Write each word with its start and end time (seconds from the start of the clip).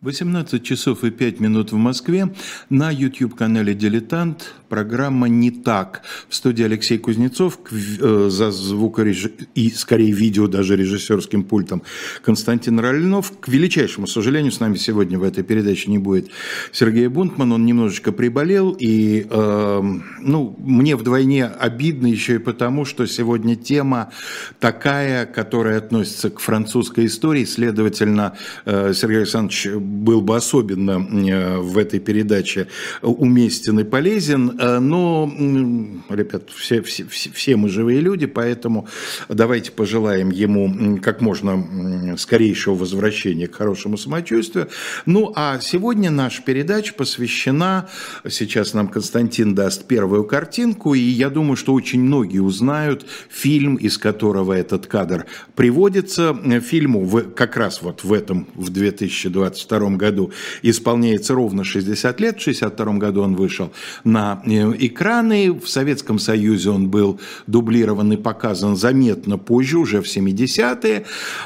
18 0.00 0.62
часов 0.62 1.02
и 1.02 1.10
5 1.10 1.40
минут 1.40 1.72
в 1.72 1.76
Москве. 1.76 2.32
На 2.70 2.92
YouTube-канале 2.92 3.74
«Дилетант» 3.74 4.54
программа 4.68 5.28
«Не 5.28 5.50
так». 5.50 6.02
В 6.28 6.36
студии 6.36 6.64
Алексей 6.64 6.98
Кузнецов 6.98 7.58
э, 7.72 8.28
за 8.30 8.52
звукореж... 8.52 9.26
и, 9.56 9.70
скорее, 9.70 10.12
видео 10.12 10.46
даже 10.46 10.76
режиссерским 10.76 11.42
пультом 11.42 11.82
Константин 12.22 12.78
Рольнов. 12.78 13.32
К 13.40 13.48
величайшему 13.48 14.06
сожалению, 14.06 14.52
с 14.52 14.60
нами 14.60 14.76
сегодня 14.76 15.18
в 15.18 15.24
этой 15.24 15.42
передаче 15.42 15.90
не 15.90 15.98
будет 15.98 16.30
Сергея 16.70 17.10
Бунтман. 17.10 17.50
Он 17.50 17.66
немножечко 17.66 18.12
приболел. 18.12 18.76
И, 18.78 19.26
э, 19.28 19.82
ну, 20.20 20.56
мне 20.60 20.94
вдвойне 20.94 21.46
обидно 21.46 22.06
еще 22.06 22.36
и 22.36 22.38
потому, 22.38 22.84
что 22.84 23.04
сегодня 23.06 23.56
тема 23.56 24.12
такая, 24.60 25.26
которая 25.26 25.78
относится 25.78 26.30
к 26.30 26.38
французской 26.38 27.06
истории. 27.06 27.44
Следовательно, 27.44 28.36
э, 28.64 28.92
Сергей 28.94 29.22
Александрович 29.22 29.66
был 29.88 30.20
бы 30.20 30.36
особенно 30.36 30.92
э, 30.92 31.58
в 31.58 31.78
этой 31.78 32.00
передаче 32.00 32.68
уместен 33.02 33.80
и 33.80 33.84
полезен, 33.84 34.56
э, 34.58 34.78
но, 34.78 35.30
ребят, 36.08 36.50
все, 36.54 36.82
все, 36.82 37.04
все 37.08 37.56
мы 37.56 37.68
живые 37.68 38.00
люди, 38.00 38.26
поэтому 38.26 38.88
давайте 39.28 39.72
пожелаем 39.72 40.30
ему 40.30 40.98
как 40.98 41.20
можно 41.20 42.16
скорейшего 42.18 42.74
возвращения 42.74 43.48
к 43.48 43.54
хорошему 43.54 43.96
самочувствию. 43.96 44.68
Ну, 45.06 45.32
а 45.34 45.58
сегодня 45.60 46.10
наша 46.10 46.42
передача 46.42 46.94
посвящена, 46.94 47.88
сейчас 48.28 48.74
нам 48.74 48.88
Константин 48.88 49.54
даст 49.54 49.86
первую 49.86 50.24
картинку, 50.24 50.94
и 50.94 51.00
я 51.00 51.30
думаю, 51.30 51.56
что 51.56 51.74
очень 51.74 52.02
многие 52.02 52.40
узнают 52.40 53.06
фильм, 53.28 53.76
из 53.76 53.98
которого 53.98 54.52
этот 54.52 54.86
кадр 54.86 55.26
приводится. 55.54 56.36
Фильму 56.60 57.04
в, 57.04 57.30
как 57.32 57.56
раз 57.56 57.82
вот 57.82 58.04
в 58.04 58.12
этом, 58.12 58.48
в 58.54 58.70
2022 58.70 59.77
1962 59.86 59.96
году 59.96 60.32
исполняется 60.62 61.34
ровно 61.34 61.64
60 61.64 62.20
лет. 62.20 62.36
В 62.36 62.40
1962 62.40 62.98
году 62.98 63.22
он 63.22 63.36
вышел 63.36 63.72
на 64.04 64.42
э, 64.44 64.72
экраны. 64.78 65.52
В 65.52 65.68
Советском 65.68 66.18
Союзе 66.18 66.70
он 66.70 66.88
был 66.88 67.20
дублирован 67.46 68.12
и 68.12 68.16
показан 68.16 68.76
заметно 68.76 69.38
позже, 69.38 69.78
уже 69.78 70.00
в 70.00 70.06
70-е. 70.06 71.04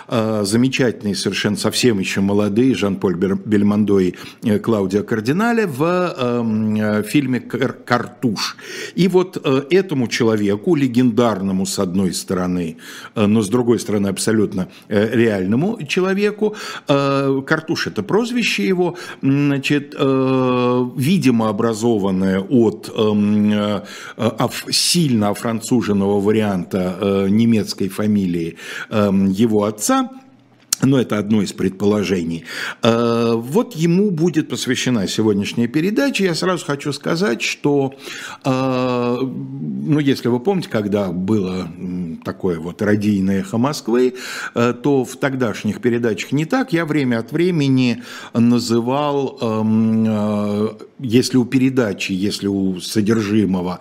Э, 0.09 0.43
замечательные, 0.45 1.15
совершенно 1.15 1.57
совсем 1.57 1.99
еще 1.99 2.21
молодые 2.21 2.75
Жан-Поль 2.75 3.17
Бельмондо 3.17 4.01
и 4.01 4.15
э, 4.45 4.59
Клаудио 4.59 5.03
Кардинале 5.03 5.67
в 5.67 5.83
эм, 5.83 7.05
фильме 7.05 7.41
«Картуш». 7.41 8.57
И 8.95 9.09
вот 9.09 9.37
этому 9.71 10.09
человеку, 10.09 10.75
легендарному 10.75 11.67
с 11.67 11.79
одной 11.79 12.13
стороны, 12.13 12.77
но 13.15 13.43
с 13.43 13.49
другой 13.49 13.79
стороны 13.79 14.09
абсолютно 14.09 14.69
реальному 14.89 15.79
человеку, 15.87 16.57
«Картуш»– 16.87 17.87
это 17.89 18.03
прозвище, 18.03 18.22
прозвище 18.23 18.69
его, 18.69 18.95
значит, 19.23 19.95
э, 19.99 20.87
видимо 20.97 21.49
образованное 21.49 22.41
от 22.41 22.89
э, 22.97 23.83
э, 24.17 24.49
сильно 24.71 25.31
офранцуженного 25.31 26.21
варианта 26.21 26.97
э, 27.01 27.29
немецкой 27.29 27.89
фамилии 27.89 28.57
э, 28.91 29.11
его 29.31 29.65
отца– 29.65 30.11
но 30.83 31.01
это 31.01 31.19
одно 31.19 31.43
из 31.43 31.53
предположений. 31.53 32.45
Э, 32.83 33.35
вот 33.37 33.75
ему 33.77 34.11
будет 34.11 34.49
посвящена 34.49 35.07
сегодняшняя 35.07 35.69
передача. 35.69 36.25
Я 36.25 36.35
сразу 36.35 36.67
хочу 36.67 36.93
сказать, 36.93 37.41
что, 37.41 37.95
э, 38.45 39.19
ну, 39.21 39.99
если 40.01 40.29
вы 40.29 40.41
помните, 40.41 40.69
когда 40.69 41.13
было 41.13 41.69
такое 42.25 42.59
вот 42.59 42.83
радийное 42.83 43.41
эхо 43.41 43.59
Москвы, 43.59 44.15
э, 44.55 44.75
то 44.83 45.05
в 45.05 45.17
тогдашних 45.17 45.81
передачах 45.81 46.33
не 46.33 46.47
так. 46.47 46.73
Я 46.73 46.85
время 46.85 47.21
от 47.21 47.31
времени 47.31 48.03
называл, 48.35 49.39
эм, 49.41 50.79
если 50.99 51.37
у 51.37 51.45
передачи, 51.45 52.13
если 52.13 52.49
у 52.49 52.81
содержимого 52.81 53.81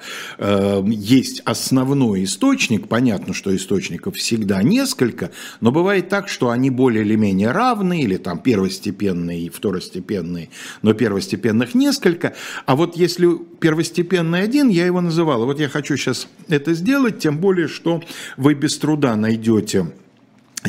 есть 0.85 1.41
основной 1.45 2.23
источник, 2.23 2.87
понятно, 2.87 3.33
что 3.33 3.55
источников 3.55 4.15
всегда 4.15 4.63
несколько, 4.63 5.31
но 5.61 5.71
бывает 5.71 6.09
так, 6.09 6.29
что 6.29 6.49
они 6.49 6.69
более 6.69 6.90
более 6.91 7.05
или 7.05 7.15
менее 7.15 7.51
равны, 7.51 8.01
или 8.01 8.17
там 8.17 8.39
первостепенные 8.39 9.43
и 9.43 9.49
второстепенные, 9.49 10.49
но 10.81 10.93
первостепенных 10.93 11.73
несколько. 11.73 12.33
А 12.65 12.75
вот 12.75 12.97
если 12.97 13.29
первостепенный 13.61 14.41
один, 14.41 14.67
я 14.67 14.85
его 14.85 14.99
называл. 14.99 15.45
Вот 15.45 15.59
я 15.59 15.69
хочу 15.69 15.95
сейчас 15.95 16.27
это 16.49 16.73
сделать, 16.73 17.19
тем 17.19 17.37
более, 17.37 17.69
что 17.69 18.03
вы 18.35 18.55
без 18.55 18.77
труда 18.77 19.15
найдете 19.15 19.87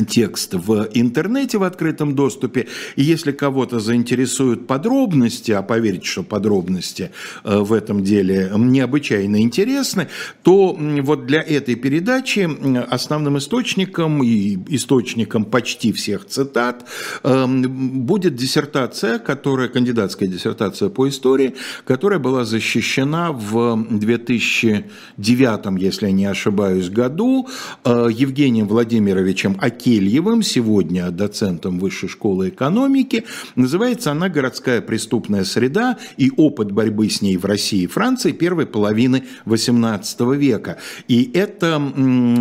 текст 0.07 0.53
в 0.53 0.89
интернете 0.93 1.57
в 1.57 1.63
открытом 1.63 2.15
доступе. 2.15 2.67
И 2.95 3.03
если 3.03 3.31
кого-то 3.31 3.79
заинтересуют 3.79 4.65
подробности, 4.67 5.51
а 5.51 5.61
поверьте, 5.61 6.05
что 6.05 6.23
подробности 6.23 7.11
э, 7.43 7.59
в 7.59 7.73
этом 7.73 8.03
деле 8.03 8.51
необычайно 8.55 9.41
интересны, 9.41 10.07
то 10.41 10.77
вот 11.01 11.25
для 11.25 11.41
этой 11.41 11.75
передачи 11.75 12.49
основным 12.89 13.37
источником 13.37 14.23
и 14.23 14.57
источником 14.75 15.45
почти 15.45 15.91
всех 15.91 16.25
цитат 16.25 16.85
эм, 17.23 18.05
будет 18.05 18.35
диссертация, 18.35 19.19
которая, 19.19 19.67
кандидатская 19.67 20.27
диссертация 20.27 20.89
по 20.89 21.07
истории, 21.07 21.53
которая 21.85 22.19
была 22.19 22.45
защищена 22.45 23.31
в 23.31 23.85
2009, 23.89 25.81
если 25.81 26.07
я 26.07 26.11
не 26.11 26.25
ошибаюсь, 26.25 26.89
году 26.89 27.47
э, 27.85 28.07
Евгением 28.11 28.67
Владимировичем 28.67 29.57
Акимовым 29.59 29.82
Кельевым, 29.83 30.43
сегодня 30.43 31.11
доцентом 31.11 31.77
Высшей 31.77 32.07
школы 32.07 32.49
экономики. 32.49 33.25
Называется 33.55 34.11
она 34.11 34.29
«Городская 34.29 34.79
преступная 34.79 35.43
среда 35.43 35.97
и 36.15 36.31
опыт 36.37 36.71
борьбы 36.71 37.09
с 37.09 37.21
ней 37.21 37.35
в 37.35 37.43
России 37.43 37.81
и 37.81 37.87
Франции 37.87 38.31
первой 38.31 38.65
половины 38.65 39.25
XVIII 39.45 40.37
века». 40.37 40.77
И 41.09 41.29
эта 41.33 41.81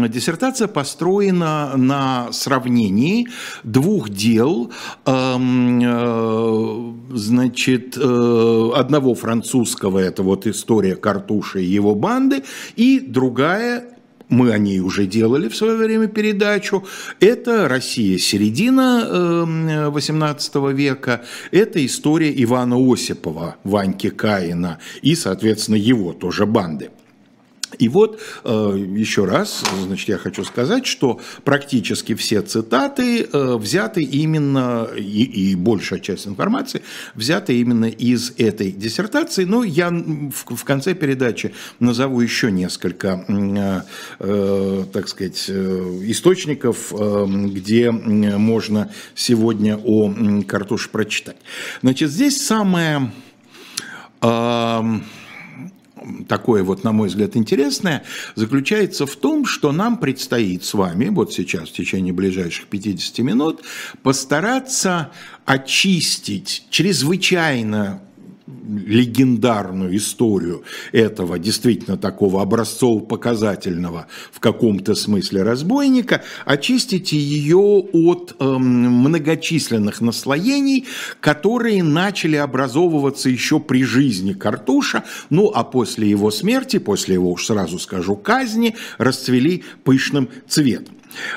диссертация 0.08 0.69
построена 0.69 1.76
на 1.76 2.32
сравнении 2.32 3.26
двух 3.64 4.09
дел, 4.09 4.70
эм, 5.04 5.80
э, 5.82 6.92
значит, 7.10 7.97
э, 7.97 8.70
одного 8.76 9.16
французского, 9.16 9.98
это 9.98 10.22
вот 10.22 10.47
история 10.47 10.94
Картуша 10.94 11.59
и 11.59 11.64
его 11.64 11.97
банды, 11.97 12.44
и 12.76 13.00
другая 13.00 13.91
мы 14.32 14.50
о 14.53 14.59
ней 14.59 14.81
уже 14.81 15.06
делали 15.06 15.48
в 15.48 15.56
свое 15.56 15.76
время 15.76 16.09
передачу. 16.09 16.84
Это 17.20 17.69
Россия 17.69 18.19
середина 18.19 19.91
18 19.91 20.54
эм, 20.56 20.75
века, 20.75 21.22
это 21.50 21.84
история 21.84 22.32
Ивана 22.42 22.76
Осипова, 22.76 23.56
Ваньки 23.62 24.09
Каина 24.10 24.78
и, 25.03 25.15
соответственно, 25.15 25.76
его 25.76 26.12
тоже 26.12 26.47
банды. 26.47 26.91
И 27.82 27.88
вот 27.88 28.20
э, 28.44 28.87
еще 28.94 29.25
раз, 29.25 29.65
значит, 29.87 30.09
я 30.09 30.16
хочу 30.16 30.44
сказать, 30.44 30.87
что 30.87 31.20
практически 31.43 32.15
все 32.15 32.41
цитаты 32.41 33.25
э, 33.25 33.56
взяты 33.56 34.04
именно, 34.04 34.87
и, 34.97 35.25
и 35.50 35.56
большая 35.56 35.98
часть 35.98 36.28
информации 36.28 36.82
взята 37.16 37.53
именно 37.53 37.87
из 37.87 38.34
этой 38.38 38.71
диссертации. 38.71 39.42
Но 39.42 39.65
я 39.65 39.91
в, 39.91 40.54
в 40.54 40.65
конце 40.65 40.94
передачи 40.94 41.54
назову 41.81 42.21
еще 42.21 42.53
несколько, 42.53 43.25
э, 44.21 44.84
так 44.92 45.09
сказать, 45.09 45.50
источников, 45.50 46.92
где 46.92 47.91
можно 47.91 48.92
сегодня 49.16 49.76
о 49.76 50.15
Картуше 50.47 50.88
прочитать. 50.88 51.38
Значит, 51.82 52.12
здесь 52.12 52.47
самое 52.47 53.10
такое 56.29 56.63
вот, 56.63 56.85
на 56.85 56.93
мой 56.93 57.09
взгляд, 57.09 57.37
интересное, 57.37 58.05
заключается 58.35 59.07
в 59.07 59.17
том, 59.17 59.45
что 59.45 59.73
нам 59.73 59.99
предстоит 59.99 60.65
с 60.65 60.75
вами, 60.75 61.09
вот 61.09 61.33
сейчас, 61.33 61.69
в 61.69 61.73
течение 61.73 62.13
ближайших 62.13 62.67
50 62.67 63.19
минут, 63.19 63.63
постараться 64.03 65.13
очистить 65.45 66.67
чрезвычайно 66.71 68.03
легендарную 68.62 69.97
историю 69.97 70.62
этого 70.92 71.38
действительно 71.38 71.97
такого 71.97 72.42
образцово-показательного 72.42 74.06
в 74.30 74.41
каком-то 74.41 74.94
смысле 74.94 75.42
разбойника, 75.42 76.22
очистите 76.44 77.16
ее 77.16 77.59
от 77.59 78.36
э, 78.38 78.44
многочисленных 78.44 80.00
наслоений, 80.00 80.86
которые 81.20 81.82
начали 81.82 82.36
образовываться 82.36 83.28
еще 83.28 83.60
при 83.60 83.84
жизни 83.84 84.32
Картуша, 84.32 85.04
ну 85.30 85.50
а 85.54 85.64
после 85.64 86.09
его 86.09 86.30
смерти, 86.30 86.78
после 86.78 87.14
его, 87.14 87.32
уж 87.32 87.47
сразу 87.47 87.78
скажу, 87.78 88.16
казни, 88.16 88.76
расцвели 88.98 89.64
пышным 89.84 90.28
цветом. 90.48 90.94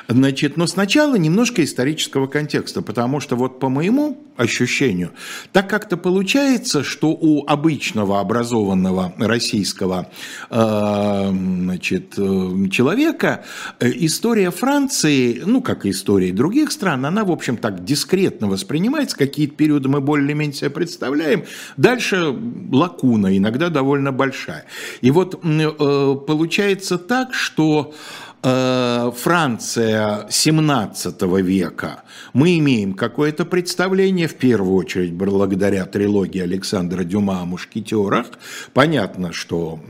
Значит, 0.08 0.56
но 0.56 0.66
сначала 0.66 1.16
немножко 1.16 1.62
исторического 1.64 2.26
контекста, 2.26 2.82
потому 2.82 3.20
что 3.20 3.36
вот 3.36 3.60
по 3.60 3.68
моему 3.68 4.22
ощущению, 4.36 5.12
так 5.52 5.68
как-то 5.68 5.96
получается, 5.96 6.84
что 6.84 7.10
у 7.10 7.46
обычного 7.46 8.20
образованного 8.20 9.14
российского 9.18 10.10
э, 10.50 11.28
значит, 11.30 12.14
э, 12.18 12.68
человека 12.70 13.44
э, 13.80 13.90
история 13.94 14.50
Франции, 14.50 15.42
ну, 15.44 15.62
как 15.62 15.86
и 15.86 15.90
история 15.90 16.32
других 16.32 16.70
стран, 16.72 17.06
она, 17.06 17.24
в 17.24 17.30
общем, 17.30 17.56
так 17.56 17.84
дискретно 17.84 18.46
воспринимается, 18.46 19.16
какие-то 19.16 19.54
периоды 19.54 19.88
мы 19.88 20.00
более-менее 20.00 20.54
себе 20.54 20.70
представляем, 20.70 21.44
дальше 21.76 22.34
лакуна, 22.70 23.36
иногда 23.36 23.70
довольно 23.70 24.12
большая. 24.12 24.64
И 25.00 25.10
вот 25.10 25.40
получается 25.40 26.98
так, 26.98 27.34
что 27.34 27.94
Э, 28.35 28.35
Франция 28.46 30.26
17 30.30 31.22
века, 31.42 32.04
мы 32.32 32.58
имеем 32.58 32.94
какое-то 32.94 33.44
представление, 33.44 34.28
в 34.28 34.36
первую 34.36 34.76
очередь, 34.76 35.14
благодаря 35.14 35.84
трилогии 35.84 36.42
Александра 36.42 37.02
Дюма 37.02 37.40
о 37.40 37.44
мушкетерах. 37.44 38.26
Понятно, 38.72 39.32
что 39.32 39.80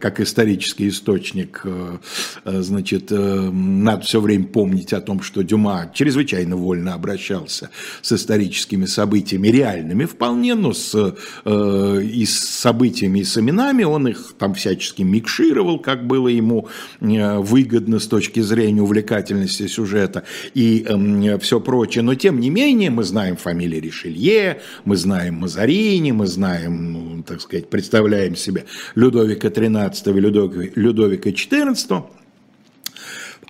как 0.00 0.18
исторический 0.18 0.88
источник, 0.88 1.60
э, 1.62 1.98
э, 2.46 2.62
значит, 2.62 3.12
надо 3.12 4.02
все 4.02 4.20
время 4.20 4.46
помнить 4.46 4.92
о 4.92 5.00
том, 5.00 5.22
что 5.22 5.42
Дюма 5.42 5.92
чрезвычайно 5.94 6.56
вольно 6.56 6.94
обращался 6.94 7.70
с 8.02 8.10
историческими 8.10 8.86
событиями, 8.86 9.46
реальными 9.48 10.04
вполне, 10.06 10.56
но 10.56 10.72
с, 10.72 11.14
и 11.44 12.26
с 12.26 12.40
событиями 12.40 13.20
и 13.20 13.24
с 13.24 13.38
именами, 13.38 13.84
он 13.84 14.08
их 14.08 14.34
там 14.36 14.54
всячески 14.54 15.02
микшировал, 15.02 15.78
как 15.78 16.08
было 16.08 16.26
ему 16.26 16.66
выгодно 17.00 17.99
с 18.00 18.06
точки 18.06 18.40
зрения 18.40 18.82
увлекательности 18.82 19.66
сюжета 19.66 20.24
и 20.54 20.84
э, 20.86 21.38
все 21.38 21.60
прочее. 21.60 22.02
Но 22.02 22.14
тем 22.14 22.40
не 22.40 22.50
менее 22.50 22.90
мы 22.90 23.04
знаем 23.04 23.36
фамилии 23.36 23.78
Ришелье, 23.78 24.60
мы 24.84 24.96
знаем 24.96 25.34
Мазарини, 25.36 26.12
мы 26.12 26.26
знаем, 26.26 26.92
ну, 26.92 27.22
так 27.22 27.40
сказать, 27.40 27.68
представляем 27.68 28.36
себе 28.36 28.64
Людовика 28.94 29.48
XIII 29.48 30.16
и 30.16 30.80
Людовика 30.80 31.30
XIV. 31.30 32.04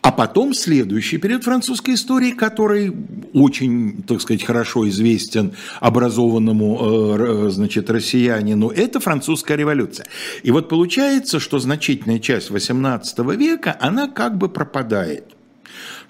А 0.02 0.12
потом 0.12 0.54
следующий 0.54 1.18
период 1.18 1.44
французской 1.44 1.94
истории, 1.94 2.30
который 2.30 2.92
очень, 3.34 4.02
так 4.02 4.20
сказать, 4.22 4.42
хорошо 4.42 4.88
известен 4.88 5.52
образованному, 5.80 7.16
э, 7.18 7.50
значит, 7.50 7.90
россиянину, 7.90 8.70
это 8.70 8.98
французская 8.98 9.56
революция. 9.56 10.06
И 10.42 10.50
вот 10.50 10.70
получается, 10.70 11.38
что 11.38 11.58
значительная 11.58 12.18
часть 12.18 12.50
XVIII 12.50 13.36
века, 13.36 13.76
она 13.78 14.08
как 14.08 14.38
бы 14.38 14.48
пропадает– 14.48 15.24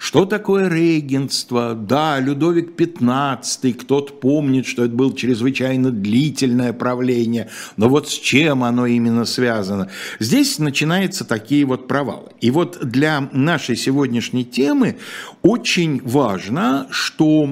что 0.03 0.25
такое 0.25 0.67
регенство? 0.67 1.75
Да, 1.75 2.19
Людовик 2.19 2.71
XV, 2.75 3.73
кто-то 3.73 4.11
помнит, 4.13 4.65
что 4.65 4.85
это 4.85 4.95
было 4.95 5.15
чрезвычайно 5.15 5.91
длительное 5.91 6.73
правление, 6.73 7.49
но 7.77 7.87
вот 7.87 8.09
с 8.09 8.13
чем 8.13 8.63
оно 8.63 8.87
именно 8.87 9.25
связано? 9.25 9.89
Здесь 10.17 10.57
начинаются 10.57 11.23
такие 11.23 11.65
вот 11.65 11.87
провалы. 11.87 12.31
И 12.41 12.49
вот 12.49 12.79
для 12.81 13.29
нашей 13.31 13.75
сегодняшней 13.75 14.43
темы 14.43 14.97
очень 15.43 16.01
важно, 16.03 16.87
что 16.89 17.45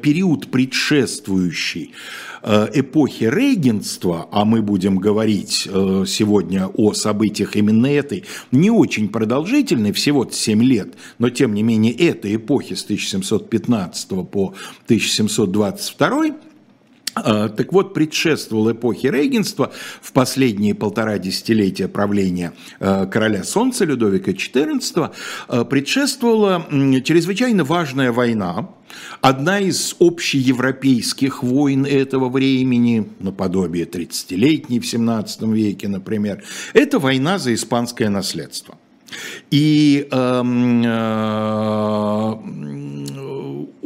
период 0.00 0.48
предшествующий 0.52 1.92
эпохи 2.42 3.24
регенства, 3.24 4.28
а 4.32 4.44
мы 4.44 4.62
будем 4.62 4.98
говорить 4.98 5.68
э, 5.70 6.04
сегодня 6.06 6.68
о 6.68 6.94
событиях 6.94 7.56
именно 7.56 7.86
этой, 7.86 8.24
не 8.50 8.70
очень 8.70 9.08
продолжительной, 9.08 9.92
всего 9.92 10.28
7 10.30 10.62
лет, 10.62 10.94
но 11.18 11.30
тем 11.30 11.54
не 11.54 11.62
менее 11.62 11.94
этой 11.94 12.36
эпохи 12.36 12.74
с 12.74 12.84
1715 12.84 14.08
по 14.30 14.54
1722 14.86 16.26
э, 16.26 16.32
так 17.22 17.72
вот, 17.72 17.94
предшествовал 17.94 18.72
эпохе 18.72 19.10
регенства 19.10 19.72
в 20.00 20.12
последние 20.12 20.74
полтора 20.74 21.18
десятилетия 21.18 21.88
правления 21.88 22.52
короля 22.78 23.44
Солнца 23.44 23.84
Людовика 23.84 24.32
XIV, 24.32 25.66
предшествовала 25.66 26.66
чрезвычайно 27.02 27.64
важная 27.64 28.12
война, 28.12 28.68
Одна 29.20 29.60
из 29.60 29.94
общеевропейских 30.00 31.42
войн 31.42 31.84
этого 31.84 32.28
времени, 32.28 33.08
наподобие 33.20 33.84
30-летней 33.84 34.80
в 34.80 34.86
17 34.86 35.42
веке, 35.42 35.88
например, 35.88 36.42
это 36.72 36.98
война 36.98 37.38
за 37.38 37.54
испанское 37.54 38.08
наследство. 38.08 38.78
И 39.50 40.08
э, 40.10 40.42
э, 40.84 42.34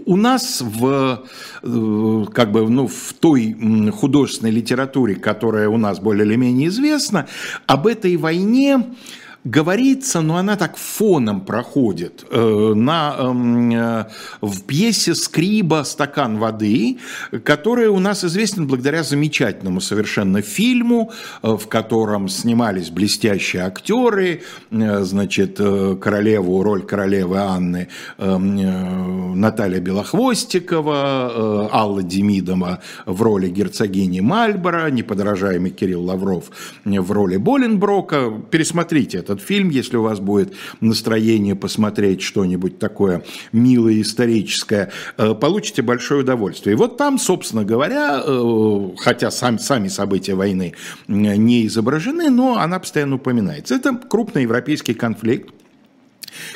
у 0.06 0.16
нас 0.16 0.60
в, 0.60 1.24
э, 1.62 2.24
как 2.32 2.52
бы, 2.52 2.68
ну, 2.68 2.86
в 2.86 3.14
той 3.18 3.56
художественной 3.90 4.50
литературе, 4.50 5.14
которая 5.14 5.68
у 5.68 5.76
нас 5.76 6.00
более 6.00 6.26
или 6.26 6.36
менее 6.36 6.68
известна, 6.68 7.26
об 7.66 7.86
этой 7.86 8.16
войне 8.16 8.84
говорится, 9.44 10.22
но 10.22 10.36
она 10.36 10.56
так 10.56 10.76
фоном 10.76 11.42
проходит. 11.42 12.24
Э, 12.30 12.72
на, 12.74 13.14
эм, 13.18 13.70
э, 13.70 14.06
в 14.40 14.62
пьесе 14.62 15.14
«Скриба. 15.14 15.84
Стакан 15.84 16.38
воды», 16.38 16.98
которая 17.44 17.90
у 17.90 17.98
нас 17.98 18.24
известна 18.24 18.64
благодаря 18.64 19.02
замечательному 19.02 19.80
совершенно 19.80 20.40
фильму, 20.40 21.12
э, 21.42 21.56
в 21.56 21.68
котором 21.68 22.28
снимались 22.28 22.90
блестящие 22.90 23.62
актеры, 23.62 24.42
значит, 24.70 25.58
королеву, 26.00 26.62
роль 26.62 26.82
королевы 26.82 27.38
Анны 27.38 27.88
эм, 28.18 29.40
Наталья 29.40 29.80
Белохвостикова, 29.80 31.68
Алла 31.72 32.02
Демидова 32.02 32.80
в 33.06 33.22
роли 33.22 33.48
герцогини 33.48 34.20
Мальборо, 34.20 34.90
неподражаемый 34.90 35.70
Кирилл 35.70 36.04
Лавров 36.04 36.44
в 36.84 37.12
роли 37.12 37.36
Боленброка. 37.36 38.32
Пересмотрите 38.50 39.18
это 39.18 39.33
этот 39.34 39.46
фильм, 39.46 39.68
если 39.68 39.96
у 39.96 40.02
вас 40.02 40.20
будет 40.20 40.54
настроение 40.80 41.54
посмотреть 41.54 42.22
что-нибудь 42.22 42.78
такое 42.78 43.22
милое, 43.52 44.00
историческое, 44.00 44.90
э, 45.18 45.34
получите 45.34 45.82
большое 45.82 46.20
удовольствие. 46.20 46.74
И 46.74 46.76
вот 46.76 46.96
там, 46.96 47.18
собственно 47.18 47.64
говоря, 47.64 48.22
э, 48.24 48.88
хотя 48.98 49.30
сами, 49.30 49.58
сами 49.58 49.88
события 49.88 50.34
войны 50.34 50.74
не 51.08 51.66
изображены, 51.66 52.30
но 52.30 52.58
она 52.58 52.78
постоянно 52.78 53.16
упоминается. 53.16 53.74
Это 53.74 53.94
крупный 53.94 54.42
европейский 54.42 54.94
конфликт, 54.94 55.50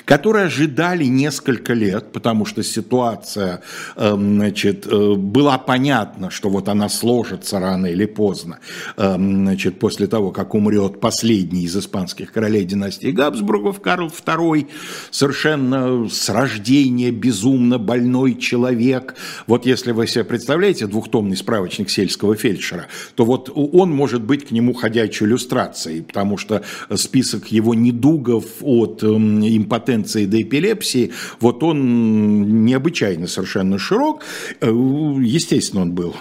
которые 0.05 0.47
ожидали 0.47 1.05
несколько 1.05 1.75
лет, 1.75 2.13
потому 2.13 2.45
что 2.45 2.63
ситуация, 2.63 3.61
эм, 3.97 4.37
значит, 4.37 4.87
э, 4.87 5.15
была 5.15 5.59
понятна, 5.59 6.31
что 6.31 6.49
вот 6.49 6.69
она 6.69 6.89
сложится 6.89 7.61
рано 7.61 7.87
или 7.87 8.07
поздно, 8.07 8.59
эм, 8.97 9.45
значит, 9.45 9.79
после 9.79 10.07
того, 10.07 10.31
как 10.31 10.55
умрет 10.55 11.01
последний 11.01 11.65
из 11.65 11.77
испанских 11.77 12.33
королей 12.33 12.65
династии 12.65 13.11
Габсбургов, 13.11 13.81
Карл 13.81 14.09
II, 14.09 14.67
совершенно 15.11 16.09
с 16.09 16.29
рождения 16.29 17.11
безумно 17.11 17.79
больной 17.79 18.35
человек. 18.35 19.15
Вот 19.47 19.67
если 19.67 19.93
вы 19.93 20.07
себе 20.07 20.25
представляете 20.25 20.87
двухтомный 20.87 21.37
справочник 21.37 21.91
сельского 21.91 22.35
фельдшера, 22.37 22.87
то 23.15 23.25
вот 23.25 23.51
он 23.55 23.91
может 23.91 24.23
быть 24.23 24.49
к 24.49 24.51
нему 24.51 24.73
ходячей 24.73 25.27
иллюстрацией, 25.27 26.03
потому 26.03 26.37
что 26.37 26.63
список 26.95 27.49
его 27.49 27.75
недугов 27.75 28.45
от 28.61 29.03
эм, 29.03 29.41
импотенции 29.69 30.25
до 30.25 30.41
эпилепсии, 30.41 31.13
вот 31.41 31.63
он 31.63 32.65
необычайно 32.65 33.27
совершенно 33.27 33.79
широк. 33.79 34.23
Э, 34.61 34.71
естественно, 34.71 35.83
он 35.83 35.93
был 35.93 36.17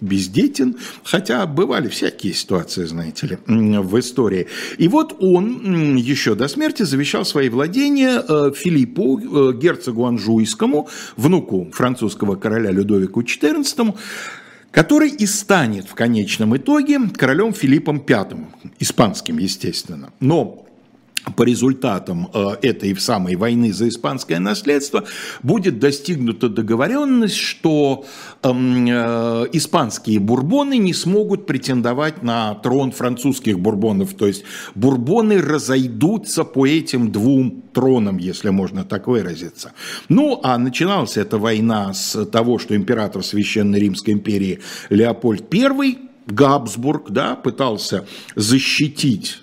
бездетен, 0.00 0.76
хотя 1.04 1.46
бывали 1.46 1.88
всякие 1.88 2.32
ситуации, 2.32 2.84
знаете 2.84 3.26
ли, 3.26 3.38
в 3.46 3.98
истории. 3.98 4.46
И 4.78 4.88
вот 4.88 5.16
он 5.20 5.96
еще 5.96 6.34
до 6.34 6.48
смерти 6.48 6.82
завещал 6.84 7.24
свои 7.24 7.48
владения 7.48 8.22
э, 8.26 8.52
Филиппу, 8.56 9.20
э, 9.20 9.52
герцогу 9.56 10.06
Анжуйскому, 10.06 10.88
внуку 11.16 11.68
французского 11.72 12.36
короля 12.36 12.70
Людовику 12.70 13.20
XIV, 13.20 13.94
который 14.70 15.10
и 15.10 15.26
станет 15.26 15.88
в 15.88 15.94
конечном 15.94 16.56
итоге 16.56 17.00
королем 17.16 17.52
Филиппом 17.52 18.02
V, 18.06 18.46
испанским, 18.78 19.38
естественно. 19.38 20.10
Но 20.20 20.65
по 21.34 21.42
результатам 21.42 22.28
э, 22.32 22.56
этой 22.62 22.96
самой 22.96 23.34
войны 23.36 23.72
за 23.72 23.88
испанское 23.88 24.38
наследство 24.38 25.04
будет 25.42 25.78
достигнута 25.78 26.48
договоренность, 26.48 27.36
что 27.36 28.04
эм, 28.42 28.86
э, 28.86 29.46
испанские 29.52 30.20
бурбоны 30.20 30.78
не 30.78 30.94
смогут 30.94 31.46
претендовать 31.46 32.22
на 32.22 32.54
трон 32.54 32.92
французских 32.92 33.58
бурбонов. 33.58 34.14
То 34.14 34.26
есть 34.26 34.44
бурбоны 34.74 35.40
разойдутся 35.40 36.44
по 36.44 36.66
этим 36.66 37.10
двум 37.10 37.62
тронам, 37.72 38.18
если 38.18 38.50
можно 38.50 38.84
так 38.84 39.08
выразиться. 39.08 39.72
Ну, 40.08 40.40
а 40.42 40.58
начиналась 40.58 41.16
эта 41.16 41.38
война 41.38 41.92
с 41.92 42.24
того, 42.26 42.58
что 42.58 42.76
император 42.76 43.24
Священной 43.24 43.80
Римской 43.80 44.14
империи 44.14 44.60
Леопольд 44.90 45.52
I, 45.52 45.98
Габсбург, 46.26 47.10
да, 47.10 47.36
пытался 47.36 48.06
защитить 48.34 49.42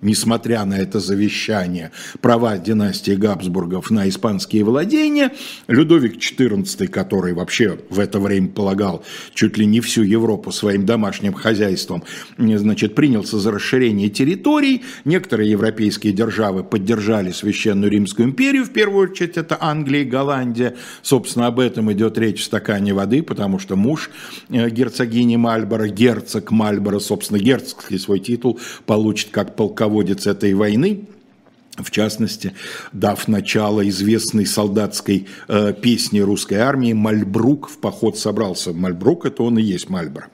несмотря 0.00 0.64
на 0.64 0.74
это 0.74 1.00
завещание, 1.00 1.90
права 2.20 2.58
династии 2.58 3.12
Габсбургов 3.12 3.90
на 3.90 4.08
испанские 4.08 4.64
владения. 4.64 5.32
Людовик 5.68 6.16
XIV, 6.16 6.88
который 6.88 7.32
вообще 7.32 7.78
в 7.88 7.98
это 7.98 8.20
время 8.20 8.48
полагал 8.48 9.04
чуть 9.34 9.56
ли 9.58 9.66
не 9.66 9.80
всю 9.80 10.02
Европу 10.02 10.52
своим 10.52 10.84
домашним 10.86 11.32
хозяйством, 11.32 12.04
значит, 12.38 12.94
принялся 12.94 13.38
за 13.38 13.50
расширение 13.50 14.08
территорий. 14.08 14.82
Некоторые 15.04 15.50
европейские 15.50 16.12
державы 16.12 16.62
поддержали 16.62 17.30
Священную 17.30 17.90
Римскую 17.90 18.28
империю, 18.28 18.64
в 18.64 18.70
первую 18.70 19.10
очередь 19.10 19.36
это 19.36 19.56
Англия 19.60 20.02
и 20.02 20.04
Голландия. 20.04 20.76
Собственно, 21.02 21.46
об 21.46 21.58
этом 21.58 21.92
идет 21.92 22.18
речь 22.18 22.40
в 22.40 22.44
стакане 22.44 22.94
воды, 22.94 23.22
потому 23.22 23.58
что 23.58 23.76
муж 23.76 24.10
э, 24.50 24.68
герцогини 24.70 25.36
Мальборо, 25.36 25.88
герцог 25.88 26.50
Мальборо, 26.50 26.98
собственно, 26.98 27.38
герцогский 27.38 27.98
свой 27.98 28.20
титул 28.20 28.60
получит 28.84 29.30
как 29.30 29.56
полководец 29.56 29.85
полководец 29.86 30.26
этой 30.26 30.52
войны, 30.54 31.06
в 31.76 31.90
частности, 31.90 32.54
дав 32.92 33.28
начало 33.28 33.88
известной 33.88 34.46
солдатской 34.46 35.28
э, 35.48 35.74
песни 35.80 36.18
русской 36.20 36.54
армии 36.54 36.92
«Мальбрук 36.92 37.68
в 37.68 37.78
поход 37.78 38.18
собрался». 38.18 38.72
Мальбрук– 38.72 39.26
это 39.26 39.44
он 39.44 39.58
и 39.58 39.62
есть 39.62 39.88
Мальборо. 39.88 40.28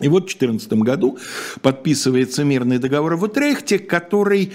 И 0.00 0.08
вот 0.08 0.24
в 0.24 0.38
2014 0.38 0.72
году 0.72 1.18
подписывается 1.62 2.42
мирный 2.42 2.78
договор 2.78 3.14
в 3.14 3.22
Утрехте, 3.22 3.78
который 3.78 4.52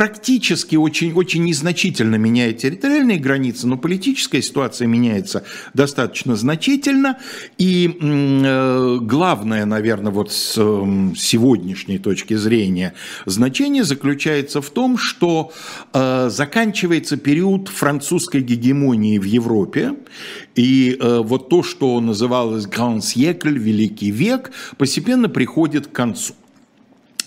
практически 0.00 0.76
очень, 0.76 1.12
очень 1.12 1.44
незначительно 1.44 2.14
меняет 2.14 2.56
территориальные 2.56 3.18
границы, 3.18 3.66
но 3.66 3.76
политическая 3.76 4.40
ситуация 4.40 4.88
меняется 4.88 5.44
достаточно 5.74 6.36
значительно. 6.36 7.18
И 7.58 7.98
э, 8.00 8.98
главное, 9.02 9.66
наверное, 9.66 10.10
вот 10.10 10.32
с 10.32 10.54
э, 10.56 11.14
сегодняшней 11.18 11.98
точки 11.98 12.32
зрения 12.32 12.94
значение 13.26 13.84
заключается 13.84 14.62
в 14.62 14.70
том, 14.70 14.96
что 14.96 15.52
э, 15.92 16.30
заканчивается 16.30 17.18
период 17.18 17.68
французской 17.68 18.40
гегемонии 18.40 19.18
в 19.18 19.24
Европе, 19.24 19.96
и 20.54 20.96
э, 20.98 21.18
вот 21.22 21.50
то, 21.50 21.62
что 21.62 22.00
называлось 22.00 22.64
«Grand 22.64 23.00
siècle», 23.00 23.52
«Великий 23.52 24.10
век», 24.10 24.50
постепенно 24.78 25.28
приходит 25.28 25.88
к 25.88 25.92
концу. 25.92 26.32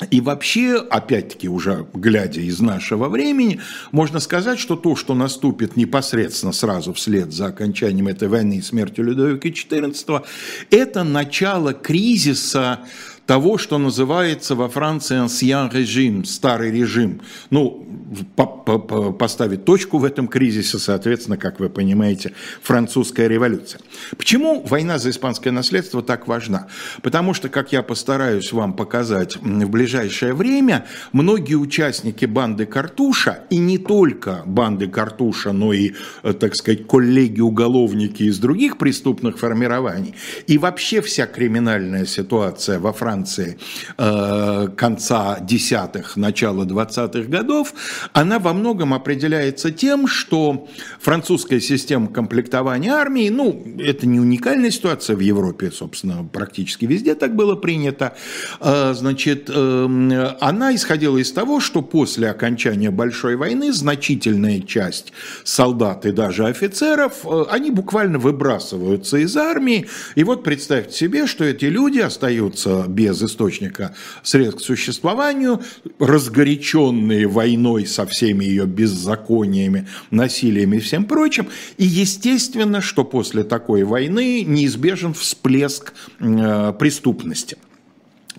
И 0.10 0.22
вообще, 0.22 0.78
опять-таки, 0.78 1.48
уже 1.48 1.86
глядя 1.94 2.42
из 2.42 2.60
нашего 2.60 3.10
времени, 3.10 3.60
можно 3.92 4.20
сказать, 4.20 4.60
что 4.60 4.76
то, 4.76 4.96
что 4.96 5.14
наступит 5.14 5.76
непосредственно 5.76 6.52
сразу 6.52 6.94
вслед 6.94 7.32
за 7.32 7.48
окончанием 7.48 8.08
этой 8.08 8.28
войны 8.28 8.58
и 8.58 8.62
смертью 8.62 9.06
Людовика 9.06 9.48
XIV, 9.48 10.26
это 10.72 11.04
начало 11.04 11.74
кризиса 11.74 12.80
того, 13.26 13.58
что 13.58 13.78
называется 13.78 14.56
во 14.56 14.68
Франции 14.68 15.24
«ancien 15.24 15.74
режим», 15.74 16.26
старый 16.26 16.72
режим. 16.72 17.22
Ну, 17.50 17.88
по 18.36 18.44
-по 18.44 19.14
поставить 19.14 19.66
точку 19.66 19.98
в 19.98 20.06
этом 20.06 20.28
кризисе, 20.28 20.78
соответственно, 20.78 21.38
как 21.38 21.60
вы 21.60 21.70
понимаете, 21.70 22.34
французская 22.62 23.28
революция. 23.28 23.82
Почему 24.18 24.62
война 24.62 24.98
за 24.98 25.10
испанское 25.10 25.54
наследство 25.54 26.02
так 26.02 26.28
важна? 26.28 26.68
Потому 27.02 27.34
что, 27.34 27.50
как 27.50 27.72
я 27.72 27.82
постараюсь 27.82 28.52
вам 28.52 28.74
показать 28.74 29.38
в 29.38 29.70
ближайшее 29.70 30.34
время, 30.34 30.86
многие 31.12 31.56
участники 31.56 32.26
банды 32.26 32.66
Картуша, 32.66 33.44
и 33.50 33.58
не 33.58 33.78
только 33.78 34.44
банды 34.46 34.88
Картуша, 34.88 35.54
но 35.54 35.74
и, 35.74 35.94
так 36.40 36.56
сказать, 36.56 36.88
коллеги-уголовники 36.88 38.24
из 38.24 38.38
других 38.40 38.78
преступных 38.78 39.40
формирований, 39.40 40.16
и 40.48 40.58
вообще 40.58 41.02
вся 41.02 41.26
криминальная 41.26 42.06
ситуация 42.06 42.80
во 42.80 42.92
Франции, 42.92 43.13
Франции 43.14 43.60
э, 44.00 44.70
конца 44.76 45.38
десятых, 45.40 46.18
начала 46.18 46.66
двадцатых 46.66 47.30
годов, 47.30 47.74
она 48.12 48.40
во 48.40 48.54
многом 48.54 48.92
определяется 48.92 49.72
тем, 49.72 50.08
что 50.08 50.68
французская 51.00 51.60
система 51.60 52.08
комплектования 52.08 52.92
армии, 52.92 53.30
ну, 53.30 53.64
это 53.78 54.08
не 54.08 54.20
уникальная 54.20 54.72
ситуация 54.72 55.16
в 55.16 55.20
Европе, 55.20 55.70
собственно, 55.70 56.28
практически 56.34 56.86
везде 56.86 57.14
так 57.14 57.36
было 57.36 57.54
принято, 57.56 58.16
э, 58.60 58.94
значит, 58.96 59.48
э, 59.54 60.36
она 60.42 60.74
исходила 60.74 61.20
из 61.20 61.32
того, 61.32 61.60
что 61.60 61.84
после 61.84 62.32
окончания 62.32 62.90
Большой 62.90 63.36
войны 63.36 63.72
значительная 63.74 64.60
часть 64.60 65.14
солдат 65.44 66.08
и 66.08 66.12
даже 66.12 66.48
офицеров, 66.48 67.26
э, 67.26 67.44
они 67.52 67.70
буквально 67.70 68.18
выбрасываются 68.18 69.18
из 69.18 69.38
армии, 69.38 69.86
и 70.16 70.24
вот 70.24 70.44
представьте 70.44 70.98
себе, 70.98 71.28
что 71.28 71.44
эти 71.44 71.66
люди 71.66 72.00
остаются 72.00 72.86
без 72.88 73.03
без 73.04 73.22
источника 73.22 73.94
средств 74.24 74.62
к 74.62 74.66
существованию, 74.66 75.62
разгоряченные 76.00 77.28
войной 77.28 77.86
со 77.86 78.06
всеми 78.06 78.46
ее 78.46 78.66
беззакониями, 78.66 79.88
насилиями 80.10 80.78
и 80.78 80.80
всем 80.80 81.06
прочим. 81.06 81.48
И 81.78 81.84
естественно, 81.84 82.82
что 82.82 83.04
после 83.04 83.44
такой 83.44 83.84
войны 83.84 84.44
неизбежен 84.44 85.14
всплеск 85.14 85.94
э, 86.20 86.74
преступности. 86.80 87.58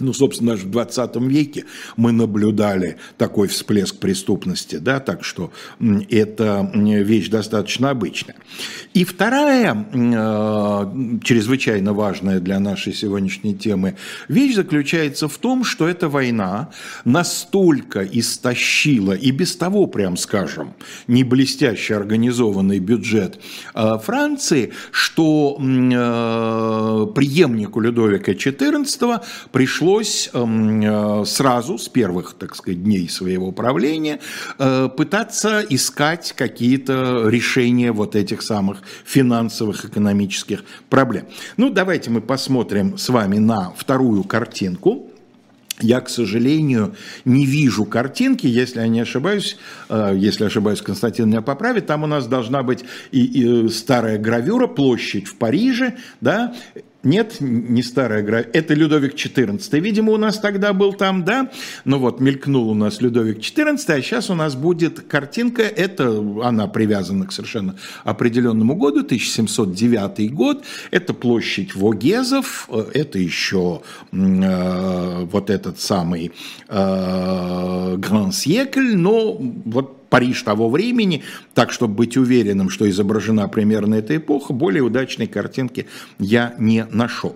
Ну, 0.00 0.12
собственно, 0.12 0.52
даже 0.52 0.66
в 0.66 0.70
20 0.70 1.16
веке 1.16 1.64
мы 1.96 2.10
наблюдали 2.12 2.96
такой 3.16 3.48
всплеск 3.48 3.98
преступности, 3.98 4.76
да, 4.76 4.98
так 4.98 5.24
что 5.24 5.52
это 6.10 6.70
вещь 6.74 7.28
достаточно 7.28 7.90
обычная. 7.90 8.36
И 8.92 9.04
вторая, 9.04 9.86
э, 9.92 11.18
чрезвычайно 11.22 11.92
важная 11.92 12.40
для 12.40 12.58
нашей 12.58 12.92
сегодняшней 12.92 13.54
темы, 13.54 13.96
вещь 14.28 14.54
заключается 14.54 15.28
в 15.28 15.38
том, 15.38 15.64
что 15.64 15.88
эта 15.88 16.08
война 16.08 16.70
настолько 17.04 18.02
истощила 18.04 19.12
и 19.12 19.30
без 19.30 19.56
того, 19.56 19.86
прям 19.86 20.16
скажем, 20.16 20.74
не 21.06 21.22
блестяще 21.22 21.96
организованный 21.96 22.80
бюджет 22.80 23.38
э, 23.74 23.98
Франции, 24.02 24.72
что 24.90 25.56
э, 25.60 27.06
преемнику 27.14 27.80
Людовика 27.80 28.32
XIV 28.32 29.20
пришлось 29.52 29.83
пришлось 29.84 30.30
эм, 30.32 30.80
э, 30.80 31.24
сразу, 31.26 31.76
с 31.76 31.88
первых, 31.88 32.34
так 32.38 32.56
сказать, 32.56 32.82
дней 32.82 33.06
своего 33.08 33.52
правления, 33.52 34.18
э, 34.58 34.88
пытаться 34.96 35.62
искать 35.68 36.32
какие-то 36.32 37.28
решения 37.28 37.92
вот 37.92 38.16
этих 38.16 38.40
самых 38.40 38.78
финансовых, 39.04 39.84
экономических 39.84 40.64
проблем. 40.88 41.26
Ну, 41.58 41.68
давайте 41.68 42.10
мы 42.10 42.22
посмотрим 42.22 42.96
с 42.96 43.10
вами 43.10 43.36
на 43.38 43.72
вторую 43.76 44.24
картинку. 44.24 45.10
Я, 45.80 46.00
к 46.00 46.08
сожалению, 46.08 46.94
не 47.26 47.44
вижу 47.44 47.84
картинки, 47.84 48.46
если 48.46 48.80
я 48.80 48.88
не 48.88 49.00
ошибаюсь, 49.00 49.58
э, 49.90 50.14
если 50.16 50.44
ошибаюсь, 50.44 50.80
Константин 50.80 51.28
меня 51.28 51.42
поправит, 51.42 51.86
там 51.86 52.04
у 52.04 52.06
нас 52.06 52.26
должна 52.26 52.62
быть 52.62 52.84
и, 53.12 53.20
и 53.24 53.68
старая 53.68 54.18
гравюра, 54.18 54.66
площадь 54.66 55.26
в 55.26 55.34
Париже, 55.36 55.96
да, 56.22 56.54
нет, 57.04 57.36
не 57.40 57.82
старая 57.82 58.22
графика. 58.22 58.58
Это 58.58 58.74
Людовик 58.74 59.14
XIV. 59.14 59.80
Видимо, 59.80 60.12
у 60.12 60.16
нас 60.16 60.38
тогда 60.38 60.72
был 60.72 60.92
там, 60.92 61.24
да? 61.24 61.50
Ну 61.84 61.98
вот, 61.98 62.20
мелькнул 62.20 62.70
у 62.70 62.74
нас 62.74 63.00
Людовик 63.00 63.38
XIV, 63.38 63.78
а 63.92 64.02
сейчас 64.02 64.30
у 64.30 64.34
нас 64.34 64.54
будет 64.54 65.00
картинка. 65.00 65.62
Это, 65.62 66.08
она 66.42 66.66
привязана 66.66 67.26
к 67.26 67.32
совершенно 67.32 67.76
определенному 68.04 68.74
году, 68.74 69.00
1709 69.00 70.32
год. 70.32 70.64
Это 70.90 71.14
площадь 71.14 71.74
Вогезов. 71.74 72.68
Это 72.94 73.18
еще 73.18 73.82
э, 74.12 75.24
вот 75.30 75.50
этот 75.50 75.80
самый 75.80 76.32
э, 76.68 77.96
Гран-Сьекль. 77.98 78.96
Но 78.96 79.34
вот 79.34 80.03
Париж 80.14 80.44
того 80.44 80.70
времени, 80.70 81.24
так, 81.54 81.72
чтобы 81.72 81.94
быть 81.94 82.16
уверенным, 82.16 82.70
что 82.70 82.88
изображена 82.88 83.48
примерно 83.48 83.96
эта 83.96 84.16
эпоха, 84.16 84.52
более 84.52 84.84
удачной 84.84 85.26
картинки 85.26 85.88
я 86.20 86.54
не 86.56 86.86
нашел. 86.92 87.34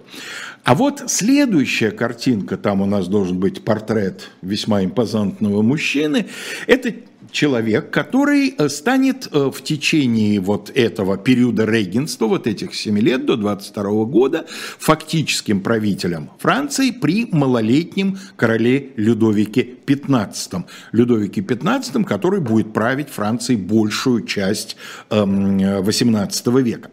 А 0.62 0.76
вот 0.76 1.02
следующая 1.08 1.90
картинка, 1.90 2.56
там 2.56 2.80
у 2.80 2.86
нас 2.86 3.08
должен 3.08 3.40
быть 3.40 3.64
портрет 3.64 4.30
весьма 4.42 4.84
импозантного 4.84 5.60
мужчины, 5.62 6.26
это 6.68 6.94
человек, 7.30 7.90
который 7.90 8.54
э, 8.56 8.68
станет 8.68 9.28
э, 9.32 9.50
в 9.50 9.62
течение 9.62 10.40
вот 10.40 10.70
этого 10.74 11.16
периода 11.16 11.64
регенства, 11.64 12.26
вот 12.26 12.46
этих 12.46 12.74
7 12.74 12.98
лет 12.98 13.26
до 13.26 13.36
22 13.36 14.04
года, 14.04 14.46
фактическим 14.78 15.60
правителем 15.60 16.30
Франции 16.38 16.90
при 16.90 17.26
малолетнем 17.30 18.18
короле 18.36 18.90
Людовике 18.96 19.68
XV. 19.86 20.64
Людовике 20.92 21.40
XV, 21.40 22.04
который 22.04 22.40
будет 22.40 22.72
править 22.72 23.08
Францией 23.08 23.60
большую 23.60 24.24
часть 24.24 24.76
XVIII 25.10 26.48
эм, 26.48 26.64
века. 26.64 26.90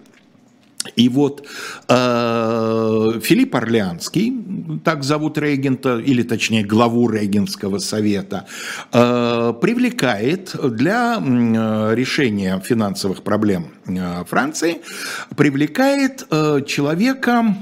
И 0.95 1.09
вот 1.09 1.45
э, 1.87 3.19
Филипп 3.21 3.55
Орлеанский, 3.55 4.33
так 4.83 5.03
зовут 5.03 5.37
регента, 5.37 5.99
или 5.99 6.23
точнее 6.23 6.63
главу 6.63 7.09
регентского 7.09 7.79
совета, 7.79 8.47
э, 8.91 9.53
привлекает 9.61 10.55
для 10.63 11.17
э, 11.17 11.95
решения 11.95 12.59
финансовых 12.59 13.23
проблем 13.23 13.73
э, 13.87 14.23
Франции, 14.25 14.81
привлекает 15.35 16.25
э, 16.31 16.61
человека, 16.65 17.55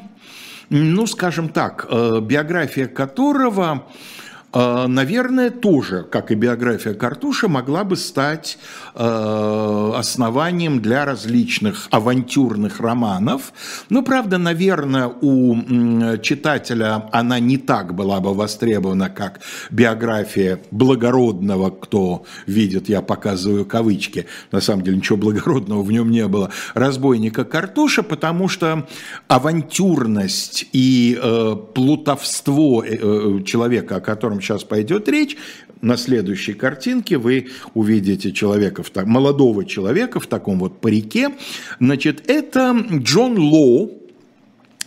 ну 0.70 1.08
скажем 1.08 1.50
так, 1.50 1.88
э, 1.90 2.20
биография 2.22 2.88
которого 2.88 3.88
наверное, 4.54 5.50
тоже, 5.50 6.04
как 6.04 6.32
и 6.32 6.36
биография 6.36 6.94
Картуша, 6.94 7.48
могла 7.48 7.84
бы 7.84 7.96
стать 7.96 8.58
э, 8.94 9.92
основанием 9.96 10.82
для 10.82 11.06
различных 11.06 11.88
авантюрных 11.90 12.80
романов. 12.80 13.54
Но, 13.90 14.04
правда, 14.04 14.38
наверное, 14.38 15.08
у 15.08 15.56
читателя 16.22 17.10
она 17.12 17.40
не 17.40 17.58
так 17.58 17.96
была 17.96 18.20
бы 18.20 18.34
востребована, 18.34 19.10
как 19.10 19.42
биография 19.72 20.60
благородного, 20.72 21.72
кто 21.72 22.26
видит, 22.46 22.90
я 22.90 23.02
показываю 23.02 23.66
кавычки, 23.66 24.28
на 24.52 24.62
самом 24.62 24.84
деле 24.84 24.98
ничего 24.98 25.18
благородного 25.18 25.82
в 25.82 25.92
нем 25.92 26.12
не 26.12 26.28
было, 26.28 26.52
разбойника 26.74 27.44
Картуша, 27.44 28.04
потому 28.04 28.48
что 28.48 28.88
авантюрность 29.28 30.68
и 30.74 31.18
э, 31.22 31.56
плутовство 31.74 32.84
э, 32.84 33.42
человека, 33.46 33.98
о 33.98 34.02
котором 34.02 34.40
сейчас 34.44 34.64
пойдет 34.64 35.08
речь, 35.10 35.38
на 35.82 35.98
следующей 35.98 36.54
картинке 36.54 37.18
вы 37.18 37.48
увидите 37.74 38.32
человека, 38.32 38.84
молодого 39.06 39.66
человека 39.66 40.20
в 40.20 40.28
таком 40.28 40.60
вот 40.60 40.80
парике. 40.80 41.32
Значит, 41.80 42.30
это 42.30 42.76
Джон 42.92 43.38
Лоу, 43.38 44.04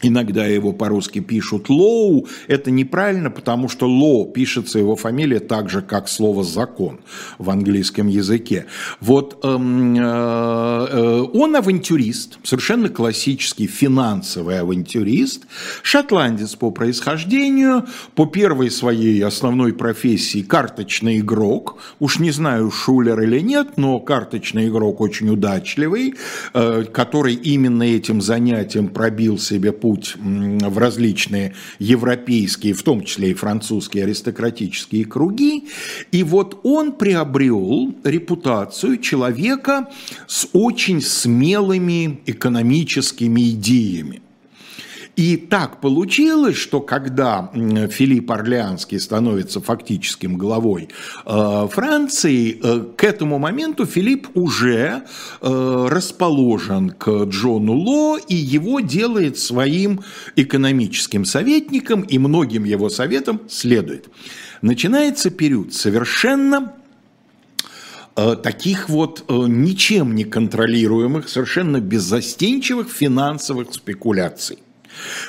Иногда 0.03 0.47
его 0.47 0.73
по-русски 0.73 1.21
пишут 1.21 1.71
Лоу. 1.71 2.27
Это 2.49 2.71
неправильно, 2.71 3.31
потому 3.31 3.69
что 3.69 3.89
Лоу 3.89 4.27
пишется 4.27 4.79
его 4.79 4.95
фамилия 4.95 5.41
так 5.41 5.71
же, 5.71 5.81
как 5.81 6.09
слово 6.09 6.45
закон 6.45 7.01
в 7.39 7.49
английском 7.49 8.07
языке. 8.07 8.67
Вот 9.01 9.43
эм, 9.43 9.97
э, 9.97 10.01
э, 10.01 11.16
он 11.23 11.57
авантюрист, 11.57 12.39
совершенно 12.43 12.89
классический 12.89 13.67
финансовый 13.67 14.61
авантюрист, 14.61 15.47
шотландец 15.83 16.55
по 16.55 16.71
происхождению, 16.71 17.87
по 18.15 18.27
первой 18.27 18.71
своей 18.71 19.23
основной 19.25 19.73
профессии 19.73 20.43
карточный 20.43 21.19
игрок. 21.19 21.79
Уж 22.01 22.19
не 22.19 22.31
знаю, 22.31 22.71
шулер 22.71 23.21
или 23.21 23.41
нет, 23.41 23.77
но 23.77 24.01
карточный 24.01 24.69
игрок 24.69 25.01
очень 25.01 25.29
удачливый, 25.29 26.15
э, 26.55 26.85
который 26.93 27.35
именно 27.35 27.83
этим 27.83 28.21
занятием 28.21 28.89
пробил 28.89 29.39
себе 29.39 29.73
путь 29.73 30.15
в 30.17 30.79
различные 30.79 31.55
европейские, 31.79 32.75
в 32.75 32.83
том 32.83 33.05
числе 33.05 33.31
и 33.31 33.35
французские 33.35 34.05
аристократические 34.05 35.05
круги. 35.05 35.69
И 36.13 36.23
вот 36.23 36.61
он 36.63 36.93
приобрел 36.93 37.95
репутацию 38.05 38.99
человека 38.99 39.89
с 40.27 40.49
очень 40.53 41.01
смелыми 41.09 42.21
экономическими 42.27 43.51
идеями. 43.51 44.23
И 45.17 45.39
так 45.39 45.81
получилось, 45.81 46.57
что 46.57 46.81
когда 46.81 47.51
Филипп 47.91 48.31
Орлеанский 48.31 49.01
становится 49.01 49.63
фактическим 49.63 50.37
главой 50.37 50.91
э, 51.25 51.69
Франции, 51.73 52.61
э, 52.63 52.85
к 52.95 53.03
этому 53.03 53.39
моменту 53.39 53.87
Филипп 53.87 54.29
уже 54.35 55.05
э, 55.41 55.87
расположен 55.91 56.91
к 56.91 57.25
Джону 57.25 57.73
Ло 57.73 58.19
и 58.19 58.35
его 58.35 58.81
делает 58.81 59.39
своим 59.39 60.03
экономическим 60.37 61.25
советником 61.25 62.03
и 62.03 62.19
многим 62.19 62.65
его 62.65 62.91
советам 62.91 63.41
следует. 63.49 64.11
Начинается 64.61 65.31
период 65.31 65.73
совершенно 65.73 66.75
таких 68.43 68.89
вот 68.89 69.25
ничем 69.29 70.15
не 70.15 70.25
контролируемых, 70.25 71.29
совершенно 71.29 71.81
беззастенчивых 71.81 72.91
финансовых 72.91 73.75
спекуляций. 73.75 74.59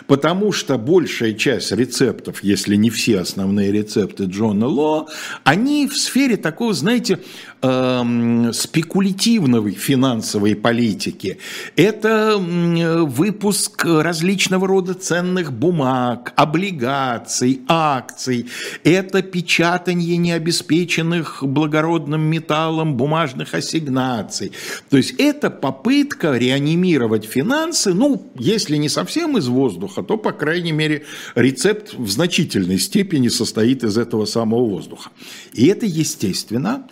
Потому 0.08 0.54
что 0.54 0.78
большая 0.78 1.34
часть 1.34 1.74
рецептов, 1.74 2.42
если 2.42 2.76
не 2.76 2.90
все 2.90 3.20
основные 3.20 3.72
рецепты 3.72 4.24
Джона 4.24 4.68
Ло, 4.68 5.08
они 5.44 5.88
в 5.88 5.98
сфере 5.98 6.38
такого, 6.38 6.74
знаете, 6.74 7.20
э, 7.62 8.52
спекулятивной 8.54 9.72
финансовой 9.72 10.56
политики. 10.56 11.38
Это 11.76 12.38
выпуск 12.38 13.86
различного 13.86 14.68
рода 14.68 14.94
ценных 14.94 15.52
бумаг, 15.52 16.34
облигаций, 16.36 17.62
акций. 17.68 18.48
Это 18.84 19.22
печатание 19.22 20.18
необеспеченных 20.18 21.44
благородным 21.44 22.22
металлом 22.22 22.96
бумажных 22.96 23.54
ассигнаций. 23.54 24.52
То 24.90 24.98
есть 24.98 25.16
это 25.18 25.50
попытка 25.50 26.38
реанимировать 26.38 27.26
финансы, 27.26 27.94
ну, 27.94 28.32
если 28.36 28.78
не 28.78 28.90
совсем 28.90 29.38
из 29.38 29.48
воздуха, 29.48 30.04
то, 30.04 30.18
по 30.18 30.32
крайней 30.32 30.72
мере, 30.72 31.06
рецепт 31.36 31.94
в 31.94 32.10
значительной 32.10 32.80
степени 32.80 33.28
состоит 33.28 33.84
из 33.84 33.98
этого 33.98 34.26
самого 34.26 34.66
воздуха. 34.66 35.10
И 35.54 35.68
это, 35.68 35.86
естественно, 35.86 36.88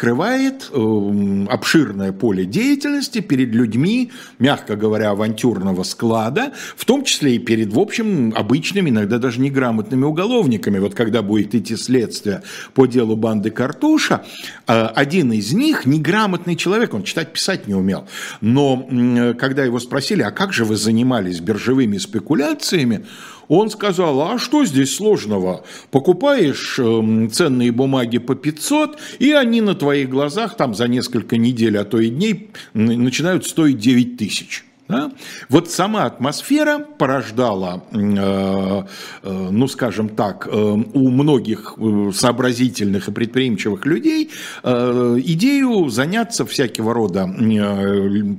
открывает 0.00 0.70
э, 0.72 1.46
обширное 1.50 2.12
поле 2.12 2.46
деятельности 2.46 3.20
перед 3.20 3.50
людьми, 3.50 4.10
мягко 4.38 4.74
говоря, 4.74 5.10
авантюрного 5.10 5.82
склада, 5.82 6.54
в 6.74 6.86
том 6.86 7.04
числе 7.04 7.36
и 7.36 7.38
перед, 7.38 7.70
в 7.70 7.78
общем, 7.78 8.32
обычными, 8.34 8.88
иногда 8.88 9.18
даже 9.18 9.42
неграмотными 9.42 10.04
уголовниками. 10.04 10.78
Вот 10.78 10.94
когда 10.94 11.20
будет 11.20 11.54
идти 11.54 11.76
следствие 11.76 12.42
по 12.72 12.86
делу 12.86 13.14
банды 13.14 13.50
Картуша, 13.50 14.24
э, 14.66 14.72
один 14.72 15.32
из 15.32 15.52
них, 15.52 15.84
неграмотный 15.84 16.56
человек, 16.56 16.94
он 16.94 17.02
читать, 17.02 17.34
писать 17.34 17.68
не 17.68 17.74
умел, 17.74 18.08
но 18.40 18.88
э, 18.90 19.34
когда 19.34 19.64
его 19.64 19.78
спросили, 19.80 20.22
а 20.22 20.30
как 20.30 20.54
же 20.54 20.64
вы 20.64 20.76
занимались 20.76 21.40
биржевыми 21.40 21.98
спекуляциями, 21.98 23.04
он 23.50 23.68
сказал, 23.68 24.20
а 24.22 24.38
что 24.38 24.64
здесь 24.64 24.94
сложного? 24.94 25.64
Покупаешь 25.90 26.78
эм, 26.78 27.28
ценные 27.30 27.72
бумаги 27.72 28.18
по 28.18 28.36
500, 28.36 28.96
и 29.18 29.32
они 29.32 29.60
на 29.60 29.74
твоих 29.74 30.08
глазах 30.08 30.56
там 30.56 30.72
за 30.72 30.86
несколько 30.86 31.36
недель, 31.36 31.76
а 31.76 31.84
то 31.84 31.98
и 31.98 32.10
дней 32.10 32.50
начинают 32.74 33.44
стоить 33.44 33.78
9 33.78 34.16
тысяч. 34.16 34.64
Да? 34.90 35.12
Вот 35.48 35.70
сама 35.70 36.04
атмосфера 36.04 36.78
порождала, 36.78 37.84
э, 37.92 38.82
э, 39.22 39.48
ну 39.50 39.68
скажем 39.68 40.08
так, 40.08 40.48
э, 40.50 40.50
у 40.50 41.10
многих 41.10 41.76
сообразительных 42.14 43.08
и 43.08 43.12
предприимчивых 43.12 43.86
людей 43.86 44.30
идею 44.62 45.88
заняться 45.88 46.44
всякого 46.44 46.94
рода 46.94 47.26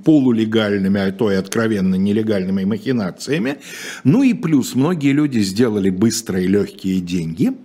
полулегальными, 0.06 1.00
а 1.02 1.12
то 1.12 1.32
и 1.32 1.36
откровенно 1.36 1.96
нелегальными 1.96 2.66
махинациями. 2.66 3.58
Ну 4.04 4.24
и 4.24 4.34
плюс 4.34 4.76
многие 4.76 5.14
люди 5.14 5.40
сделали 5.40 5.90
быстрые 5.90 6.48
легкие 6.48 7.00
деньги– 7.00 7.54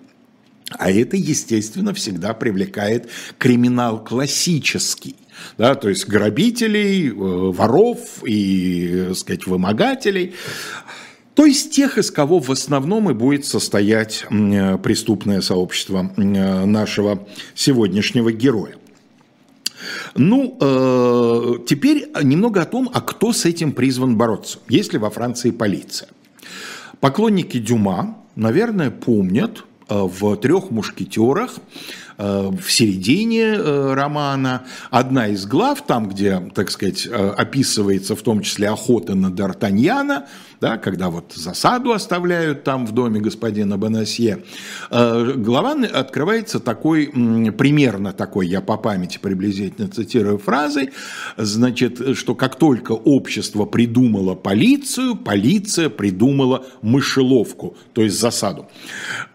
а 0.70 0.90
это, 0.90 1.16
естественно, 1.16 1.94
всегда 1.94 2.34
привлекает 2.34 3.08
криминал 3.38 4.02
классический 4.02 5.14
да, 5.58 5.74
то 5.74 5.88
есть 5.88 6.06
грабителей, 6.06 7.08
э, 7.08 7.12
воров 7.12 8.24
и, 8.24 9.06
так 9.08 9.16
сказать, 9.16 9.46
вымогателей. 9.46 10.34
То 11.36 11.44
есть 11.44 11.70
тех, 11.70 11.98
из 11.98 12.10
кого 12.10 12.40
в 12.40 12.50
основном 12.50 13.10
и 13.10 13.14
будет 13.14 13.44
состоять 13.44 14.24
э, 14.30 14.78
преступное 14.78 15.42
сообщество 15.42 16.10
э, 16.16 16.64
нашего 16.64 17.28
сегодняшнего 17.54 18.32
героя. 18.32 18.76
Ну, 20.14 20.56
э, 20.58 21.54
теперь 21.66 22.08
немного 22.22 22.62
о 22.62 22.64
том, 22.64 22.90
а 22.92 23.02
кто 23.02 23.34
с 23.34 23.44
этим 23.44 23.72
призван 23.72 24.16
бороться. 24.16 24.60
Есть 24.70 24.94
ли 24.94 24.98
во 24.98 25.10
Франции 25.10 25.50
полиция? 25.50 26.08
Поклонники 27.00 27.58
Дюма, 27.58 28.16
наверное, 28.34 28.90
помнят 28.90 29.64
в 29.88 30.36
«Трех 30.38 30.70
мушкетерах» 30.70 31.58
Э, 31.58 32.05
в 32.18 32.70
середине 32.70 33.42
э, 33.42 33.94
романа. 33.94 34.64
Одна 34.90 35.28
из 35.28 35.44
глав, 35.46 35.86
там, 35.86 36.08
где, 36.08 36.40
так 36.54 36.70
сказать, 36.70 37.06
э, 37.06 37.10
описывается 37.36 38.16
в 38.16 38.22
том 38.22 38.40
числе 38.40 38.70
охота 38.70 39.14
на 39.14 39.26
Д'Артаньяна, 39.26 40.24
да, 40.60 40.78
когда 40.78 41.10
вот 41.10 41.32
засаду 41.34 41.92
оставляют 41.92 42.64
там 42.64 42.86
в 42.86 42.92
доме 42.92 43.20
господина 43.20 43.76
Бонасье, 43.76 44.42
глава 44.90 45.76
открывается 45.92 46.60
такой, 46.60 47.08
примерно 47.52 48.14
такой, 48.14 48.46
я 48.46 48.62
по 48.62 48.78
памяти 48.78 49.18
приблизительно 49.20 49.88
цитирую 49.88 50.38
фразой, 50.38 50.92
значит, 51.36 52.16
что 52.16 52.34
как 52.34 52.56
только 52.56 52.92
общество 52.92 53.66
придумало 53.66 54.34
полицию, 54.34 55.16
полиция 55.16 55.90
придумала 55.90 56.64
мышеловку, 56.80 57.76
то 57.92 58.00
есть 58.00 58.18
засаду. 58.18 58.66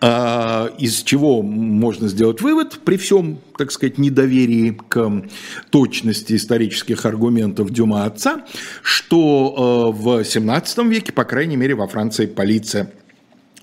Из 0.01 1.03
чего 1.03 1.43
можно 1.43 2.07
сделать 2.07 2.41
вывод? 2.41 2.70
При 2.79 2.97
всем, 2.97 3.39
так 3.57 3.71
сказать, 3.71 3.97
недоверии 3.97 4.77
к 4.87 5.23
точности 5.69 6.35
исторических 6.35 7.05
аргументов 7.05 7.71
Дюма 7.71 8.05
отца, 8.05 8.45
что 8.81 9.93
э, 9.95 10.01
в 10.01 10.23
17 10.23 10.77
веке, 10.85 11.11
по 11.11 11.23
крайней 11.23 11.57
мере, 11.57 11.75
во 11.75 11.87
Франции 11.87 12.25
полиция 12.25 12.91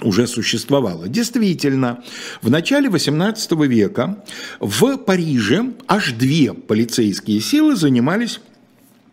уже 0.02 0.26
существовала. 0.26 1.08
Действительно, 1.08 2.02
в 2.42 2.50
начале 2.50 2.88
18 2.88 3.52
века 3.66 4.22
в 4.60 4.96
Париже 4.96 5.72
аж 5.86 6.12
две 6.12 6.54
полицейские 6.54 7.40
силы 7.40 7.76
занимались 7.76 8.40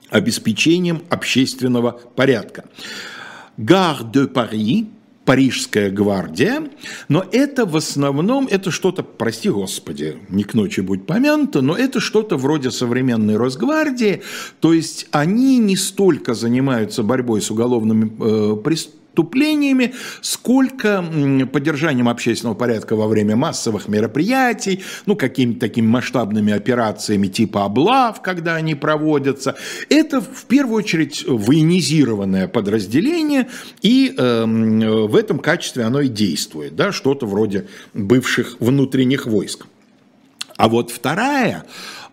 обеспечением 0.10 1.04
общественного 1.10 1.92
порядка. 2.16 2.66
Гар 3.58 4.04
де 4.04 4.28
Пари 4.28 4.90
Парижская 5.26 5.90
гвардия, 5.90 6.70
но 7.10 7.26
это 7.32 7.66
в 7.66 7.76
основном, 7.76 8.48
это 8.50 8.72
что-то, 8.72 9.04
прости 9.04 9.50
господи, 9.50 10.18
не 10.30 10.44
к 10.44 10.54
ночи 10.54 10.82
будь 10.82 11.06
помянуто, 11.06 11.62
но 11.62 11.76
это 11.76 12.00
что-то 12.00 12.38
вроде 12.38 12.72
современной 12.72 13.36
Росгвардии, 13.36 14.22
то 14.60 14.74
есть 14.74 15.08
они 15.12 15.58
не 15.58 15.76
столько 15.76 16.36
занимаются 16.36 17.02
борьбой 17.04 17.42
с 17.42 17.50
уголовными 17.50 18.06
э, 18.06 18.56
преступлениями, 18.58 19.05
преступлениями, 19.16 19.94
сколько 20.22 21.04
поддержанием 21.52 22.10
общественного 22.10 22.56
порядка 22.56 22.96
во 22.96 23.08
время 23.08 23.36
массовых 23.36 23.88
мероприятий, 23.88 24.84
ну, 25.06 25.16
какими-то 25.16 25.62
такими 25.62 25.88
масштабными 25.88 26.54
операциями 26.54 27.28
типа 27.28 27.66
облав, 27.66 28.22
когда 28.22 28.56
они 28.56 28.76
проводятся. 28.76 29.56
Это 29.90 30.22
в 30.22 30.46
первую 30.48 30.84
очередь 30.84 31.24
военизированное 31.28 32.48
подразделение, 32.48 33.48
и 33.82 34.14
э, 34.18 34.46
в 34.46 35.16
этом 35.16 35.40
качестве 35.40 35.84
оно 35.84 36.02
и 36.02 36.10
действует, 36.10 36.76
да, 36.76 36.92
что-то 36.92 37.26
вроде 37.26 37.68
бывших 37.94 38.58
внутренних 38.60 39.26
войск. 39.26 39.66
А 40.58 40.68
вот 40.68 40.92
вторая 40.92 41.66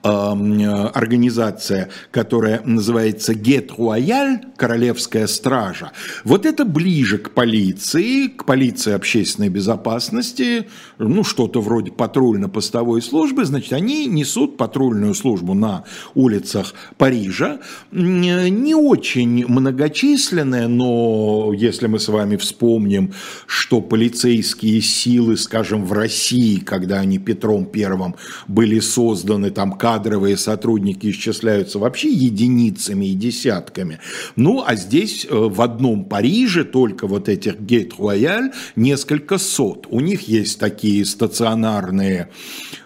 организация, 0.03 1.89
которая 2.11 2.61
называется 2.65 3.35
Гет 3.35 3.73
Руаяль, 3.79 4.41
Королевская 4.57 5.27
стража. 5.27 5.93
Вот 6.25 6.45
это 6.45 6.65
ближе 6.65 7.19
к 7.19 7.31
полиции, 7.31 8.27
к 8.29 8.45
полиции 8.45 8.93
общественной 8.93 9.49
безопасности, 9.49 10.69
ну 10.99 11.25
что-то 11.25 11.61
вроде 11.61 11.93
патрульно-постовой 11.93 13.01
службы, 13.03 13.45
значит, 13.45 13.73
они 13.73 14.07
несут 14.07 14.57
патрульную 14.57 15.15
службу 15.15 15.55
на 15.55 15.85
улицах 16.15 16.75
Парижа. 16.97 17.61
Не 17.93 18.75
очень 18.75 19.47
многочисленная, 19.47 20.69
но 20.69 21.53
если 21.55 21.87
мы 21.87 21.99
с 21.99 22.09
вами 22.09 22.37
вспомним, 22.37 23.13
что 23.47 23.81
полицейские 23.81 24.81
силы, 24.81 25.37
скажем, 25.37 25.85
в 25.85 25.93
России, 25.93 26.59
когда 26.59 26.99
они 26.99 27.19
Петром 27.19 27.67
Первым 27.67 28.17
были 28.49 28.81
созданы, 28.81 29.51
там 29.51 29.73
кадровые 29.93 30.39
сотрудники 30.39 31.11
исчисляются 31.11 31.79
вообще 31.79 32.09
единицами 32.09 33.07
и 33.07 33.15
десятками. 33.15 33.99
Ну, 34.37 34.65
а 34.67 34.75
здесь 34.75 35.27
э, 35.29 35.35
в 35.35 35.61
одном 35.61 36.05
Париже 36.05 36.65
только 36.65 37.07
вот 37.07 37.29
этих 37.29 37.61
гейт-рояль 37.61 38.53
несколько 38.75 39.37
сот. 39.37 39.87
У 39.91 40.01
них 40.01 40.29
есть 40.29 40.59
такие 40.59 41.05
стационарные 41.05 42.31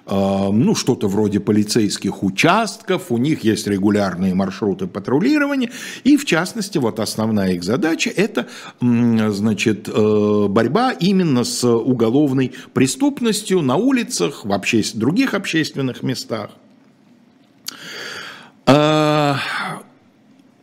э, 0.05 0.51
ну, 0.53 0.75
что-то 0.75 1.07
вроде 1.07 1.39
полицейских 1.39 2.25
участков, 2.25 3.13
у 3.13 3.19
них 3.19 3.45
есть 3.45 3.69
регулярные 3.69 4.35
маршруты 4.35 4.89
патрулирования, 4.89 5.71
и 6.03 6.17
в 6.17 6.25
частности, 6.25 6.79
вот 6.79 6.99
основная 6.99 7.53
их 7.53 7.63
задача– 7.63 8.11
это, 8.17 8.49
значит, 8.81 9.89
э, 9.89 10.47
борьба 10.49 10.91
именно 10.91 11.45
с 11.45 11.65
уголовной 11.65 12.53
преступностью 12.75 13.63
на 13.63 13.77
улицах, 13.77 14.45
в 14.45 14.53
обще... 14.53 14.83
других 14.95 15.35
общественных 15.35 16.03
местах. 16.03 16.51
А, 18.67 19.39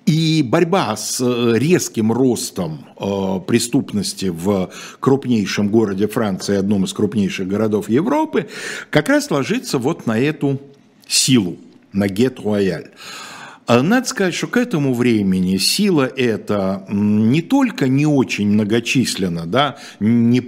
и 0.06 0.44
борьба 0.44 0.96
с 0.98 1.22
э, 1.22 1.58
резким 1.58 2.12
ростом 2.12 2.86
э, 3.00 3.40
преступности 3.48 4.26
в 4.26 4.70
крупнейшем 5.00 5.70
городе 5.70 6.08
Франции, 6.08 6.58
одном 6.58 6.84
из 6.84 6.92
крупнейших 6.92 7.48
городов 7.48 7.90
Европы, 7.90 8.50
как 8.90 9.08
раз 9.08 9.32
ложится 9.32 9.78
вот 9.78 10.06
на 10.06 10.20
эту 10.20 10.60
силу, 11.08 11.58
на 11.94 12.10
гет-рояль. 12.10 12.92
А 13.66 13.82
надо 13.82 14.08
сказать, 14.08 14.34
что 14.34 14.48
к 14.48 14.58
этому 14.58 14.94
времени 14.94 15.58
сила 15.58 16.04
эта 16.04 16.86
не 16.90 17.42
только 17.42 17.88
не 17.88 18.06
очень 18.06 18.50
многочисленна, 18.50 19.46
да, 19.46 19.78
не 20.00 20.42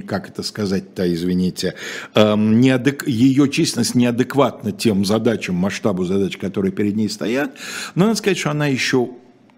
как 0.00 0.28
это 0.28 0.42
сказать-то, 0.42 1.12
извините, 1.12 1.74
эм, 2.14 2.60
неадек... 2.60 3.06
ее 3.06 3.48
численность 3.48 3.94
неадекватна 3.94 4.72
тем 4.72 5.04
задачам, 5.06 5.54
масштабу 5.54 6.04
задач, 6.04 6.36
которые 6.36 6.72
перед 6.72 6.96
ней 6.96 7.08
стоят, 7.08 7.56
но 7.94 8.06
надо 8.06 8.18
сказать, 8.18 8.38
что 8.38 8.50
она 8.50 8.66
еще 8.66 9.08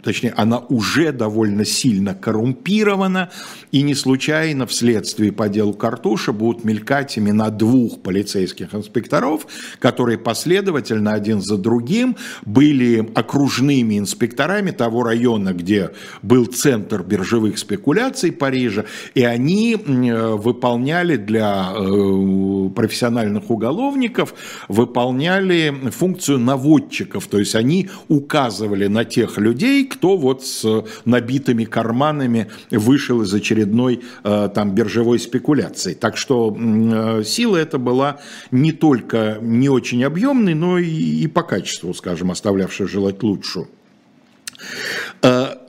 точнее, 0.03 0.35
она 0.37 0.59
уже 0.59 1.13
довольно 1.13 1.65
сильно 1.65 2.15
коррумпирована, 2.15 3.31
и 3.71 3.83
не 3.83 3.95
случайно 3.95 4.67
вследствие 4.67 5.33
по 5.33 5.49
делу 5.49 5.73
Картуша 5.73 6.33
будут 6.33 6.65
мелькать 6.65 7.19
имена 7.19 7.51
двух 7.51 8.01
полицейских 8.03 8.75
инспекторов, 8.75 9.47
которые 9.79 10.19
последовательно 10.19 11.13
один 11.13 11.41
за 11.41 11.57
другим 11.57 12.17
были 12.45 13.09
окружными 13.15 13.99
инспекторами 13.99 14.71
того 14.71 15.03
района, 15.03 15.53
где 15.53 15.91
был 16.23 16.47
центр 16.47 17.03
биржевых 17.03 17.59
спекуляций 17.59 18.33
Парижа, 18.33 18.85
и 19.15 19.23
они 19.23 19.77
выполняли 19.77 21.17
для 21.17 21.73
э, 21.75 22.69
профессиональных 22.75 23.51
уголовников, 23.51 24.35
выполняли 24.69 25.75
функцию 25.91 26.39
наводчиков, 26.39 27.27
то 27.27 27.39
есть 27.39 27.55
они 27.55 27.89
указывали 28.09 28.87
на 28.87 29.05
тех 29.05 29.39
людей, 29.39 29.92
кто 29.93 30.17
вот 30.17 30.45
с 30.45 30.85
набитыми 31.05 31.65
карманами 31.65 32.51
вышел 32.71 33.23
из 33.23 33.35
очередной 33.35 34.03
э, 34.25 34.49
там 34.55 34.75
биржевой 34.75 35.19
спекуляции. 35.19 35.93
Так 35.93 36.17
что 36.17 36.57
э, 36.59 37.23
сила 37.25 37.59
это 37.59 37.79
была 37.79 38.21
не 38.51 38.73
только 38.73 39.39
не 39.43 39.69
очень 39.69 40.03
объемной, 40.05 40.55
но 40.55 40.79
и 40.79 41.27
по 41.27 41.43
качеству, 41.43 41.93
скажем, 41.93 42.31
оставлявшая 42.31 42.89
желать 42.89 43.23
лучшую. 43.23 43.69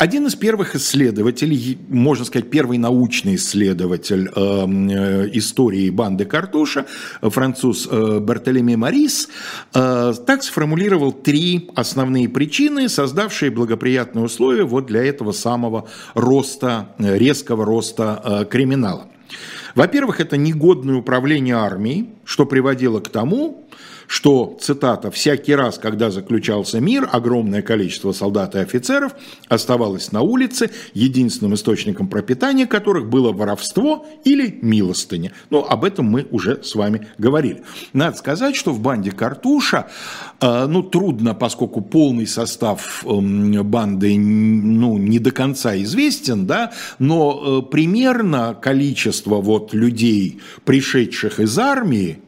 Э, 0.03 0.13
один 0.13 0.27
из 0.27 0.35
первых 0.35 0.75
исследователей, 0.75 1.77
можно 1.89 2.25
сказать, 2.25 2.49
первый 2.49 2.77
научный 2.77 3.35
исследователь 3.35 4.29
эм, 4.35 4.89
э, 4.89 5.29
истории 5.33 5.89
банды 5.89 6.25
Картуша, 6.25 6.85
француз 7.21 7.87
э, 7.89 8.19
Бертолеми 8.19 8.75
Марис, 8.75 9.29
так 9.71 10.43
сформулировал 10.43 11.11
три 11.11 11.69
основные 11.75 12.29
причины, 12.29 12.89
создавшие 12.89 13.51
благоприятные 13.51 14.25
условия 14.25 14.63
вот 14.63 14.85
для 14.87 15.03
этого 15.03 15.31
самого 15.31 15.87
роста, 16.15 16.89
резкого 16.99 17.65
роста 17.65 18.47
криминала. 18.49 19.07
Во-первых, 19.75 20.19
это 20.19 20.37
негодное 20.37 20.95
управление 20.95 21.55
армией, 21.55 22.09
что 22.25 22.45
приводило 22.45 22.99
к 22.99 23.09
тому, 23.09 23.67
что, 24.13 24.55
цитата, 24.61 25.09
«всякий 25.09 25.55
раз, 25.55 25.79
когда 25.79 26.11
заключался 26.11 26.79
мир, 26.79 27.09
огромное 27.11 27.63
количество 27.63 28.11
солдат 28.11 28.53
и 28.53 28.59
офицеров 28.59 29.15
оставалось 29.47 30.11
на 30.11 30.21
улице, 30.21 30.69
единственным 30.93 31.55
источником 31.55 32.07
пропитания 32.07 32.67
которых 32.67 33.09
было 33.09 33.31
воровство 33.31 34.05
или 34.23 34.59
милостыня». 34.61 35.31
Но 35.49 35.65
об 35.67 35.83
этом 35.83 36.05
мы 36.05 36.27
уже 36.29 36.61
с 36.61 36.75
вами 36.75 37.07
говорили. 37.17 37.63
Надо 37.93 38.15
сказать, 38.15 38.55
что 38.55 38.71
в 38.71 38.79
банде 38.79 39.09
Картуша, 39.09 39.87
э, 40.39 40.67
ну, 40.67 40.83
трудно, 40.83 41.33
поскольку 41.33 41.81
полный 41.81 42.27
состав 42.27 43.03
эм, 43.07 43.63
банды, 43.63 44.15
ну, 44.15 44.99
не 44.99 45.17
до 45.17 45.31
конца 45.31 45.75
известен, 45.81 46.45
да, 46.45 46.71
но 46.99 47.63
э, 47.65 47.71
примерно 47.71 48.53
количество 48.53 49.41
вот 49.41 49.73
людей, 49.73 50.39
пришедших 50.65 51.39
из 51.39 51.57
армии, 51.57 52.19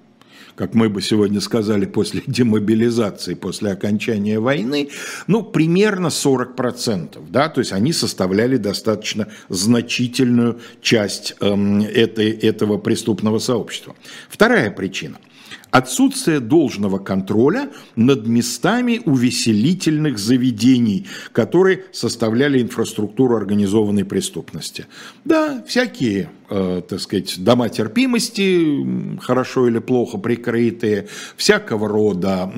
как 0.55 0.73
мы 0.73 0.89
бы 0.89 1.01
сегодня 1.01 1.41
сказали, 1.41 1.85
после 1.85 2.23
демобилизации, 2.27 3.33
после 3.33 3.71
окончания 3.71 4.39
войны, 4.39 4.89
ну, 5.27 5.43
примерно 5.43 6.07
40%, 6.07 7.29
да, 7.29 7.49
то 7.49 7.59
есть 7.59 7.71
они 7.71 7.93
составляли 7.93 8.57
достаточно 8.57 9.27
значительную 9.49 10.59
часть 10.81 11.35
эм, 11.41 11.81
этой, 11.81 12.31
этого 12.31 12.77
преступного 12.77 13.39
сообщества. 13.39 13.95
Вторая 14.29 14.71
причина– 14.71 15.17
отсутствие 15.75 16.39
должного 16.39 16.99
контроля 16.99 17.69
над 17.97 18.27
местами 18.27 19.01
увеселительных 19.03 20.17
заведений, 20.17 21.05
которые 21.33 21.83
составляли 21.91 22.61
инфраструктуру 22.61 23.35
организованной 23.35 24.05
преступности. 24.05 24.85
Да, 25.25 25.61
всякие 25.67 26.29
э, 26.49 26.81
так 26.87 27.01
сказать, 27.01 27.43
дома 27.43 27.67
терпимости, 27.67 29.19
хорошо 29.19 29.67
или 29.67 29.79
плохо 29.79 30.17
прикрытые, 30.17 31.07
всякого 31.35 31.89
рода, 31.89 32.49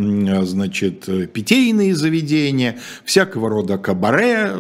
значит, 0.44 1.10
питейные 1.34 1.96
заведения, 1.96 2.78
всякого 3.04 3.50
рода 3.50 3.80
кабаре, 3.80 4.52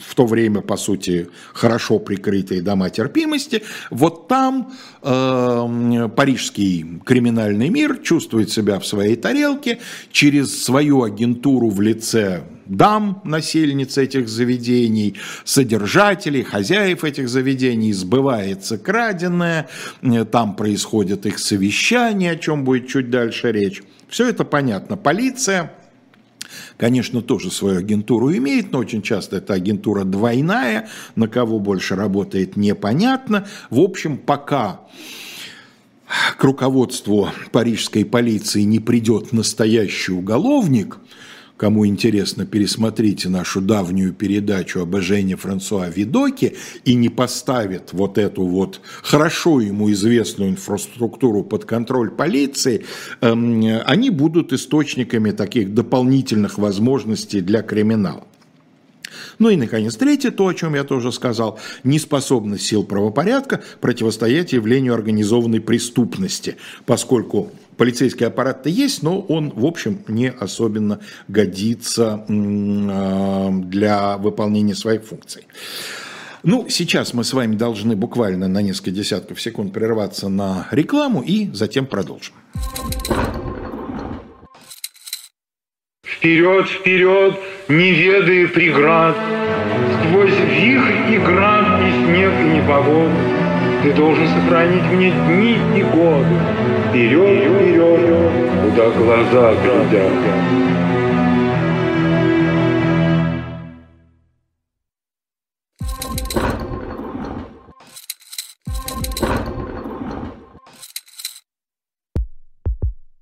в 0.00 0.14
то 0.14 0.26
время, 0.26 0.62
по 0.62 0.76
сути, 0.76 1.28
хорошо 1.52 1.98
прикрытые 1.98 2.62
дома 2.62 2.90
терпимости. 2.90 3.62
Вот 3.90 4.28
там 4.28 4.72
э, 5.02 6.08
парижский 6.16 7.00
криминальный 7.04 7.65
мир 7.68 7.98
чувствует 8.02 8.50
себя 8.50 8.78
в 8.78 8.86
своей 8.86 9.16
тарелке 9.16 9.80
через 10.10 10.62
свою 10.62 11.02
агентуру 11.02 11.68
в 11.70 11.80
лице 11.80 12.44
дам, 12.66 13.20
насельниц 13.24 13.96
этих 13.98 14.28
заведений, 14.28 15.14
содержателей, 15.44 16.42
хозяев 16.42 17.04
этих 17.04 17.28
заведений, 17.28 17.92
сбывается 17.92 18.78
краденое, 18.78 19.68
э, 20.02 20.24
там 20.24 20.56
происходит 20.56 21.26
их 21.26 21.38
совещание, 21.38 22.32
о 22.32 22.36
чем 22.36 22.64
будет 22.64 22.88
чуть 22.88 23.10
дальше 23.10 23.52
речь. 23.52 23.82
Все 24.08 24.28
это 24.28 24.44
понятно. 24.44 24.96
Полиция 24.96 25.72
конечно, 26.76 27.22
тоже 27.22 27.50
свою 27.50 27.78
агентуру 27.78 28.32
имеет, 28.32 28.72
но 28.72 28.78
очень 28.78 29.02
часто 29.02 29.36
эта 29.36 29.54
агентура 29.54 30.04
двойная, 30.04 30.88
на 31.14 31.28
кого 31.28 31.58
больше 31.58 31.96
работает, 31.96 32.56
непонятно. 32.56 33.46
В 33.70 33.80
общем, 33.80 34.16
пока 34.18 34.82
к 36.36 36.44
руководству 36.44 37.28
парижской 37.52 38.04
полиции 38.04 38.62
не 38.62 38.80
придет 38.80 39.32
настоящий 39.32 40.12
уголовник, 40.12 40.98
Кому 41.56 41.86
интересно, 41.86 42.44
пересмотрите 42.44 43.30
нашу 43.30 43.62
давнюю 43.62 44.12
передачу 44.12 44.80
об 44.80 44.94
Эжене 44.98 45.36
Франсуа 45.36 45.88
Видоке 45.88 46.54
и 46.84 46.94
не 46.94 47.08
поставит 47.08 47.94
вот 47.94 48.18
эту 48.18 48.42
вот 48.42 48.80
хорошо 49.02 49.60
ему 49.60 49.90
известную 49.90 50.50
инфраструктуру 50.50 51.42
под 51.42 51.64
контроль 51.64 52.10
полиции, 52.10 52.84
эм, 53.22 53.64
они 53.86 54.10
будут 54.10 54.52
источниками 54.52 55.30
таких 55.30 55.72
дополнительных 55.72 56.58
возможностей 56.58 57.40
для 57.40 57.62
криминала. 57.62 58.26
Ну 59.38 59.50
и, 59.50 59.56
наконец, 59.56 59.96
третье, 59.96 60.30
то, 60.30 60.46
о 60.46 60.54
чем 60.54 60.74
я 60.74 60.84
тоже 60.84 61.12
сказал, 61.12 61.58
неспособность 61.84 62.66
сил 62.66 62.84
правопорядка 62.84 63.62
противостоять 63.80 64.52
явлению 64.52 64.94
организованной 64.94 65.60
преступности, 65.60 66.56
поскольку 66.84 67.50
полицейский 67.76 68.26
аппарат-то 68.26 68.68
есть, 68.68 69.02
но 69.02 69.20
он, 69.20 69.50
в 69.50 69.64
общем, 69.64 70.00
не 70.08 70.30
особенно 70.30 71.00
годится 71.28 72.24
а, 72.28 73.50
для 73.50 74.16
выполнения 74.18 74.74
своих 74.74 75.04
функций. 75.04 75.46
Ну, 76.42 76.68
сейчас 76.68 77.12
мы 77.12 77.24
с 77.24 77.32
вами 77.32 77.56
должны 77.56 77.96
буквально 77.96 78.46
на 78.46 78.62
несколько 78.62 78.92
десятков 78.92 79.40
секунд 79.40 79.72
прерваться 79.72 80.28
на 80.28 80.68
рекламу 80.70 81.20
и 81.20 81.50
затем 81.52 81.86
продолжим. 81.86 82.34
Вперед, 86.16 86.66
вперед, 86.66 87.34
не 87.68 87.92
ведая 87.92 88.48
преград, 88.48 89.14
Сквозь 90.00 90.32
вихрь 90.48 91.12
и 91.14 91.18
град, 91.18 91.78
и 91.82 91.90
снег, 92.06 92.32
и 92.40 92.56
непогоду, 92.56 93.12
Ты 93.82 93.92
должен 93.92 94.26
сохранить 94.26 94.84
мне 94.84 95.10
дни 95.10 95.58
и 95.76 95.82
годы. 95.82 96.40
Вперед, 96.88 97.52
вперед, 97.52 98.00
куда 98.62 98.90
глаза 98.92 99.54
глядят. 99.62 100.12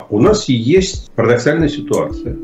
У 0.09 0.21
нас 0.21 0.49
есть 0.49 1.11
парадоксальная 1.17 1.69
ситуация– 1.69 2.37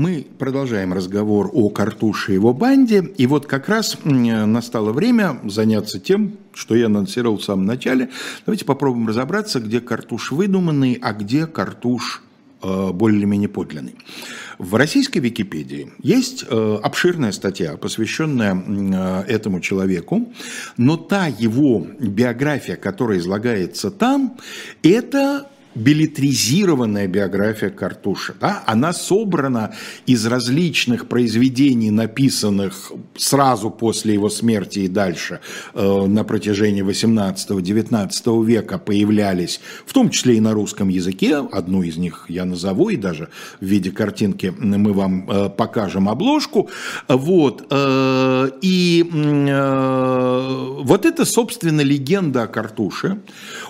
Мы 0.00 0.26
продолжаем 0.38 0.94
разговор 0.94 1.50
о 1.52 1.68
Картуше 1.68 2.32
и 2.32 2.34
его 2.36 2.54
банде. 2.54 3.04
И 3.18 3.26
вот 3.26 3.44
как 3.44 3.68
раз 3.68 3.98
настало 4.02 4.92
время 4.92 5.38
заняться 5.44 6.00
тем, 6.00 6.38
что 6.54 6.74
я 6.74 6.86
анонсировал 6.86 7.36
в 7.36 7.44
самом 7.44 7.66
начале. 7.66 8.08
Давайте 8.46 8.64
попробуем 8.64 9.08
разобраться, 9.08 9.60
где 9.60 9.78
Картуш 9.82 10.32
выдуманный, 10.32 10.98
а 11.02 11.12
где 11.12 11.46
Картуш 11.46 12.22
э, 12.62 12.92
более-менее 12.94 13.50
подлинный. 13.50 13.94
В 14.58 14.74
российской 14.76 15.18
Википедии 15.18 15.92
есть 16.02 16.46
э, 16.48 16.78
обширная 16.82 17.32
статья, 17.32 17.76
посвященная 17.76 18.56
э, 18.56 19.24
этому 19.30 19.60
человеку, 19.60 20.32
но 20.78 20.96
та 20.96 21.26
его 21.26 21.86
биография, 21.98 22.76
которая 22.76 23.18
излагается 23.18 23.90
там, 23.90 24.38
это 24.82 25.50
билетризированная 25.74 27.06
биография 27.06 27.70
Картуша. 27.70 28.34
Да? 28.40 28.62
Она 28.66 28.92
собрана 28.92 29.74
из 30.06 30.26
различных 30.26 31.06
произведений, 31.06 31.90
написанных 31.90 32.92
сразу 33.16 33.70
после 33.70 34.14
его 34.14 34.28
смерти 34.30 34.80
и 34.80 34.88
дальше 34.88 35.40
э, 35.74 36.06
на 36.06 36.24
протяжении 36.24 36.82
18-19 36.82 38.44
века 38.44 38.78
появлялись, 38.78 39.60
в 39.86 39.92
том 39.92 40.10
числе 40.10 40.36
и 40.36 40.40
на 40.40 40.52
русском 40.52 40.88
языке. 40.88 41.36
Одну 41.36 41.82
из 41.82 41.96
них 41.96 42.26
я 42.28 42.44
назову, 42.44 42.90
и 42.90 42.96
даже 42.96 43.28
в 43.60 43.64
виде 43.64 43.92
картинки 43.92 44.52
мы 44.58 44.92
вам 44.92 45.30
э, 45.30 45.50
покажем 45.50 46.08
обложку. 46.08 46.68
Вот. 47.06 47.66
Э, 47.70 48.50
и 48.60 49.08
э, 49.12 50.76
вот 50.80 51.06
это, 51.06 51.24
собственно, 51.24 51.80
легенда 51.82 52.42
о 52.42 52.46
Картуше, 52.48 53.20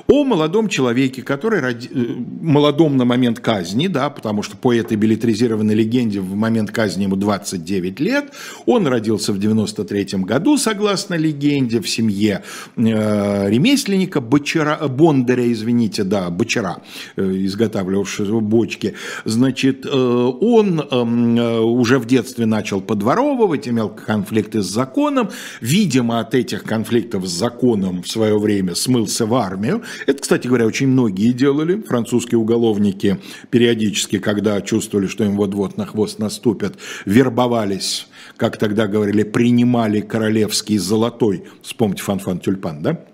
о 0.07 0.25
молодом 0.25 0.69
человеке, 0.69 1.23
который 1.23 1.61
роди 1.61 1.90
Э, 1.90 1.90
молодом 1.91 2.97
на 2.97 3.05
момент 3.05 3.41
казни, 3.41 3.87
да, 3.87 4.11
потому 4.11 4.43
что 4.43 4.57
по 4.57 4.73
этой 4.73 4.97
билетризированной 4.97 5.75
легенде 5.75 6.21
в 6.21 6.35
момент 6.35 6.71
казни 6.71 7.05
ему 7.05 7.17
29 7.17 8.01
лет. 8.01 8.33
Он 8.67 8.87
родился 8.87 9.33
в 9.33 9.39
93 9.39 10.21
году, 10.21 10.59
согласно 10.59 11.15
легенде, 11.15 11.81
в 11.81 11.89
семье 11.89 12.43
э, 12.77 13.51
ремесленника, 13.51 14.21
бочара, 14.21 14.89
бондаря, 14.89 15.51
извините, 15.53 16.05
да, 16.05 16.31
бочара, 16.31 16.83
э, 17.17 17.23
изготавливавшего 17.23 18.41
бочки. 18.41 18.95
Значит, 19.25 19.87
э, 19.87 19.91
он 19.91 20.81
эм, 20.81 21.39
э, 21.39 21.59
уже 21.61 21.99
в 21.99 22.07
детстве 22.07 22.47
начал 22.47 22.81
подворовывать, 22.81 23.69
имел 23.69 23.89
конфликты 23.89 24.63
с 24.63 24.67
законом. 24.67 25.31
Видимо, 25.61 26.21
от 26.21 26.35
этих 26.35 26.65
конфликтов 26.65 27.27
с 27.27 27.31
законом 27.31 28.03
в 28.03 28.09
свое 28.09 28.39
время 28.39 28.75
смылся 28.75 29.27
в 29.27 29.35
армию. 29.35 29.83
Это, 30.07 30.21
кстати 30.21 30.47
говоря, 30.47 30.67
очень 30.67 30.89
многие 30.89 31.33
делали 31.33 31.80
французские 31.87 32.39
уголовники 32.39 33.19
периодически, 33.51 34.19
когда 34.19 34.61
чувствовали, 34.61 35.07
что 35.07 35.25
им 35.25 35.37
вот-вот 35.37 35.77
на 35.77 35.87
хвост 35.87 36.19
наступят, 36.19 36.77
вербовались, 37.05 38.09
как 38.37 38.57
тогда 38.59 38.87
говорили, 38.87 39.23
принимали 39.23 40.01
королевский 40.01 40.79
золотой, 40.79 41.45
вспомните 41.63 42.03
Фанфан 42.03 42.41
Тюльпан, 42.41 42.83
да? 42.83 43.05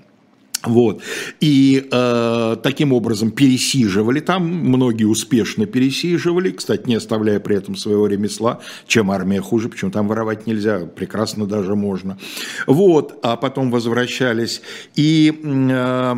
Вот. 0.66 1.02
И 1.40 1.88
э, 1.90 2.56
таким 2.62 2.92
образом 2.92 3.30
пересиживали 3.30 4.20
там, 4.20 4.46
многие 4.46 5.04
успешно 5.04 5.66
пересиживали, 5.66 6.50
кстати, 6.50 6.88
не 6.88 6.96
оставляя 6.96 7.38
при 7.40 7.56
этом 7.56 7.76
своего 7.76 8.06
ремесла, 8.06 8.60
чем 8.86 9.10
армия 9.10 9.40
хуже, 9.40 9.68
почему 9.68 9.90
там 9.90 10.08
воровать 10.08 10.46
нельзя, 10.46 10.80
прекрасно 10.86 11.46
даже 11.46 11.76
можно. 11.76 12.18
Вот, 12.66 13.18
а 13.22 13.36
потом 13.36 13.70
возвращались. 13.70 14.60
И 14.96 15.40
э, 15.42 16.14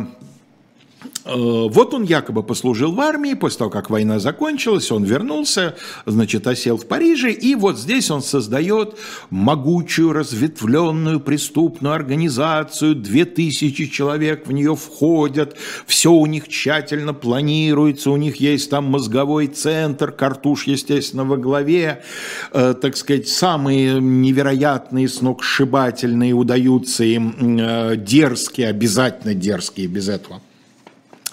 вот 1.35 1.93
он 1.93 2.03
якобы 2.03 2.43
послужил 2.43 2.91
в 2.91 2.99
армии, 2.99 3.33
после 3.33 3.59
того, 3.59 3.69
как 3.69 3.89
война 3.89 4.19
закончилась, 4.19 4.91
он 4.91 5.03
вернулся, 5.03 5.75
значит, 6.05 6.47
осел 6.47 6.77
в 6.77 6.85
Париже, 6.85 7.31
и 7.31 7.55
вот 7.55 7.77
здесь 7.77 8.09
он 8.11 8.21
создает 8.21 8.97
могучую, 9.29 10.13
разветвленную 10.13 11.19
преступную 11.19 11.93
организацию, 11.93 12.95
две 12.95 13.25
тысячи 13.25 13.87
человек 13.87 14.47
в 14.47 14.51
нее 14.51 14.75
входят, 14.75 15.55
все 15.85 16.11
у 16.11 16.25
них 16.25 16.47
тщательно 16.47 17.13
планируется, 17.13 18.11
у 18.11 18.17
них 18.17 18.37
есть 18.37 18.69
там 18.69 18.85
мозговой 18.85 19.47
центр, 19.47 20.11
картуш, 20.11 20.67
естественно, 20.67 21.23
во 21.23 21.37
главе, 21.37 22.03
э, 22.51 22.73
так 22.79 22.97
сказать, 22.97 23.27
самые 23.27 23.99
невероятные, 23.99 25.07
сногсшибательные 25.07 26.33
удаются 26.33 27.03
им, 27.03 27.57
э, 27.59 27.95
дерзкие, 27.97 28.67
обязательно 28.67 29.33
дерзкие 29.33 29.87
без 29.87 30.09
этого 30.09 30.41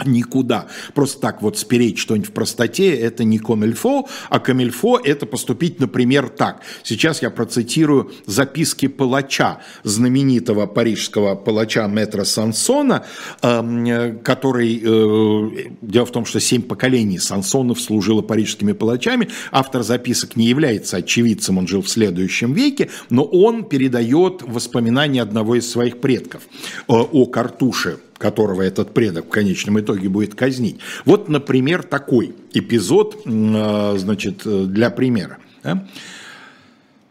никуда. 0.04 0.66
Просто 0.94 1.20
так 1.20 1.42
вот 1.42 1.58
спереть 1.58 1.98
что-нибудь 1.98 2.28
в 2.28 2.32
простоте– 2.32 2.94
это 2.96 3.24
не 3.24 3.38
комильфо, 3.38 4.08
а 4.28 4.38
комильфо– 4.38 4.98
это 5.04 5.26
поступить, 5.26 5.80
например, 5.80 6.28
так. 6.28 6.60
Сейчас 6.82 7.22
я 7.22 7.30
процитирую 7.30 8.12
записки 8.26 8.88
палача, 8.88 9.58
знаменитого 9.84 10.66
парижского 10.66 11.34
палача 11.34 11.86
Метра 11.86 12.24
Сансона, 12.24 13.04
эм, 13.42 14.18
который, 14.20 14.80
э, 14.82 15.70
дело 15.82 16.06
в 16.06 16.12
том, 16.12 16.24
что 16.26 16.40
семь 16.40 16.62
поколений 16.62 17.18
Сансонов 17.18 17.80
служило 17.80 18.22
парижскими 18.22 18.72
палачами, 18.72 19.28
автор 19.52 19.82
записок 19.82 20.36
не 20.36 20.46
является 20.46 20.98
очевидцем, 20.98 21.58
он 21.58 21.66
жил 21.66 21.82
в 21.82 21.88
следующем 21.88 22.52
веке, 22.52 22.90
но 23.10 23.24
он 23.24 23.64
передает 23.64 24.42
воспоминания 24.42 25.22
одного 25.22 25.56
из 25.56 25.70
своих 25.70 26.00
предков 26.00 26.42
э, 26.88 26.92
о 26.92 27.26
Картуше, 27.26 27.98
которого 28.18 28.62
этот 28.62 28.94
предок 28.94 29.26
в 29.26 29.30
конечном 29.30 29.80
итоге 29.80 30.08
будет 30.08 30.34
казнить. 30.34 30.78
Вот, 31.04 31.28
например, 31.28 31.82
такой 31.82 32.34
эпизод, 32.52 33.22
а, 33.26 33.94
значит, 33.98 34.42
для 34.44 34.90
примера. 34.90 35.38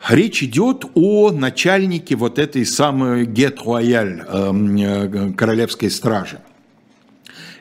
Речь 0.08 0.44
идет 0.44 0.86
о 0.94 1.32
начальнике 1.32 2.16
вот 2.16 2.38
этой 2.38 2.64
самой 2.66 3.26
Гет 3.26 3.60
Рояль, 3.66 4.24
эм, 4.28 4.78
э, 4.78 5.34
королевской 5.34 5.90
стражи. 5.90 6.40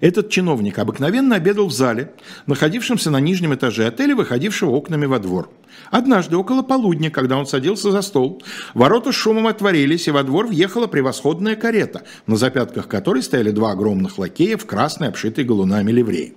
Этот 0.05 0.29
чиновник 0.29 0.79
обыкновенно 0.79 1.37
обедал 1.37 1.69
в 1.69 1.73
зале, 1.73 2.13
находившемся 2.47 3.11
на 3.11 3.21
нижнем 3.21 3.55
этаже 3.55 3.87
отеля, 3.87 4.15
выходившего 4.15 4.69
окнами 4.69 5.07
во 5.07 5.19
двор. 5.19 5.49
Однажды, 5.91 6.37
около 6.37 6.61
полудня, 6.61 7.11
когда 7.11 7.39
он 7.39 7.47
садился 7.47 7.91
за 7.91 8.03
стол, 8.03 8.43
ворота 8.75 9.13
с 9.13 9.15
шумом 9.15 9.47
отворились, 9.47 10.07
и 10.07 10.11
во 10.11 10.23
двор 10.23 10.47
въехала 10.47 10.89
превосходная 10.89 11.57
карета, 11.57 12.03
на 12.27 12.37
запятках 12.37 12.87
которой 12.87 13.23
стояли 13.23 13.51
два 13.51 13.73
огромных 13.73 14.19
лакея 14.19 14.59
в 14.59 14.67
красной, 14.67 15.09
обшитой 15.09 15.45
галунами 15.45 15.91
ливреи. 15.91 16.35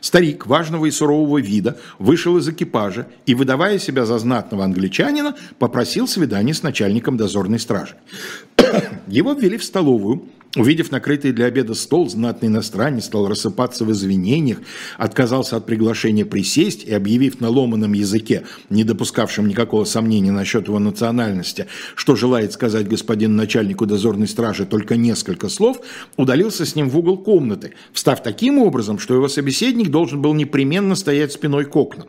Старик, 0.00 0.46
важного 0.46 0.86
и 0.86 0.90
сурового 0.90 1.42
вида, 1.42 1.78
вышел 1.98 2.38
из 2.38 2.48
экипажа 2.48 3.06
и, 3.26 3.34
выдавая 3.34 3.78
себя 3.78 4.06
за 4.06 4.18
знатного 4.18 4.64
англичанина, 4.64 5.34
попросил 5.58 6.08
свидания 6.08 6.54
с 6.54 6.62
начальником 6.62 7.18
дозорной 7.18 7.58
стражи. 7.58 7.96
Его 9.06 9.34
ввели 9.34 9.58
в 9.58 9.64
столовую, 9.64 10.24
Увидев 10.56 10.90
накрытый 10.90 11.30
для 11.30 11.46
обеда 11.46 11.74
стол, 11.74 12.10
знатный 12.10 12.48
иностранец 12.48 13.04
стал 13.04 13.28
рассыпаться 13.28 13.84
в 13.84 13.92
извинениях, 13.92 14.58
отказался 14.98 15.56
от 15.56 15.64
приглашения 15.64 16.24
присесть 16.24 16.82
и, 16.82 16.92
объявив 16.92 17.40
на 17.40 17.48
ломаном 17.50 17.92
языке, 17.92 18.42
не 18.68 18.82
допускавшем 18.82 19.46
никакого 19.46 19.84
сомнения 19.84 20.32
насчет 20.32 20.66
его 20.66 20.80
национальности, 20.80 21.68
что 21.94 22.16
желает 22.16 22.52
сказать 22.52 22.88
господин 22.88 23.36
начальнику 23.36 23.86
дозорной 23.86 24.26
стражи 24.26 24.66
только 24.66 24.96
несколько 24.96 25.48
слов, 25.48 25.80
удалился 26.16 26.66
с 26.66 26.74
ним 26.74 26.90
в 26.90 26.98
угол 26.98 27.18
комнаты, 27.18 27.74
встав 27.92 28.20
таким 28.20 28.58
образом, 28.58 28.98
что 28.98 29.14
его 29.14 29.28
собеседник 29.28 29.90
должен 29.90 30.20
был 30.20 30.34
непременно 30.34 30.96
стоять 30.96 31.30
спиной 31.30 31.64
к 31.64 31.76
окнам. 31.76 32.08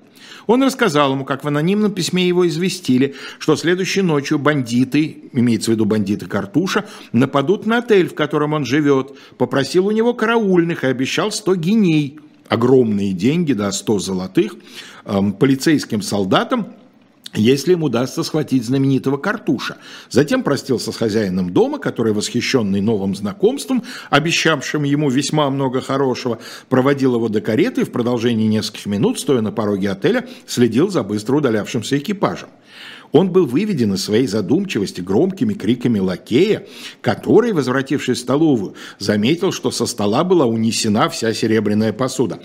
Он 0.51 0.63
рассказал 0.63 1.13
ему, 1.13 1.23
как 1.23 1.45
в 1.45 1.47
анонимном 1.47 1.93
письме 1.93 2.27
его 2.27 2.45
известили, 2.45 3.15
что 3.39 3.55
следующей 3.55 4.01
ночью 4.01 4.37
бандиты, 4.37 5.29
имеется 5.31 5.71
в 5.71 5.75
виду 5.75 5.85
бандиты 5.85 6.25
Картуша, 6.25 6.89
нападут 7.13 7.65
на 7.65 7.77
отель, 7.77 8.09
в 8.09 8.15
котором 8.15 8.51
он 8.51 8.65
живет, 8.65 9.15
попросил 9.37 9.87
у 9.87 9.91
него 9.91 10.13
караульных 10.13 10.83
и 10.83 10.87
обещал 10.87 11.31
100 11.31 11.55
геней, 11.55 12.19
огромные 12.49 13.13
деньги, 13.13 13.53
да, 13.53 13.71
100 13.71 13.99
золотых, 13.99 14.57
эм, 15.05 15.31
полицейским 15.31 16.01
солдатам, 16.01 16.67
если 17.33 17.73
им 17.73 17.83
удастся 17.83 18.23
схватить 18.23 18.65
знаменитого 18.65 19.17
Картуша. 19.17 19.77
Затем 20.09 20.43
простился 20.43 20.91
с 20.91 20.97
хозяином 20.97 21.51
дома, 21.51 21.79
который, 21.79 22.13
восхищенный 22.13 22.81
новым 22.81 23.15
знакомством, 23.15 23.83
обещавшим 24.09 24.83
ему 24.83 25.09
весьма 25.09 25.49
много 25.49 25.81
хорошего, 25.81 26.39
проводил 26.69 27.15
его 27.15 27.29
до 27.29 27.41
кареты 27.41 27.81
и 27.81 27.85
в 27.85 27.91
продолжении 27.91 28.47
нескольких 28.47 28.85
минут, 28.85 29.19
стоя 29.19 29.41
на 29.41 29.51
пороге 29.51 29.91
отеля, 29.91 30.27
следил 30.45 30.89
за 30.89 31.03
быстро 31.03 31.37
удалявшимся 31.37 31.97
экипажем. 31.97 32.49
Он 33.11 33.29
был 33.29 33.45
выведен 33.45 33.93
из 33.93 34.03
своей 34.03 34.27
задумчивости 34.27 35.01
громкими 35.01 35.53
криками 35.53 35.99
лакея, 35.99 36.65
который, 37.01 37.51
возвратившись 37.51 38.19
в 38.19 38.21
столовую, 38.21 38.75
заметил, 38.99 39.51
что 39.51 39.71
со 39.71 39.85
стола 39.85 40.23
была 40.23 40.45
унесена 40.45 41.09
вся 41.09 41.33
серебряная 41.33 41.93
посуда. 41.93 42.39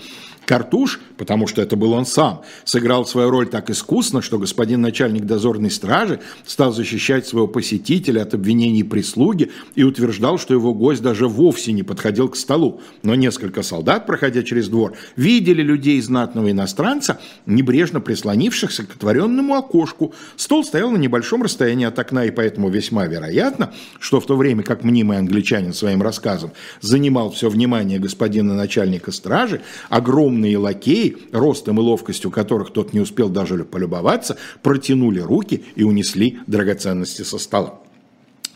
Картуш, 0.47 1.01
потому 1.17 1.45
что 1.45 1.61
это 1.61 1.75
был 1.75 1.91
он 1.91 2.05
сам, 2.05 2.41
сыграл 2.63 3.05
свою 3.05 3.29
роль 3.29 3.49
так 3.49 3.69
искусно, 3.69 4.21
что 4.21 4.39
господин 4.39 4.81
начальник 4.81 5.25
дозорной 5.25 5.69
стражи 5.69 6.21
стал 6.45 6.71
защищать 6.71 7.27
своего 7.27 7.47
посетителя 7.47 8.21
от 8.21 8.33
обвинений 8.33 8.83
прислуги 8.83 9.51
и 9.75 9.83
утверждал, 9.83 10.39
что 10.39 10.53
его 10.53 10.73
гость 10.73 11.01
даже 11.01 11.27
вовсе 11.27 11.73
не 11.73 11.83
подходил 11.83 12.29
к 12.29 12.37
столу. 12.37 12.79
Но 13.03 13.13
несколько 13.13 13.61
солдат, 13.61 14.05
проходя 14.05 14.41
через 14.41 14.69
двор, 14.69 14.93
видели 15.17 15.61
людей 15.61 15.99
знатного 16.01 16.49
иностранца, 16.49 17.19
небрежно 17.45 17.99
прислонившихся 17.99 18.85
к 18.85 18.95
отворенному 18.95 19.55
окошку. 19.55 20.13
Стол 20.37 20.63
стоял 20.63 20.91
на 20.91 20.97
небольшом 20.97 21.43
расстоянии 21.43 21.85
от 21.85 21.99
окна, 21.99 22.23
и 22.23 22.31
поэтому 22.31 22.69
весьма 22.69 23.05
вероятно, 23.05 23.73
что 23.99 24.21
в 24.21 24.25
то 24.25 24.37
время 24.37 24.63
как 24.63 24.85
мнимый 24.85 25.17
англичанин 25.17 25.73
своим 25.73 26.01
рассказом 26.01 26.51
занимал 26.79 27.31
все 27.31 27.49
внимание 27.49 27.99
господина 27.99 28.55
начальника 28.55 29.11
стражи, 29.11 29.61
огромный 29.89 30.36
умные 30.37 30.57
лакеи, 30.57 31.17
ростом 31.31 31.79
и 31.79 31.81
ловкостью 31.81 32.29
которых 32.29 32.71
тот 32.71 32.93
не 32.93 32.99
успел 32.99 33.29
даже 33.29 33.65
полюбоваться, 33.65 34.37
протянули 34.61 35.19
руки 35.19 35.63
и 35.75 35.83
унесли 35.83 36.39
драгоценности 36.47 37.23
со 37.23 37.39
стола. 37.39 37.79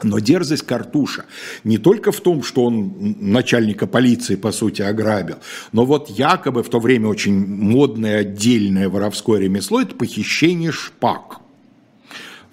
Но 0.03 0.19
дерзость 0.19 0.65
Картуша 0.65 1.25
не 1.63 1.77
только 1.77 2.11
в 2.11 2.21
том, 2.21 2.41
что 2.43 2.65
он 2.65 3.15
начальника 3.19 3.85
полиции, 3.85 4.35
по 4.35 4.51
сути, 4.51 4.81
ограбил, 4.81 5.37
но 5.71 5.85
вот 5.85 6.09
якобы 6.09 6.63
в 6.63 6.69
то 6.69 6.79
время 6.79 7.07
очень 7.07 7.45
модное 7.45 8.21
отдельное 8.21 8.89
воровское 8.89 9.39
ремесло– 9.39 9.81
это 9.81 9.95
похищение 9.95 10.71
шпаг. 10.71 11.40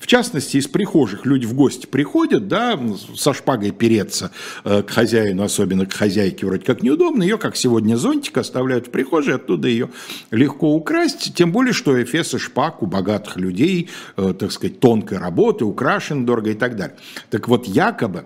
Частности, 0.08 0.56
из 0.56 0.66
прихожих 0.66 1.26
люди 1.26 1.44
в 1.44 1.52
гости 1.52 1.84
приходят, 1.84 2.48
да, 2.48 2.80
со 3.14 3.34
шпагой 3.34 3.72
переться 3.72 4.30
э, 4.64 4.82
к 4.82 4.88
хозяину, 4.88 5.42
особенно 5.42 5.84
к 5.84 5.92
хозяйке, 5.92 6.46
вроде 6.46 6.64
как 6.64 6.82
неудобно. 6.82 7.22
Ее, 7.22 7.36
как 7.36 7.56
сегодня, 7.56 7.96
зонтик 7.96 8.38
оставляют 8.38 8.86
в 8.86 8.90
прихожей, 8.90 9.34
оттуда 9.34 9.68
ее 9.68 9.90
легко 10.30 10.72
украсть. 10.74 11.34
Тем 11.34 11.52
более, 11.52 11.74
что 11.74 12.02
эфес 12.02 12.32
и 12.32 12.38
шпаг 12.38 12.82
у 12.82 12.86
богатых 12.86 13.36
людей, 13.36 13.90
э, 14.16 14.32
так 14.32 14.50
сказать, 14.50 14.80
тонкой 14.80 15.18
работы, 15.18 15.66
украшен 15.66 16.24
дорого 16.24 16.52
и 16.52 16.54
так 16.54 16.76
далее. 16.76 16.96
Так 17.28 17.46
вот, 17.46 17.66
якобы 17.66 18.24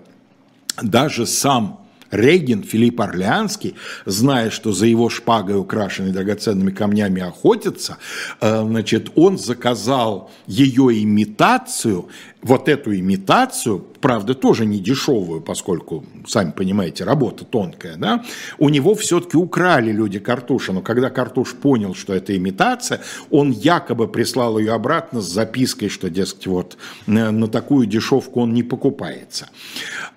даже 0.81 1.27
сам 1.27 1.82
Регин 2.13 2.63
Филипп 2.63 3.01
Орлеанский, 3.01 3.75
зная, 4.07 4.51
что 4.51 4.73
за 4.73 4.87
его 4.87 5.09
шпагой, 5.09 5.57
украшенной 5.57 6.13
драгоценными 6.13 6.71
камнями, 6.71 7.23
охотятся, 7.23 7.97
э, 8.41 8.63
значит, 8.65 9.11
он 9.17 9.39
заказал 9.39 10.31
ее 10.47 11.03
имитацию, 11.03 12.09
вот 12.43 12.69
эту 12.69 12.95
имитацию, 12.95 13.85
правда, 14.01 14.35
тоже 14.35 14.67
не 14.67 14.81
дешевую, 14.81 15.41
поскольку, 15.41 16.05
сами 16.27 16.51
понимаете, 16.51 17.05
работа 17.05 17.45
тонкая, 17.45 17.97
да, 17.97 18.25
у 18.59 18.69
него 18.69 18.95
все-таки 18.97 19.37
украли 19.37 19.93
люди 19.93 20.19
Картуша, 20.19 20.73
но 20.73 20.83
когда 20.83 21.09
Картуш 21.09 21.55
понял, 21.55 21.95
что 21.95 22.13
это 22.13 22.37
имитация, 22.37 23.01
он 23.31 23.51
якобы 23.51 24.09
прислал 24.09 24.59
ее 24.59 24.73
обратно 24.73 25.21
с 25.21 25.31
запиской, 25.31 25.89
что, 25.89 26.11
дескать, 26.11 26.47
вот 26.49 26.77
на 27.07 27.47
такую 27.47 27.87
дешевку 27.87 28.41
он 28.41 28.53
не 28.53 28.65
покупается. 28.65 29.49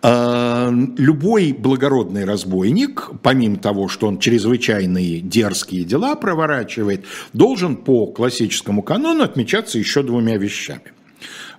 А, 0.02 0.72
любой 0.98 1.54
благородный 1.54 2.26
разбойник, 2.26 3.10
помимо 3.22 3.58
того, 3.58 3.88
что 3.88 4.08
он 4.08 4.18
чрезвычайные 4.18 5.20
дерзкие 5.20 5.84
дела 5.84 6.16
проворачивает, 6.16 7.06
должен 7.34 7.76
по 7.76 8.08
классическому 8.08 8.82
канону 8.82 9.24
отмечаться 9.24 9.78
еще 9.78 10.02
двумя 10.02 10.38
вещами. 10.38 10.95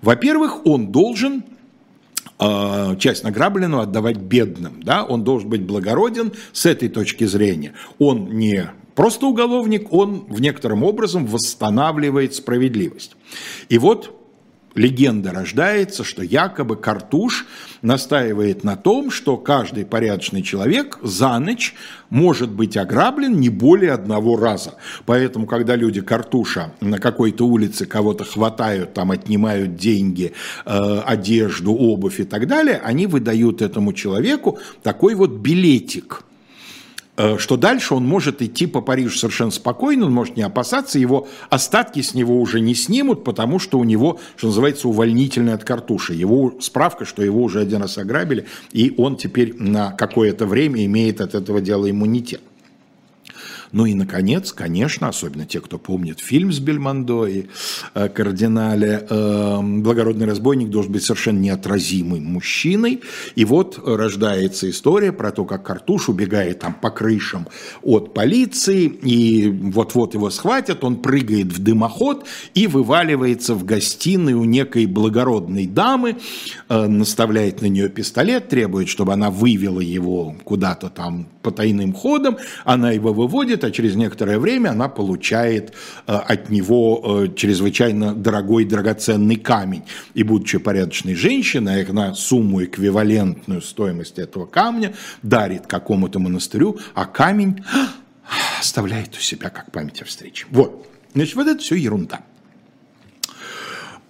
Во-первых, 0.03 0.67
он 0.67 0.93
должен 0.93 1.45
а, 2.39 2.97
часть 2.97 3.25
награбленного 3.25 3.85
отдавать 3.85 4.19
бедным. 4.19 4.83
Да? 4.83 5.05
Он 5.05 5.25
должен 5.25 5.49
быть 5.49 5.63
благороден 5.63 6.33
с 6.53 6.67
этой 6.67 6.89
точки 6.89 7.25
зрения. 7.25 7.73
Он 7.99 8.31
не 8.37 8.71
просто 8.95 9.27
уголовник, 9.27 9.93
он 9.93 10.27
в 10.29 10.41
некотором 10.41 10.83
образом 10.83 11.27
восстанавливает 11.27 12.35
справедливость. 12.35 13.17
И 13.69 13.79
вот 13.79 14.13
легенда 14.77 15.33
рождается, 15.33 16.05
что 16.05 16.23
якобы 16.23 16.77
Картуш 16.77 17.47
настаивает 17.83 18.65
на 18.65 18.77
том, 18.77 19.11
что 19.11 19.37
каждый 19.37 19.85
порядочный 19.85 20.43
человек 20.43 20.99
за 21.03 21.39
ночь 21.39 21.75
может 22.11 22.51
быть 22.51 22.77
ограблен 22.77 23.41
не 23.41 23.49
более 23.49 23.93
одного 23.93 24.37
раза. 24.37 24.75
Поэтому, 25.07 25.47
когда 25.47 25.77
люди 25.77 26.01
Картуша 26.01 26.73
на 26.81 26.99
какой-то 26.99 27.47
улице 27.47 27.87
кого-то 27.87 28.25
хватают, 28.25 28.95
там 28.95 29.11
отнимают 29.11 29.77
деньги, 29.77 30.33
э, 30.65 31.01
одежду, 31.05 31.75
обувь 31.75 32.21
и 32.21 32.25
так 32.25 32.47
далее, 32.47 32.81
они 32.85 33.07
выдают 33.07 33.63
этому 33.63 33.93
человеку 33.93 34.59
такой 34.83 35.15
вот 35.15 35.31
билетик– 35.31 36.23
что 37.39 37.57
дальше 37.57 37.95
он 37.95 38.05
может 38.05 38.43
идти 38.43 38.67
по 38.67 38.81
Парижу 38.81 39.17
совершенно 39.17 39.51
спокойно, 39.51 40.07
он 40.07 40.13
может 40.13 40.37
не 40.37 40.43
опасаться, 40.43 40.99
его 40.99 41.29
остатки 41.51 42.03
с 42.03 42.15
него 42.15 42.41
уже 42.41 42.61
не 42.61 42.75
снимут, 42.75 43.25
потому 43.25 43.59
что 43.59 43.79
у 43.79 43.85
него, 43.85 44.19
что 44.37 44.49
называется, 44.49 44.89
увольнительный 44.89 45.55
от 45.55 45.65
картуши. 45.65 46.15
Его 46.15 46.55
справка, 46.61 47.05
что 47.05 47.23
его 47.23 47.43
уже 47.43 47.61
один 47.61 47.83
раз 47.83 47.99
ограбили, 47.99 48.47
и 48.73 48.95
он 48.97 49.17
теперь 49.17 49.55
на 49.59 49.93
какое-то 49.93 50.47
время 50.47 50.85
имеет 50.85 51.21
от 51.21 51.35
этого 51.35 51.61
дела 51.61 51.91
иммунитет. 51.91 52.43
Ну 53.73 53.87
и, 53.87 53.95
наконец, 53.95 54.53
конечно, 54.53 55.09
особенно 55.09 55.47
те, 55.47 55.61
кто 55.61 55.79
помнит 55.79 56.21
фильм 56.21 56.53
с 56.53 56.59
Бельмондо 56.59 57.27
и 57.27 57.47
э, 57.95 58.09
кардинале, 58.09 59.07
э, 59.09 59.61
благородный 59.63 60.27
разбойник 60.27 60.71
должен 60.71 60.93
быть 60.93 61.05
совершенно 61.05 61.39
неотразимым 61.39 62.25
мужчиной. 62.25 63.01
И 63.35 63.45
вот 63.45 63.79
рождается 63.85 64.71
история 64.71 65.13
про 65.13 65.33
то, 65.33 65.45
как 65.45 65.65
Картуш 65.65 66.09
убегает 66.09 66.61
там 66.61 66.75
по 66.75 66.91
крышам 66.91 67.49
от 67.83 68.15
полиции, 68.15 68.87
и 68.87 69.49
вот-вот 69.49 70.15
его 70.15 70.31
схватят, 70.31 70.85
он 70.85 70.97
прыгает 70.97 71.47
в 71.47 71.63
дымоход 71.63 72.27
и 72.55 72.67
вываливается 72.67 73.55
в 73.55 73.65
гостиной 73.65 74.35
у 74.35 74.45
некой 74.45 74.87
благородной 74.87 75.67
дамы, 75.67 76.17
э, 76.69 76.87
наставляет 76.87 77.63
на 77.63 77.67
нее 77.67 77.89
пистолет, 77.89 78.49
требует, 78.49 78.89
чтобы 78.89 79.13
она 79.13 79.31
вывела 79.31 79.81
его 79.81 80.37
куда-то 80.45 80.89
там 80.89 81.29
по 81.47 81.53
тайным 81.53 81.93
ходам, 81.93 82.39
она 82.65 82.91
его 82.91 83.13
выводит, 83.13 83.63
а 83.63 83.71
через 83.71 83.95
некоторое 83.95 84.41
время 84.41 84.71
она 84.71 84.89
получает 84.89 85.75
э, 86.09 86.13
от 86.13 86.51
него 86.51 87.01
э, 87.05 87.35
чрезвычайно 87.37 88.17
дорогой 88.17 88.65
драгоценный 88.65 89.37
камень. 89.37 89.85
И 90.15 90.25
будучи 90.25 90.59
порядочной 90.59 91.15
женщиной, 91.15 91.85
она 91.85 92.15
сумму 92.15 92.65
эквивалентную 92.65 93.63
стоимости 93.63 94.21
этого 94.21 94.47
камня 94.47 94.95
дарит 95.23 95.69
какому-то 95.69 96.19
монастырю, 96.19 96.81
а 96.95 97.05
камень 97.05 97.63
оставляет 98.59 99.15
у 99.17 99.21
себя 99.21 99.49
как 99.49 99.71
память 99.71 100.03
о 100.03 100.05
встрече. 100.05 100.47
Вот. 100.51 100.89
Значит, 101.15 101.37
вот 101.37 101.47
это 101.47 101.61
все 101.61 101.77
ерунда. 101.77 102.23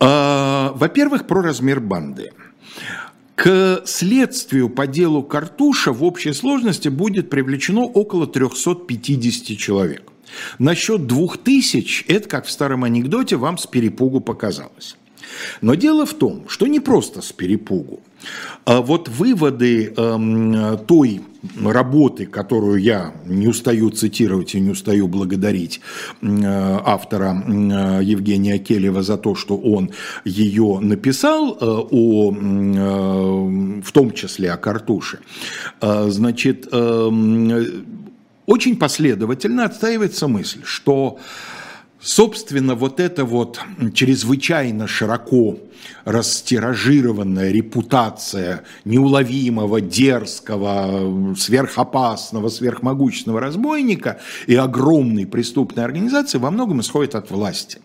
А, 0.00 0.72
во-первых, 0.74 1.26
про 1.26 1.42
размер 1.42 1.80
банды. 1.80 2.32
К 3.36 3.82
следствию 3.84 4.70
по 4.70 4.86
делу 4.86 5.22
Картуша 5.22 5.92
в 5.92 6.02
общей 6.02 6.32
сложности 6.32 6.88
будет 6.88 7.28
привлечено 7.28 7.82
около 7.82 8.26
350 8.26 9.58
человек. 9.58 10.10
Насчет 10.58 11.06
2000, 11.06 12.06
это, 12.08 12.28
как 12.30 12.46
в 12.46 12.50
старом 12.50 12.84
анекдоте, 12.84 13.36
вам 13.36 13.58
с 13.58 13.66
перепугу 13.66 14.20
показалось. 14.20 14.96
Но 15.60 15.74
дело 15.74 16.06
в 16.06 16.14
том, 16.14 16.48
что 16.48 16.66
не 16.66 16.80
просто 16.80 17.20
с 17.20 17.30
перепугу. 17.30 18.00
А 18.64 18.80
вот 18.80 19.08
выводы 19.08 19.94
э, 19.96 20.78
той 20.86 21.20
работы, 21.64 22.26
которую 22.26 22.80
я 22.80 23.12
не 23.24 23.46
устаю 23.46 23.90
цитировать 23.90 24.54
и 24.54 24.60
не 24.60 24.70
устаю 24.70 25.08
благодарить 25.08 25.80
э, 26.20 26.26
автора 26.84 27.42
э, 27.46 28.00
Евгения 28.02 28.58
Келева 28.58 29.02
за 29.02 29.16
то, 29.18 29.34
что 29.34 29.56
он 29.56 29.90
ее 30.24 30.78
написал, 30.80 31.52
э, 31.52 31.64
о, 31.64 32.30
в 32.30 33.92
том 33.92 34.10
числе 34.12 34.52
о 34.52 34.56
Картуше, 34.56 35.18
значит, 35.80 36.68
э, 36.72 37.10
очень 38.46 38.76
последовательно 38.76 39.64
отстаивается 39.64 40.28
мысль, 40.28 40.60
что 40.64 41.18
Собственно, 42.06 42.76
вот 42.76 43.00
эта 43.00 43.24
вот 43.24 43.60
чрезвычайно 43.92 44.86
широко 44.86 45.58
растиражированная 46.04 47.50
репутация 47.50 48.62
неуловимого, 48.84 49.80
дерзкого, 49.80 51.34
сверхопасного, 51.34 52.48
сверхмогущественного 52.48 53.40
разбойника 53.40 54.20
и 54.46 54.54
огромной 54.54 55.26
преступной 55.26 55.84
организации 55.84 56.38
во 56.38 56.52
многом 56.52 56.80
исходит 56.80 57.16
от 57.16 57.32
власти. 57.32 57.80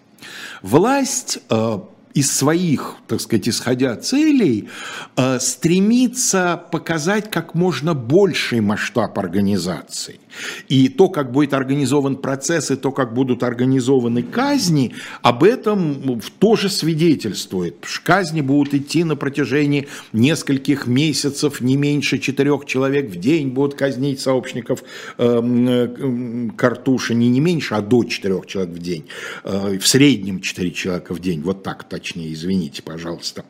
Власть 0.62 1.40
э, 1.50 1.80
из 2.14 2.32
своих, 2.32 2.96
так 3.08 3.22
сказать, 3.22 3.48
исходя 3.50 3.96
целей, 3.96 4.70
э, 5.16 5.40
стремится 5.40 6.62
показать 6.72 7.30
как 7.32 7.56
можно 7.56 7.94
больший 7.94 8.62
масштаб 8.62 9.18
организации. 9.20 10.20
И 10.68 10.88
то, 10.88 11.10
как 11.10 11.32
будет 11.32 11.54
организован 11.54 12.16
процесс, 12.16 12.72
и 12.72 12.76
то, 12.76 12.92
как 12.92 13.14
будут 13.14 13.44
организованы 13.44 14.24
казни, 14.24 14.94
об 15.22 15.44
этом 15.44 16.22
тоже 16.40 16.70
свидетельствует. 16.70 17.76
Казни 18.04 18.42
будут 18.42 18.74
идти 18.74 19.04
на 19.04 19.16
протяжении 19.16 19.88
нескольких 20.14 20.88
месяцев, 20.88 21.62
не 21.62 21.76
меньше 21.78 22.18
четырех 22.18 22.66
человек 22.66 23.10
в 23.10 23.20
день 23.20 23.50
будут 23.50 23.76
казнить 23.76 24.20
сообщников 24.20 24.84
эм, 25.18 25.68
э, 25.68 26.50
картуши, 26.56 27.14
не 27.14 27.30
не 27.30 27.40
меньше, 27.40 27.76
а 27.76 27.82
до 27.82 28.04
четырех 28.04 28.46
человек 28.46 28.74
в 28.76 28.80
день. 28.80 29.06
Э, 29.44 29.78
в 29.78 29.88
среднем 29.88 30.42
четыре 30.42 30.72
человека 30.72 31.14
в 31.14 31.20
день, 31.20 31.42
вот 31.42 31.64
так 31.64 31.84
точнее, 32.02 32.34
извините, 32.34 32.82
пожалуйста. 32.82 33.46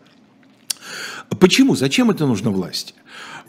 Почему? 1.39 1.75
Зачем 1.75 2.11
это 2.11 2.25
нужно 2.27 2.51
власти? 2.51 2.93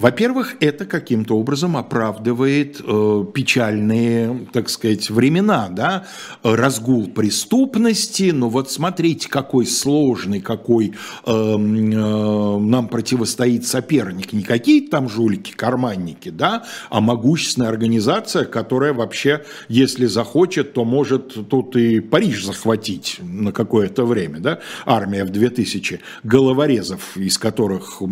Во-первых, 0.03 0.57
это 0.59 0.84
каким-то 0.84 1.38
образом 1.38 1.76
оправдывает 1.76 2.80
э, 2.84 3.24
печальные, 3.32 4.48
так 4.53 4.68
сказать, 4.68 5.09
времена, 5.11 5.68
да, 5.70 6.07
разгул 6.42 7.07
преступности. 7.07 8.32
Но 8.32 8.48
вот 8.48 8.68
смотрите, 8.68 9.28
какой 9.28 9.64
сложный, 9.64 10.40
какой 10.40 10.88
э, 10.88 10.92
э, 11.24 11.57
нам 11.57 12.88
противостоит 12.88 13.64
соперник. 13.64 14.32
Не 14.32 14.42
какие-то 14.42 14.90
там 14.90 15.09
жулики, 15.09 15.53
карманники, 15.53 16.30
да, 16.30 16.64
а 16.90 17.00
могущественная 17.00 17.68
организация, 17.68 18.44
которая 18.44 18.94
вообще, 18.94 19.44
если 19.68 20.07
захочет, 20.07 20.72
то 20.72 20.84
может 20.84 21.48
тут 21.48 21.76
и 21.76 22.00
Париж 22.00 22.44
захватить 22.44 23.20
на 23.20 23.53
какое-то 23.53 24.05
время, 24.05 24.40
да. 24.40 24.59
Армия 24.84 25.24
в 25.24 25.30
2000 25.30 26.00
головорезов, 26.24 27.16
из 27.16 27.38
которых 27.38 28.03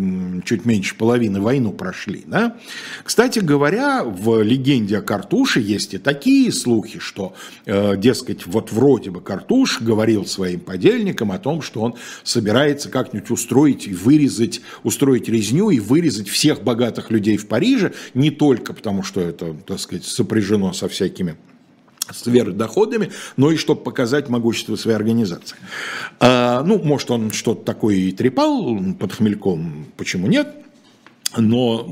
чуть 0.45 0.63
меньше 0.63 0.95
половины 0.95 1.41
войну 1.41 1.73
прошли. 1.81 2.23
Да? 2.27 2.57
Кстати 3.03 3.39
говоря, 3.39 4.03
в 4.03 4.43
легенде 4.43 4.99
о 4.99 5.01
Картуше 5.01 5.61
есть 5.61 5.95
и 5.95 5.97
такие 5.97 6.51
слухи, 6.51 6.99
что, 6.99 7.33
э, 7.65 7.97
дескать, 7.97 8.45
вот 8.45 8.71
вроде 8.71 9.09
бы 9.09 9.19
Картуш 9.19 9.81
говорил 9.81 10.27
своим 10.27 10.59
подельникам 10.59 11.31
о 11.31 11.39
том, 11.39 11.63
что 11.63 11.81
он 11.81 11.95
собирается 12.23 12.89
как-нибудь 12.89 13.31
устроить 13.31 13.87
и 13.87 13.95
вырезать, 13.95 14.61
устроить 14.83 15.27
резню 15.27 15.71
и 15.71 15.79
вырезать 15.79 16.29
всех 16.29 16.61
богатых 16.61 17.09
людей 17.09 17.37
в 17.37 17.47
Париже, 17.47 17.93
не 18.13 18.29
только 18.29 18.73
потому, 18.73 19.01
что 19.01 19.19
это, 19.19 19.55
так 19.65 19.79
сказать, 19.79 20.05
сопряжено 20.05 20.73
со 20.73 20.87
всякими 20.87 21.35
сверхдоходами, 22.11 23.09
но 23.37 23.51
и 23.51 23.57
чтобы 23.57 23.81
показать 23.81 24.29
могущество 24.29 24.75
своей 24.75 24.97
организации. 24.97 25.57
А, 26.19 26.61
ну, 26.61 26.77
может, 26.77 27.09
он 27.09 27.31
что-то 27.31 27.63
такое 27.65 27.95
и 27.95 28.11
трепал 28.11 28.77
под 28.99 29.13
хмельком, 29.13 29.87
почему 29.97 30.27
нет? 30.27 30.61
Но, 31.37 31.85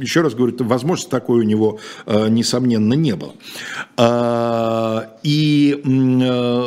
еще 0.00 0.22
раз 0.22 0.34
говорю, 0.34 0.56
возможности 0.60 1.10
такой 1.10 1.40
у 1.40 1.42
него, 1.42 1.78
э, 2.06 2.28
несомненно, 2.28 2.94
не 2.94 3.14
было. 3.14 3.34
А, 3.96 5.16
и 5.22 5.80
э, 5.84 6.62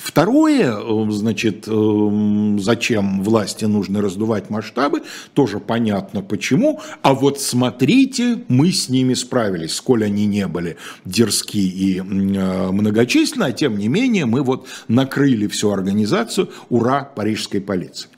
второе, 0.00 1.10
значит, 1.10 1.64
э, 1.68 2.56
зачем 2.58 3.22
власти 3.22 3.66
нужно 3.66 4.00
раздувать 4.00 4.48
масштабы, 4.48 5.02
тоже 5.34 5.60
понятно 5.60 6.22
почему. 6.22 6.80
А 7.02 7.12
вот 7.12 7.40
смотрите, 7.40 8.44
мы 8.48 8.72
с 8.72 8.88
ними 8.88 9.12
справились, 9.14 9.74
сколь 9.74 10.04
они 10.04 10.26
не 10.26 10.46
были 10.46 10.78
дерзки 11.04 11.58
и 11.58 12.00
многочисленны, 12.00 13.44
а 13.44 13.52
тем 13.52 13.76
не 13.76 13.88
менее 13.88 14.24
мы 14.24 14.42
вот 14.42 14.66
накрыли 14.88 15.46
всю 15.46 15.70
организацию, 15.70 16.50
ура, 16.70 17.04
парижской 17.04 17.60
полиции. 17.60 18.08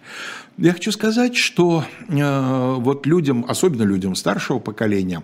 Я 0.57 0.73
хочу 0.73 0.93
сказать, 0.93 1.37
что 1.37 1.85
э, 2.09 2.75
вот 2.79 3.07
людям, 3.07 3.45
особенно 3.49 3.83
людям 3.83 4.15
старшего 4.15 4.59
поколения, 4.59 5.23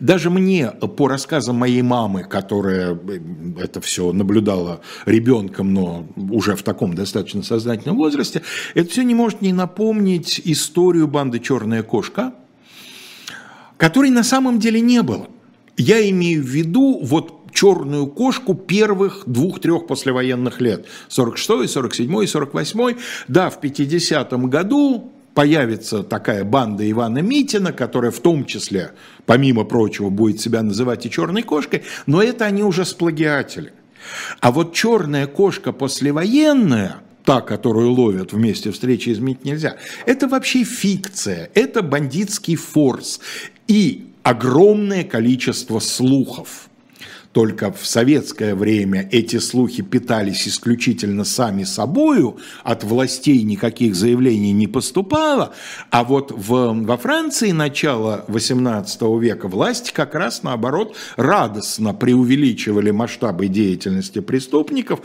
даже 0.00 0.30
мне, 0.30 0.70
по 0.70 1.08
рассказам 1.08 1.56
моей 1.56 1.82
мамы, 1.82 2.24
которая 2.24 2.94
э, 2.94 3.20
это 3.58 3.80
все 3.80 4.12
наблюдала 4.12 4.80
ребенком, 5.06 5.72
но 5.72 6.06
уже 6.16 6.56
в 6.56 6.62
таком 6.62 6.94
достаточно 6.94 7.42
сознательном 7.42 7.96
возрасте, 7.96 8.42
это 8.74 8.90
все 8.90 9.02
не 9.02 9.14
может 9.14 9.42
не 9.42 9.52
напомнить 9.52 10.40
историю 10.44 11.08
банды 11.08 11.40
«Черная 11.40 11.82
кошка», 11.82 12.34
которой 13.76 14.10
на 14.10 14.22
самом 14.22 14.58
деле 14.58 14.80
не 14.80 15.02
было. 15.02 15.28
Я 15.76 16.08
имею 16.08 16.42
в 16.42 16.46
виду 16.46 17.00
вот 17.02 17.35
черную 17.56 18.06
кошку 18.06 18.54
первых 18.54 19.22
двух-трех 19.24 19.86
послевоенных 19.86 20.60
лет. 20.60 20.84
46-й, 21.08 21.64
47-й, 21.64 22.26
48-й. 22.26 22.96
Да, 23.28 23.48
в 23.48 23.60
50-м 23.60 24.50
году 24.50 25.10
появится 25.32 26.02
такая 26.02 26.44
банда 26.44 26.88
Ивана 26.88 27.20
Митина, 27.20 27.72
которая 27.72 28.10
в 28.10 28.20
том 28.20 28.44
числе, 28.44 28.92
помимо 29.24 29.64
прочего, 29.64 30.10
будет 30.10 30.38
себя 30.38 30.62
называть 30.62 31.06
и 31.06 31.10
черной 31.10 31.42
кошкой, 31.42 31.84
но 32.04 32.22
это 32.22 32.44
они 32.44 32.62
уже 32.62 32.84
сплагиатели. 32.84 33.72
А 34.40 34.52
вот 34.52 34.74
черная 34.74 35.26
кошка 35.26 35.72
послевоенная, 35.72 36.96
та, 37.24 37.40
которую 37.40 37.90
ловят 37.90 38.34
вместе 38.34 38.70
встречи 38.70 39.08
изменить 39.08 39.46
нельзя, 39.46 39.76
это 40.04 40.28
вообще 40.28 40.62
фикция, 40.62 41.50
это 41.54 41.82
бандитский 41.82 42.56
форс 42.56 43.20
и 43.66 44.08
огромное 44.22 45.04
количество 45.04 45.78
слухов– 45.78 46.68
только 47.36 47.70
в 47.70 47.84
советское 47.86 48.54
время 48.54 49.10
эти 49.12 49.36
слухи 49.40 49.82
питались 49.82 50.48
исключительно 50.48 51.22
сами 51.24 51.64
собою, 51.64 52.38
от 52.64 52.82
властей 52.82 53.42
никаких 53.42 53.94
заявлений 53.94 54.52
не 54.52 54.66
поступало, 54.66 55.52
а 55.90 56.02
вот 56.02 56.32
в, 56.32 56.72
во 56.72 56.96
Франции 56.96 57.50
начала 57.50 58.24
XVIII 58.28 59.20
века 59.20 59.48
власти 59.48 59.92
как 59.92 60.14
раз 60.14 60.44
наоборот 60.44 60.96
радостно 61.16 61.92
преувеличивали 61.92 62.90
масштабы 62.90 63.48
деятельности 63.48 64.20
преступников, 64.20 65.00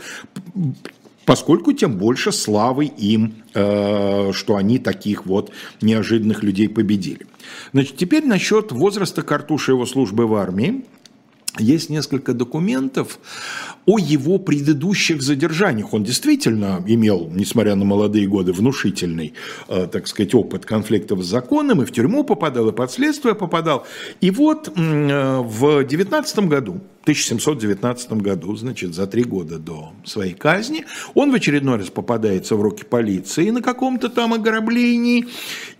поскольку 1.26 1.74
тем 1.74 1.98
больше 1.98 2.32
славы 2.32 2.86
им, 2.86 3.44
э, 3.52 4.30
что 4.32 4.56
они 4.56 4.78
таких 4.78 5.26
вот 5.26 5.52
неожиданных 5.82 6.42
людей 6.42 6.70
победили. 6.70 7.26
Значит, 7.74 7.98
теперь 7.98 8.24
насчет 8.24 8.72
возраста 8.72 9.20
Картуша 9.20 9.72
его 9.72 9.84
службы 9.84 10.26
в 10.26 10.34
армии. 10.34 10.86
Есть 11.58 11.90
несколько 11.90 12.32
документов 12.32 13.18
о 13.84 13.98
его 13.98 14.38
предыдущих 14.38 15.22
задержаниях. 15.22 15.92
Он 15.92 16.04
действительно 16.04 16.82
имел, 16.86 17.28
несмотря 17.30 17.74
на 17.74 17.84
молодые 17.84 18.26
годы, 18.26 18.52
внушительный, 18.52 19.34
э, 19.68 19.86
так 19.90 20.06
сказать, 20.06 20.34
опыт 20.34 20.64
конфликтов 20.64 21.22
с 21.22 21.26
законом, 21.26 21.82
и 21.82 21.84
в 21.84 21.92
тюрьму 21.92 22.24
попадал, 22.24 22.68
и 22.68 22.72
под 22.72 22.90
следствие 22.90 23.34
попадал. 23.34 23.86
И 24.20 24.30
вот 24.30 24.72
э, 24.74 25.38
в 25.40 25.84
19 25.84 26.38
году 26.48 26.80
1719 27.02 28.12
году, 28.12 28.54
значит, 28.54 28.94
за 28.94 29.08
три 29.08 29.24
года 29.24 29.58
до 29.58 29.92
своей 30.04 30.34
казни, 30.34 30.84
он 31.14 31.32
в 31.32 31.34
очередной 31.34 31.78
раз 31.78 31.90
попадается 31.90 32.54
в 32.54 32.62
руки 32.62 32.84
полиции 32.84 33.50
на 33.50 33.60
каком-то 33.60 34.08
там 34.08 34.32
ограблении, 34.32 35.26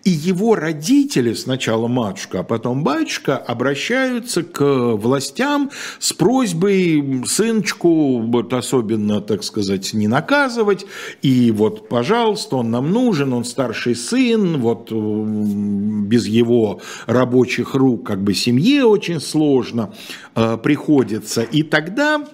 и 0.02 0.10
его 0.10 0.56
родители, 0.56 1.32
сначала 1.34 1.86
матушка, 1.86 2.40
а 2.40 2.42
потом 2.42 2.82
батюшка, 2.82 3.36
обращаются 3.36 4.42
к 4.42 4.64
властям 4.96 5.70
с 6.00 6.12
просьбой 6.12 7.22
сыночку 7.24 8.18
вот 8.18 8.52
особенно, 8.52 9.20
так 9.20 9.44
сказать, 9.44 9.94
не 9.94 10.08
наказывать, 10.08 10.86
и 11.22 11.52
вот, 11.52 11.88
пожалуйста, 11.88 12.56
он 12.56 12.72
нам 12.72 12.90
нужен, 12.90 13.32
он 13.32 13.44
старший 13.44 13.94
сын, 13.94 14.60
вот 14.60 14.90
без 14.90 16.26
его 16.26 16.80
рабочих 17.06 17.76
рук 17.76 18.04
как 18.04 18.24
бы 18.24 18.34
семье 18.34 18.86
очень 18.86 19.20
сложно 19.20 19.94
э, 20.34 20.58
приходит 20.60 21.11
находится. 21.12 21.42
И 21.42 21.62
тогда 21.62 22.24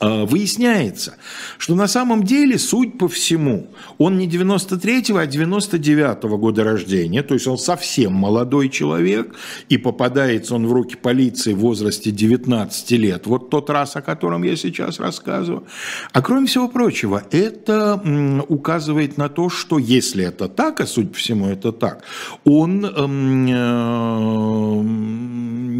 выясняется, 0.00 1.16
что 1.58 1.74
на 1.74 1.88
самом 1.88 2.22
деле, 2.22 2.58
суть 2.58 2.98
по 2.98 3.08
всему, 3.08 3.68
он 3.98 4.18
не 4.18 4.28
93-го, 4.28 5.18
а 5.18 5.26
99-го 5.26 6.38
года 6.38 6.64
рождения, 6.64 7.22
то 7.22 7.34
есть 7.34 7.46
он 7.46 7.58
совсем 7.58 8.12
молодой 8.12 8.68
человек, 8.68 9.34
и 9.68 9.76
попадается 9.76 10.54
он 10.54 10.66
в 10.66 10.72
руки 10.72 10.96
полиции 10.96 11.52
в 11.52 11.58
возрасте 11.58 12.10
19 12.10 12.90
лет. 12.92 13.26
Вот 13.26 13.50
тот 13.50 13.70
раз, 13.70 13.96
о 13.96 14.02
котором 14.02 14.42
я 14.42 14.56
сейчас 14.56 15.00
рассказываю. 15.00 15.66
А 16.12 16.22
кроме 16.22 16.46
всего 16.46 16.68
прочего, 16.68 17.22
это 17.30 18.00
указывает 18.48 19.16
на 19.16 19.28
то, 19.28 19.48
что 19.48 19.78
если 19.78 20.24
это 20.24 20.48
так, 20.48 20.80
а 20.80 20.86
суть 20.86 21.12
по 21.12 21.18
всему 21.18 21.46
это 21.46 21.72
так, 21.72 22.02
он 22.44 22.84
эм, 22.84 23.46
э, 23.48 24.82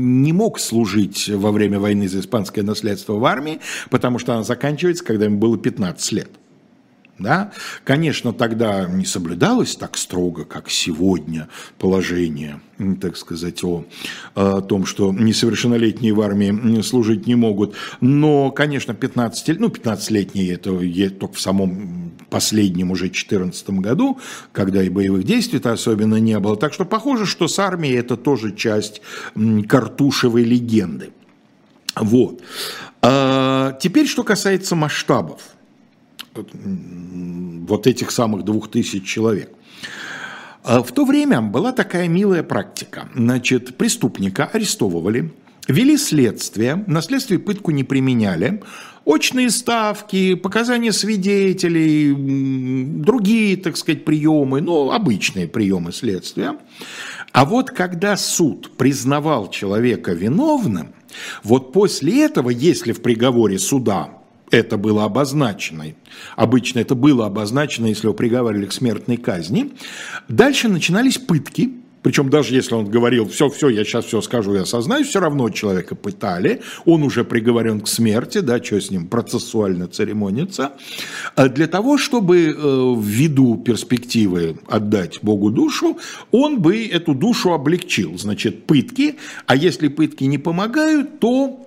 не 0.00 0.32
мог 0.32 0.58
служить 0.58 1.28
во 1.28 1.52
время 1.52 1.78
войны 1.78 2.08
за 2.08 2.20
испанское 2.20 2.64
наследство 2.64 3.14
в 3.14 3.24
армии, 3.24 3.60
потому 4.00 4.18
что 4.18 4.32
она 4.32 4.44
заканчивается, 4.44 5.04
когда 5.04 5.26
ему 5.26 5.36
было 5.36 5.58
15 5.58 6.12
лет. 6.12 6.30
Да? 7.18 7.52
Конечно, 7.84 8.32
тогда 8.32 8.86
не 8.86 9.04
соблюдалось 9.04 9.76
так 9.76 9.98
строго, 9.98 10.46
как 10.46 10.70
сегодня 10.70 11.48
положение, 11.78 12.62
так 12.98 13.18
сказать, 13.18 13.62
о, 13.62 13.84
о 14.34 14.62
том, 14.62 14.86
что 14.86 15.12
несовершеннолетние 15.12 16.14
в 16.14 16.22
армии 16.22 16.80
служить 16.80 17.26
не 17.26 17.34
могут. 17.34 17.74
Но, 18.00 18.50
конечно, 18.50 18.94
15, 18.94 19.60
ну, 19.60 19.68
15-летние 19.68 20.54
это 20.54 20.70
только 21.10 21.34
в 21.34 21.40
самом 21.42 22.12
последнем 22.30 22.90
уже 22.90 23.10
14 23.10 23.68
году, 23.68 24.18
когда 24.52 24.82
и 24.82 24.88
боевых 24.88 25.24
действий-то 25.24 25.72
особенно 25.72 26.16
не 26.16 26.38
было. 26.38 26.56
Так 26.56 26.72
что 26.72 26.86
похоже, 26.86 27.26
что 27.26 27.48
с 27.48 27.58
армией 27.58 27.96
это 27.96 28.16
тоже 28.16 28.56
часть 28.56 29.02
картушевой 29.68 30.44
легенды. 30.44 31.10
Вот. 31.96 32.40
А 33.02 33.72
теперь, 33.80 34.06
что 34.06 34.22
касается 34.24 34.76
масштабов 34.76 35.40
вот 36.34 37.86
этих 37.86 38.10
самых 38.10 38.44
двух 38.44 38.70
тысяч 38.70 39.04
человек. 39.04 39.50
А 40.62 40.82
в 40.82 40.92
то 40.92 41.04
время 41.04 41.40
была 41.40 41.72
такая 41.72 42.08
милая 42.08 42.42
практика. 42.42 43.08
Значит, 43.14 43.76
преступника 43.76 44.44
арестовывали, 44.44 45.32
вели 45.66 45.96
следствие, 45.96 46.84
на 46.86 47.00
следствие 47.00 47.40
пытку 47.40 47.70
не 47.70 47.84
применяли, 47.84 48.62
очные 49.04 49.50
ставки, 49.50 50.34
показания 50.34 50.92
свидетелей, 50.92 52.14
другие, 53.02 53.56
так 53.56 53.76
сказать, 53.76 54.04
приемы, 54.04 54.60
ну, 54.60 54.92
обычные 54.92 55.48
приемы 55.48 55.92
следствия. 55.92 56.58
А 57.32 57.44
вот 57.44 57.70
когда 57.70 58.16
суд 58.16 58.76
признавал 58.76 59.50
человека 59.50 60.12
виновным, 60.12 60.92
вот 61.42 61.72
после 61.72 62.24
этого, 62.24 62.50
если 62.50 62.92
в 62.92 63.02
приговоре 63.02 63.58
суда 63.58 64.10
это 64.50 64.76
было 64.76 65.04
обозначено, 65.04 65.86
обычно 66.36 66.80
это 66.80 66.94
было 66.94 67.26
обозначено, 67.26 67.86
если 67.86 68.06
его 68.06 68.14
приговаривали 68.14 68.66
к 68.66 68.72
смертной 68.72 69.16
казни, 69.16 69.72
дальше 70.28 70.68
начинались 70.68 71.18
пытки, 71.18 71.79
причем 72.02 72.30
даже 72.30 72.54
если 72.54 72.74
он 72.74 72.86
говорил, 72.86 73.28
все, 73.28 73.48
все, 73.48 73.68
я 73.68 73.84
сейчас 73.84 74.06
все 74.06 74.20
скажу, 74.20 74.54
я 74.54 74.62
осознаю, 74.62 75.04
все 75.04 75.20
равно 75.20 75.50
человека 75.50 75.94
пытали, 75.94 76.62
он 76.84 77.02
уже 77.02 77.24
приговорен 77.24 77.80
к 77.80 77.88
смерти, 77.88 78.38
да, 78.38 78.62
что 78.62 78.80
с 78.80 78.90
ним 78.90 79.06
процессуально 79.06 79.86
церемониться, 79.86 80.72
а 81.36 81.48
для 81.48 81.66
того, 81.66 81.98
чтобы 81.98 82.38
э, 82.48 82.94
ввиду 82.98 83.56
перспективы 83.56 84.56
отдать 84.68 85.18
Богу 85.22 85.50
душу, 85.50 85.98
он 86.30 86.60
бы 86.60 86.86
эту 86.86 87.14
душу 87.14 87.52
облегчил, 87.52 88.16
значит, 88.18 88.64
пытки, 88.64 89.16
а 89.46 89.56
если 89.56 89.88
пытки 89.88 90.24
не 90.24 90.38
помогают, 90.38 91.20
то 91.20 91.66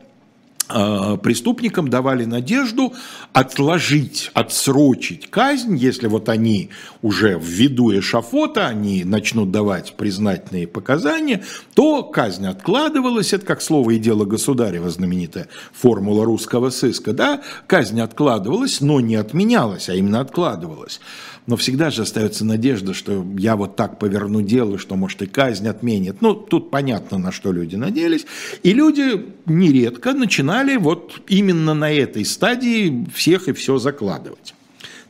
преступникам 0.68 1.90
давали 1.90 2.26
надежду 2.26 2.94
отложить, 3.34 4.32
отсрочить 4.34 5.30
казнь, 5.30 5.76
если 5.76 6.08
вот 6.08 6.30
они 6.30 6.70
уже 7.02 7.38
в 7.38 7.46
виду 7.46 7.98
эшафота, 7.98 8.68
они 8.68 9.04
начнут 9.04 9.52
давать 9.52 9.96
признательные 9.96 10.68
показания, 10.68 11.44
то 11.74 12.04
казнь 12.04 12.48
откладывалась, 12.48 13.34
это 13.34 13.46
как 13.46 13.62
слово 13.62 13.92
и 13.92 14.00
дело 14.00 14.26
государева, 14.26 14.90
знаменитая 14.90 15.48
формула 15.74 16.26
русского 16.26 16.70
сыска, 16.70 17.14
да, 17.14 17.42
казнь 17.68 18.00
откладывалась, 18.00 18.82
но 18.82 19.00
не 19.00 19.16
отменялась, 19.16 19.90
а 19.90 19.96
именно 19.96 20.20
откладывалась 20.20 21.00
но 21.46 21.58
всегда 21.58 21.90
же 21.90 22.04
остается 22.04 22.46
надежда, 22.46 22.94
что 22.94 23.26
я 23.38 23.56
вот 23.56 23.76
так 23.76 24.00
поверну 24.00 24.42
дело, 24.42 24.78
что, 24.78 24.96
может, 24.96 25.22
и 25.22 25.26
казнь 25.26 25.68
отменит. 25.68 26.22
Ну, 26.22 26.34
тут 26.34 26.72
понятно, 26.72 27.18
на 27.18 27.32
что 27.32 27.52
люди 27.52 27.76
надеялись. 27.76 28.26
И 28.64 28.74
люди 28.74 29.26
нередко 29.46 30.14
начинали 30.14 30.78
вот 30.78 31.22
именно 31.28 31.74
на 31.74 31.92
этой 31.92 32.24
стадии 32.24 33.06
всех 33.14 33.50
и 33.50 33.54
все 33.54 33.78
закладывать. 33.78 34.54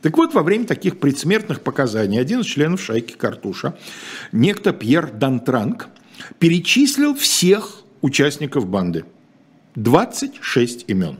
Так 0.02 0.18
вот, 0.18 0.34
во 0.34 0.42
время 0.42 0.66
таких 0.66 0.98
предсмертных 0.98 1.60
показаний 1.62 2.20
один 2.20 2.40
из 2.40 2.46
членов 2.46 2.82
шайки 2.82 3.12
Картуша, 3.12 3.76
некто 4.32 4.72
Пьер 4.72 5.10
Дантранг, 5.10 5.88
перечислил 6.38 7.14
всех 7.14 7.82
участников 8.02 8.66
банды. 8.66 9.04
26 9.76 10.84
имен. 10.88 11.18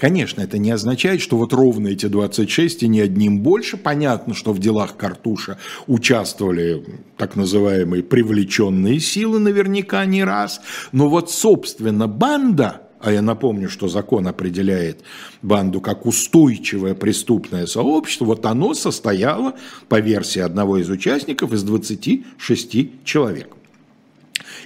Конечно, 0.00 0.40
это 0.40 0.56
не 0.56 0.70
означает, 0.70 1.20
что 1.20 1.36
вот 1.36 1.52
ровно 1.52 1.88
эти 1.88 2.06
26 2.06 2.84
и 2.84 2.88
не 2.88 3.02
одним 3.02 3.40
больше. 3.40 3.76
Понятно, 3.76 4.32
что 4.32 4.54
в 4.54 4.58
делах 4.58 4.96
Картуша 4.96 5.58
участвовали 5.86 6.82
так 7.18 7.36
называемые 7.36 8.02
привлеченные 8.02 8.98
силы 8.98 9.38
наверняка 9.40 10.06
не 10.06 10.24
раз. 10.24 10.62
Но 10.92 11.10
вот, 11.10 11.30
собственно, 11.30 12.08
банда, 12.08 12.80
а 12.98 13.12
я 13.12 13.20
напомню, 13.20 13.68
что 13.68 13.88
закон 13.88 14.26
определяет 14.26 15.02
банду 15.42 15.82
как 15.82 16.06
устойчивое 16.06 16.94
преступное 16.94 17.66
сообщество, 17.66 18.24
вот 18.24 18.46
оно 18.46 18.72
состояло, 18.72 19.52
по 19.90 20.00
версии 20.00 20.40
одного 20.40 20.78
из 20.78 20.88
участников, 20.88 21.52
из 21.52 21.62
26 21.62 23.04
человек. 23.04 23.54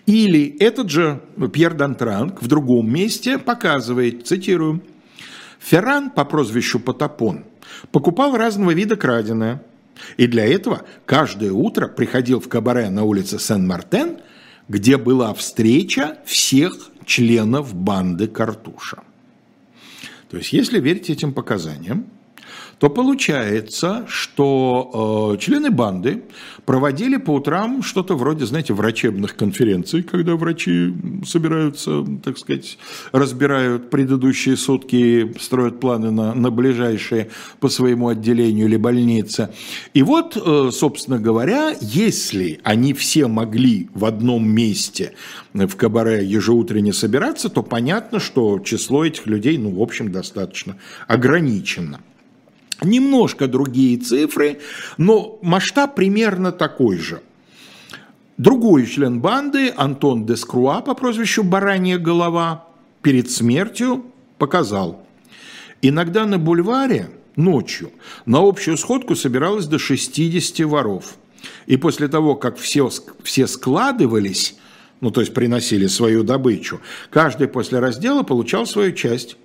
Или 0.07 0.57
этот 0.61 0.91
же 0.91 1.23
Пьер 1.53 1.75
Дантранг 1.75 2.41
в 2.41 2.47
другом 2.47 2.89
месте 2.93 3.39
показывает, 3.39 4.29
цитирую, 4.29 4.81
Ферран 5.65 6.11
по 6.11 6.27
прозвищу 6.27 6.79
Потапон 6.79 7.45
покупал 7.91 8.37
разного 8.37 8.73
вида 8.73 8.97
краденое. 8.97 9.63
И 10.19 10.27
для 10.27 10.45
этого 10.45 10.83
каждое 11.07 11.53
утро 11.53 11.89
приходил 11.89 12.41
в 12.41 12.49
кабаре 12.49 12.91
на 12.91 13.05
улице 13.05 13.39
Сен-Мартен, 13.39 14.19
где 14.69 14.99
была 14.99 15.33
встреча 15.33 16.19
всех 16.27 16.91
членов 17.07 17.75
банды 17.75 18.27
Картуша. 18.27 19.05
То 20.31 20.37
есть, 20.37 20.53
если 20.53 20.81
верить 20.81 21.11
этим 21.11 21.33
показаниям, 21.33 22.07
то 22.79 22.91
получается, 22.91 24.05
что 24.09 25.35
э, 25.35 25.41
члены 25.41 25.71
банды 25.71 26.23
проводили 26.65 27.17
по 27.17 27.33
утрам 27.33 27.83
что-то 27.83 28.15
вроде, 28.17 28.47
знаете, 28.47 28.75
врачебных 28.75 29.37
конференций, 29.37 30.03
когда 30.03 30.35
врачи 30.37 30.93
собираются, 31.27 32.05
так 32.23 32.39
сказать, 32.39 32.79
разбирают 33.13 33.91
предыдущие 33.91 34.57
сутки, 34.57 35.35
строят 35.41 35.81
планы 35.81 36.11
на, 36.11 36.35
на 36.35 36.51
ближайшие 36.51 37.31
по 37.61 37.69
своему 37.69 38.09
отделению 38.09 38.67
или 38.67 38.77
больнице. 38.77 39.51
И 39.93 40.03
вот, 40.03 40.37
э, 40.37 40.71
собственно 40.73 41.19
говоря, 41.19 41.75
если 41.81 42.61
они 42.65 42.93
все 42.93 43.27
могли 43.29 43.89
в 43.95 44.05
одном 44.05 44.49
месте 44.49 45.15
в 45.53 45.77
кабаре 45.77 46.25
ежеутренне 46.25 46.93
собираться, 46.93 47.49
то 47.49 47.63
понятно, 47.63 48.19
что 48.21 48.59
число 48.59 49.05
этих 49.05 49.27
людей, 49.27 49.59
ну, 49.59 49.71
в 49.71 49.81
общем, 49.81 50.11
достаточно 50.11 50.77
ограничено. 51.07 52.01
Немножко 52.85 53.49
другие 53.49 53.99
цифры, 53.99 54.61
но 54.99 55.39
масштаб 55.43 55.95
примерно 55.95 56.53
такой 56.53 56.99
же. 56.99 57.23
Другой 58.37 58.87
член 58.87 59.21
банды, 59.21 59.73
Антон 59.77 60.27
Дескруа 60.27 60.81
по 60.81 60.95
прозвищу 60.95 61.45
Баранья 61.45 61.99
голова, 61.99 62.67
перед 63.01 63.31
смертью 63.31 64.05
показал. 64.39 65.07
Иногда 65.83 66.27
на 66.27 66.39
бульваре 66.39 67.11
ночью 67.37 67.93
на 68.27 68.39
общую 68.39 68.77
сходку 68.77 69.15
собиралось 69.15 69.67
до 69.67 69.79
60 69.79 70.67
воров. 70.67 71.17
И 71.67 71.77
после 71.77 72.09
того, 72.09 72.35
как 72.35 72.57
все, 72.57 72.91
все 73.23 73.47
складывались, 73.47 74.57
ну 75.01 75.11
то 75.11 75.21
есть 75.21 75.35
приносили 75.35 75.87
свою 75.87 76.25
добычу, 76.25 76.81
каждый 77.11 77.49
после 77.49 77.79
раздела 77.79 78.23
получал 78.23 78.67
свою 78.67 78.93
часть. 78.93 79.37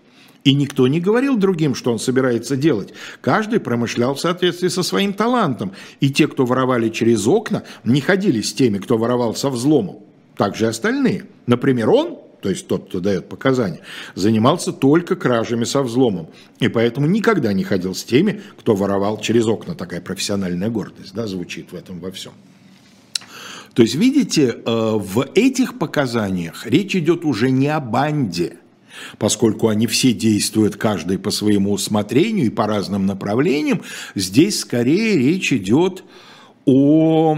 И 0.43 0.53
никто 0.53 0.87
не 0.87 1.01
говорил 1.01 1.37
другим, 1.37 1.75
что 1.75 1.91
он 1.91 1.99
собирается 1.99 2.55
делать. 2.55 2.93
Каждый 3.21 3.59
промышлял 3.59 4.15
в 4.15 4.21
соответствии 4.21 4.69
со 4.69 4.83
своим 4.83 5.13
талантом. 5.13 5.73
И 5.99 6.09
те, 6.09 6.27
кто 6.27 6.45
воровали 6.45 6.89
через 6.89 7.27
окна, 7.27 7.63
не 7.83 7.99
ходили 7.99 8.41
с 8.41 8.53
теми, 8.53 8.77
кто 8.77 8.97
воровал 8.97 9.35
со 9.35 9.49
взломом. 9.49 9.99
Также 10.37 10.65
и 10.65 10.67
остальные. 10.69 11.25
Например, 11.45 11.89
он, 11.89 12.19
то 12.41 12.49
есть 12.49 12.67
тот, 12.67 12.87
кто 12.87 13.01
дает 13.01 13.27
показания, 13.27 13.81
занимался 14.15 14.71
только 14.71 15.17
кражами 15.17 15.65
со 15.65 15.83
взломом. 15.83 16.29
И 16.59 16.69
поэтому 16.69 17.07
никогда 17.07 17.51
не 17.51 17.65
ходил 17.65 17.93
с 17.93 18.05
теми, 18.05 18.41
кто 18.57 18.75
воровал 18.75 19.19
через 19.19 19.45
окна. 19.45 19.75
Такая 19.75 19.99
профессиональная 19.99 20.69
гордость 20.69 21.13
да, 21.13 21.27
звучит 21.27 21.73
в 21.73 21.75
этом 21.75 21.99
во 21.99 22.11
всем. 22.11 22.31
То 23.73 23.81
есть, 23.81 23.95
видите, 23.95 24.47
э, 24.47 24.61
в 24.65 25.27
этих 25.35 25.77
показаниях 25.77 26.65
речь 26.65 26.95
идет 26.95 27.25
уже 27.25 27.51
не 27.51 27.67
о 27.67 27.81
банде– 27.81 28.55
поскольку 29.17 29.67
они 29.67 29.87
все 29.87 30.13
действуют 30.13 30.75
каждый 30.75 31.17
по 31.17 31.31
своему 31.31 31.71
усмотрению 31.71 32.47
и 32.47 32.49
по 32.49 32.67
разным 32.67 33.05
направлениям, 33.05 33.81
здесь 34.15 34.59
скорее 34.59 35.17
речь 35.17 35.53
идет 35.53 36.03
о 36.65 37.37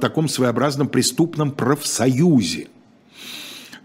таком 0.00 0.28
своеобразном 0.28 0.88
преступном 0.88 1.50
профсоюзе. 1.50 2.68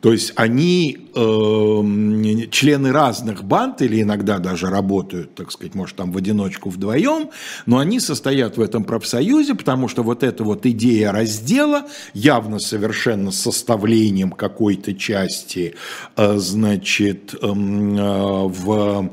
То 0.01 0.11
есть 0.11 0.33
они 0.35 1.09
э, 1.15 2.47
члены 2.51 2.91
разных 2.91 3.43
банд 3.43 3.81
или 3.81 4.01
иногда 4.01 4.37
даже 4.37 4.67
работают, 4.67 5.33
так 5.33 5.51
сказать, 5.51 5.73
может 5.73 5.95
там 5.95 6.11
в 6.11 6.17
одиночку 6.17 6.69
вдвоем, 6.69 7.31
но 7.65 7.79
они 7.79 7.99
состоят 7.99 8.57
в 8.57 8.61
этом 8.61 8.83
профсоюзе, 8.83 9.55
потому 9.55 9.87
что 9.87 10.03
вот 10.03 10.23
эта 10.23 10.43
вот 10.43 10.65
идея 10.67 11.11
раздела, 11.11 11.87
явно 12.13 12.59
совершенно 12.59 13.31
составлением 13.31 14.31
какой-то 14.31 14.93
части, 14.93 15.73
э, 16.15 16.37
значит, 16.37 17.33
э, 17.33 17.47
в 17.47 19.09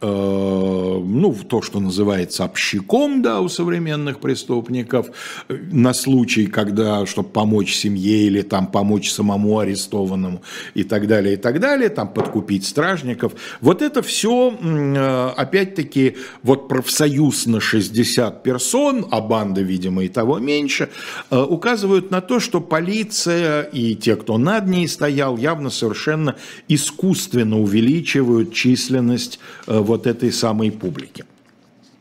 ну, 0.00 1.34
то, 1.48 1.62
что 1.62 1.80
называется 1.80 2.44
общиком, 2.44 3.22
да, 3.22 3.40
у 3.40 3.48
современных 3.48 4.20
преступников, 4.20 5.08
на 5.48 5.94
случай, 5.94 6.46
когда, 6.46 7.06
чтобы 7.06 7.30
помочь 7.30 7.74
семье 7.74 8.26
или 8.26 8.42
там 8.42 8.66
помочь 8.66 9.10
самому 9.10 9.58
арестованному 9.58 10.42
и 10.74 10.84
так 10.84 11.06
далее, 11.06 11.34
и 11.34 11.36
так 11.36 11.60
далее, 11.60 11.88
там 11.88 12.08
подкупить 12.08 12.66
стражников. 12.66 13.32
Вот 13.60 13.82
это 13.82 14.02
все, 14.02 14.56
э, 14.60 15.30
опять-таки, 15.36 16.16
вот 16.42 16.68
профсоюз 16.68 17.46
на 17.46 17.60
60 17.60 18.42
персон, 18.42 19.06
а 19.10 19.20
банда, 19.20 19.62
видимо, 19.62 20.04
и 20.04 20.08
того 20.08 20.38
меньше, 20.38 20.90
э, 21.30 21.40
указывают 21.40 22.10
на 22.10 22.20
то, 22.20 22.40
что 22.40 22.60
полиция 22.60 23.62
и 23.62 23.94
те, 23.94 24.16
кто 24.16 24.38
над 24.38 24.66
ней 24.66 24.88
стоял, 24.88 25.36
явно 25.36 25.70
совершенно 25.70 26.36
искусственно 26.68 27.60
увеличивают 27.60 28.52
численность 28.52 29.38
вот 29.86 30.06
этой 30.06 30.32
самой 30.32 30.70
публики. 30.70 31.24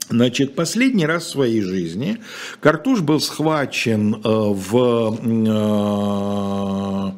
Значит, 0.09 0.55
последний 0.55 1.05
раз 1.05 1.25
в 1.25 1.29
своей 1.29 1.61
жизни 1.61 2.17
Картуш 2.59 3.01
был 3.01 3.19
схвачен 3.19 4.15
э, 4.15 4.19
в 4.23 5.17
Э, 5.47 7.11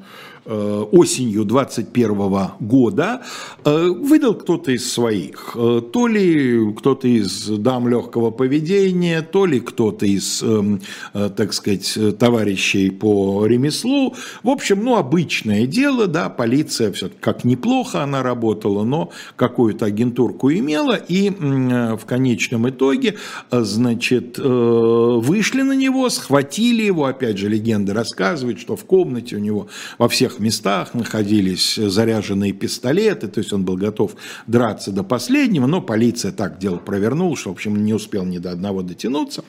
осенью 0.47 1.43
21 1.45 2.51
года 2.59 3.21
э, 3.65 3.87
выдал 3.89 4.33
кто-то 4.35 4.71
из 4.71 4.91
своих. 4.91 5.55
Э, 5.55 5.81
то 5.91 6.07
ли 6.07 6.73
кто-то 6.73 7.07
из 7.07 7.47
дам 7.47 7.87
легкого 7.87 8.31
поведения, 8.31 9.21
то 9.21 9.45
ли 9.45 9.59
кто-то 9.59 10.05
из, 10.05 10.41
эм, 10.43 10.81
так 11.13 11.53
сказать, 11.53 11.97
товарищей 12.17 12.89
по 12.89 13.45
ремеслу. 13.45 14.15
В 14.43 14.49
общем, 14.49 14.83
ну, 14.83 14.95
обычное 14.95 15.65
дело, 15.65 16.07
да, 16.07 16.29
полиция 16.29 16.91
все 16.91 17.09
как 17.19 17.43
неплохо 17.43 18.03
она 18.03 18.23
работала, 18.23 18.83
но 18.83 19.11
какую-то 19.35 19.85
агентурку 19.85 20.51
имела, 20.51 20.95
и 20.95 21.29
в 21.29 22.05
конечном 22.05 22.69
итоге, 22.69 23.15
значит, 23.51 24.37
вышли 24.37 25.61
на 25.61 25.73
него, 25.73 26.09
схватили 26.09 26.83
его, 26.83 27.05
опять 27.05 27.37
же, 27.37 27.49
легенда 27.49 27.93
рассказывает, 27.93 28.59
что 28.59 28.75
в 28.75 28.85
комнате 28.85 29.35
у 29.35 29.39
него 29.39 29.67
во 29.97 30.07
всех 30.07 30.36
местах 30.39 30.93
находились 30.93 31.75
заряженные 31.75 32.53
пистолеты, 32.53 33.27
то 33.27 33.39
есть 33.39 33.53
он 33.53 33.63
был 33.63 33.77
готов 33.77 34.15
драться 34.47 34.91
до 34.91 35.03
последнего, 35.03 35.67
но 35.67 35.81
полиция 35.81 36.31
так 36.31 36.59
дело 36.59 36.77
провернула, 36.77 37.35
что, 37.35 37.49
в 37.49 37.53
общем, 37.53 37.83
не 37.83 37.93
успел 37.93 38.25
ни 38.25 38.37
до 38.37 38.51
одного 38.51 38.81
дотянуться. 38.81 39.43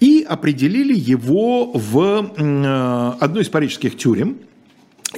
И 0.00 0.24
определили 0.28 0.98
его 0.98 1.72
в 1.72 2.32
э, 2.36 3.12
одну 3.20 3.40
из 3.40 3.48
парижских 3.48 3.96
тюрем, 3.96 4.38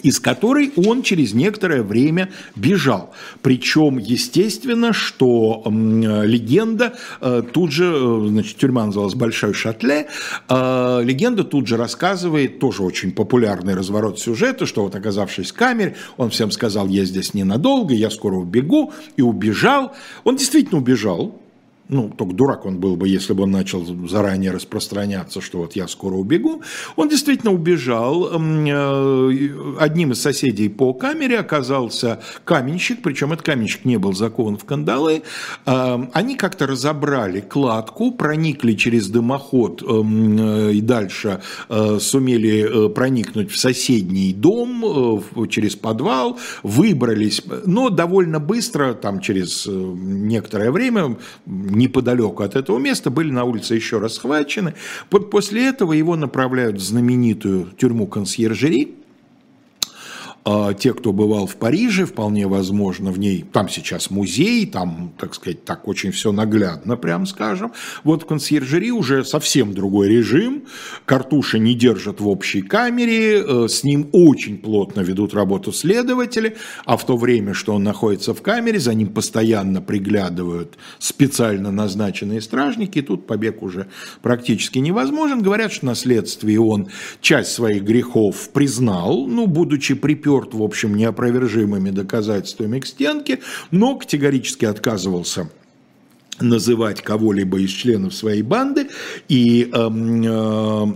из 0.02 0.20
которой 0.20 0.72
он 0.76 1.02
через 1.02 1.34
некоторое 1.34 1.82
время 1.82 2.30
бежал. 2.56 3.12
Причем, 3.42 3.98
естественно, 3.98 4.92
что 4.92 5.62
легенда 5.66 6.94
э, 7.20 7.42
тут 7.52 7.72
же, 7.72 7.92
э, 7.94 8.26
значит, 8.28 8.56
тюрьма 8.56 8.86
называлась 8.86 9.14
Большой 9.14 9.52
Шатле, 9.52 10.08
э, 10.48 11.00
легенда 11.04 11.44
тут 11.44 11.66
же 11.66 11.76
рассказывает, 11.76 12.58
тоже 12.58 12.82
очень 12.82 13.12
популярный 13.12 13.74
разворот 13.74 14.18
сюжета, 14.18 14.64
что 14.64 14.84
вот 14.84 14.94
оказавшись 14.94 15.50
в 15.50 15.54
камере, 15.54 15.96
он 16.16 16.30
всем 16.30 16.50
сказал, 16.50 16.88
я 16.88 17.04
здесь 17.04 17.34
ненадолго, 17.34 17.92
я 17.92 18.10
скоро 18.10 18.36
убегу, 18.36 18.92
и 19.16 19.22
убежал. 19.22 19.92
Он 20.24 20.36
действительно 20.36 20.80
убежал, 20.80 21.41
ну, 21.88 22.10
только 22.16 22.32
дурак 22.34 22.64
он 22.64 22.78
был 22.78 22.96
бы, 22.96 23.08
если 23.08 23.32
бы 23.32 23.42
он 23.42 23.50
начал 23.50 23.84
заранее 24.08 24.50
распространяться, 24.50 25.40
что 25.40 25.58
вот 25.58 25.76
я 25.76 25.88
скоро 25.88 26.14
убегу. 26.14 26.62
Он 26.96 27.08
действительно 27.08 27.52
убежал. 27.52 28.30
Э, 28.32 29.76
одним 29.78 30.12
из 30.12 30.22
соседей 30.22 30.68
по 30.68 30.94
камере 30.94 31.38
оказался 31.38 32.20
каменщик, 32.44 33.02
причем 33.02 33.32
этот 33.32 33.44
каменщик 33.44 33.84
не 33.84 33.98
был 33.98 34.14
закован 34.14 34.56
в 34.56 34.64
кандалы. 34.64 35.22
Э, 35.66 36.06
они 36.12 36.36
как-то 36.36 36.66
разобрали 36.66 37.40
кладку, 37.40 38.12
проникли 38.12 38.74
через 38.74 39.08
дымоход 39.08 39.82
э, 39.82 40.72
и 40.72 40.80
дальше 40.80 41.40
сумели 41.98 42.88
проникнуть 42.88 43.50
в 43.50 43.58
соседний 43.58 44.32
дом, 44.32 45.22
через 45.48 45.76
подвал, 45.76 46.38
выбрались, 46.62 47.42
но 47.66 47.90
довольно 47.90 48.40
быстро, 48.40 48.94
там 48.94 49.20
через 49.20 49.66
некоторое 49.66 50.70
время, 50.70 51.16
неподалеку 51.74 52.42
от 52.42 52.56
этого 52.56 52.78
места, 52.78 53.10
были 53.10 53.30
на 53.30 53.44
улице 53.44 53.74
еще 53.74 53.98
раз 53.98 54.14
схвачены. 54.14 54.74
После 55.08 55.66
этого 55.68 55.92
его 55.92 56.16
направляют 56.16 56.76
в 56.76 56.82
знаменитую 56.82 57.72
тюрьму 57.76 58.06
консьержери, 58.06 58.94
те, 60.44 60.92
кто 60.92 61.12
бывал 61.12 61.46
в 61.46 61.54
Париже, 61.54 62.04
вполне 62.04 62.48
возможно, 62.48 63.12
в 63.12 63.18
ней, 63.18 63.44
там 63.52 63.68
сейчас 63.68 64.10
музей, 64.10 64.66
там, 64.66 65.12
так 65.16 65.34
сказать, 65.34 65.64
так 65.64 65.86
очень 65.86 66.10
все 66.10 66.32
наглядно, 66.32 66.96
прям 66.96 67.26
скажем. 67.26 67.72
Вот 68.02 68.24
в 68.24 68.26
консьержери 68.26 68.90
уже 68.90 69.24
совсем 69.24 69.72
другой 69.72 70.08
режим, 70.08 70.64
картуши 71.04 71.60
не 71.60 71.74
держат 71.74 72.20
в 72.20 72.26
общей 72.26 72.62
камере, 72.62 73.44
э, 73.46 73.68
с 73.68 73.84
ним 73.84 74.08
очень 74.12 74.58
плотно 74.58 75.00
ведут 75.02 75.32
работу 75.32 75.70
следователи, 75.72 76.56
а 76.84 76.96
в 76.96 77.06
то 77.06 77.16
время, 77.16 77.54
что 77.54 77.74
он 77.74 77.84
находится 77.84 78.34
в 78.34 78.42
камере, 78.42 78.80
за 78.80 78.94
ним 78.94 79.08
постоянно 79.12 79.80
приглядывают 79.80 80.76
специально 80.98 81.70
назначенные 81.70 82.40
стражники, 82.40 82.98
и 82.98 83.02
тут 83.02 83.28
побег 83.28 83.62
уже 83.62 83.86
практически 84.22 84.80
невозможен. 84.80 85.40
Говорят, 85.40 85.72
что 85.72 85.86
на 85.86 85.94
следствии 85.94 86.56
он 86.56 86.88
часть 87.20 87.52
своих 87.52 87.84
грехов 87.84 88.50
признал, 88.50 89.28
ну, 89.28 89.46
будучи 89.46 89.94
приперт 89.94 90.31
приперт, 90.32 90.54
в 90.54 90.62
общем, 90.62 90.94
неопровержимыми 90.94 91.90
доказательствами 91.90 92.80
к 92.80 92.86
стенке, 92.86 93.40
но 93.70 93.96
категорически 93.96 94.64
отказывался 94.64 95.50
называть 96.40 97.02
кого-либо 97.02 97.60
из 97.60 97.70
членов 97.70 98.14
своей 98.14 98.42
банды 98.42 98.88
и 99.28 99.70
эм, 99.72 100.22
э, 100.24 100.92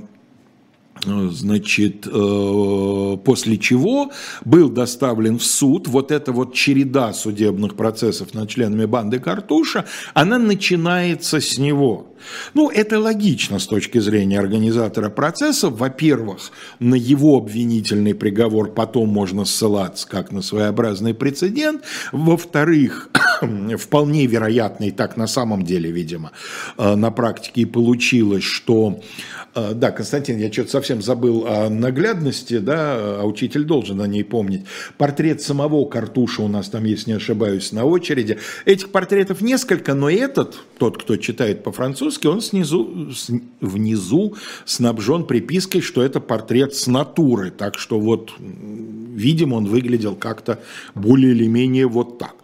Значит, 1.04 2.06
э, 2.06 3.16
после 3.24 3.58
чего 3.58 4.10
был 4.44 4.70
доставлен 4.70 5.38
в 5.38 5.44
суд, 5.44 5.88
вот 5.88 6.10
эта 6.10 6.32
вот 6.32 6.54
череда 6.54 7.12
судебных 7.12 7.76
процессов 7.76 8.32
над 8.32 8.48
членами 8.48 8.86
банды 8.86 9.20
Картуша, 9.20 9.84
она 10.14 10.38
начинается 10.38 11.40
с 11.40 11.58
него. 11.58 12.15
Ну, 12.54 12.70
это 12.70 12.98
логично 12.98 13.58
с 13.58 13.66
точки 13.66 13.98
зрения 13.98 14.38
организатора 14.38 15.10
процесса. 15.10 15.70
Во-первых, 15.70 16.50
на 16.78 16.94
его 16.94 17.36
обвинительный 17.36 18.14
приговор 18.14 18.72
потом 18.72 19.08
можно 19.08 19.44
ссылаться 19.44 20.08
как 20.08 20.32
на 20.32 20.42
своеобразный 20.42 21.14
прецедент. 21.14 21.82
Во-вторых, 22.12 23.10
вполне 23.78 24.26
вероятно, 24.26 24.84
и 24.84 24.90
так 24.90 25.16
на 25.16 25.26
самом 25.26 25.64
деле, 25.64 25.90
видимо, 25.90 26.32
э, 26.78 26.94
на 26.94 27.10
практике 27.10 27.62
и 27.62 27.64
получилось, 27.64 28.44
что 28.44 29.00
э, 29.54 29.72
да, 29.74 29.90
Константин, 29.90 30.38
я 30.38 30.52
что-то 30.52 30.70
совсем 30.70 31.02
забыл 31.02 31.46
о 31.46 31.68
наглядности, 31.68 32.58
да, 32.58 33.20
а 33.20 33.24
учитель 33.24 33.64
должен 33.64 34.00
о 34.00 34.06
ней 34.06 34.24
помнить. 34.24 34.64
Портрет 34.98 35.42
самого 35.42 35.84
Картуша 35.86 36.42
у 36.42 36.48
нас 36.48 36.68
там 36.68 36.84
есть, 36.84 37.06
не 37.06 37.14
ошибаюсь, 37.14 37.72
на 37.72 37.84
очереди. 37.84 38.38
Этих 38.64 38.90
портретов 38.90 39.40
несколько, 39.40 39.94
но 39.94 40.10
этот, 40.10 40.56
тот, 40.78 41.02
кто 41.02 41.16
читает 41.16 41.62
по-французски, 41.62 42.15
он 42.24 42.40
снизу, 42.40 43.10
внизу 43.60 44.36
снабжен 44.64 45.24
припиской, 45.24 45.80
что 45.80 46.02
это 46.02 46.20
портрет 46.20 46.74
с 46.74 46.86
натуры. 46.86 47.50
Так 47.50 47.78
что 47.78 48.00
вот, 48.00 48.32
видимо, 48.38 49.56
он 49.56 49.66
выглядел 49.66 50.14
как-то 50.14 50.60
более 50.94 51.32
или 51.32 51.46
менее 51.46 51.86
вот 51.86 52.18
так. 52.18 52.34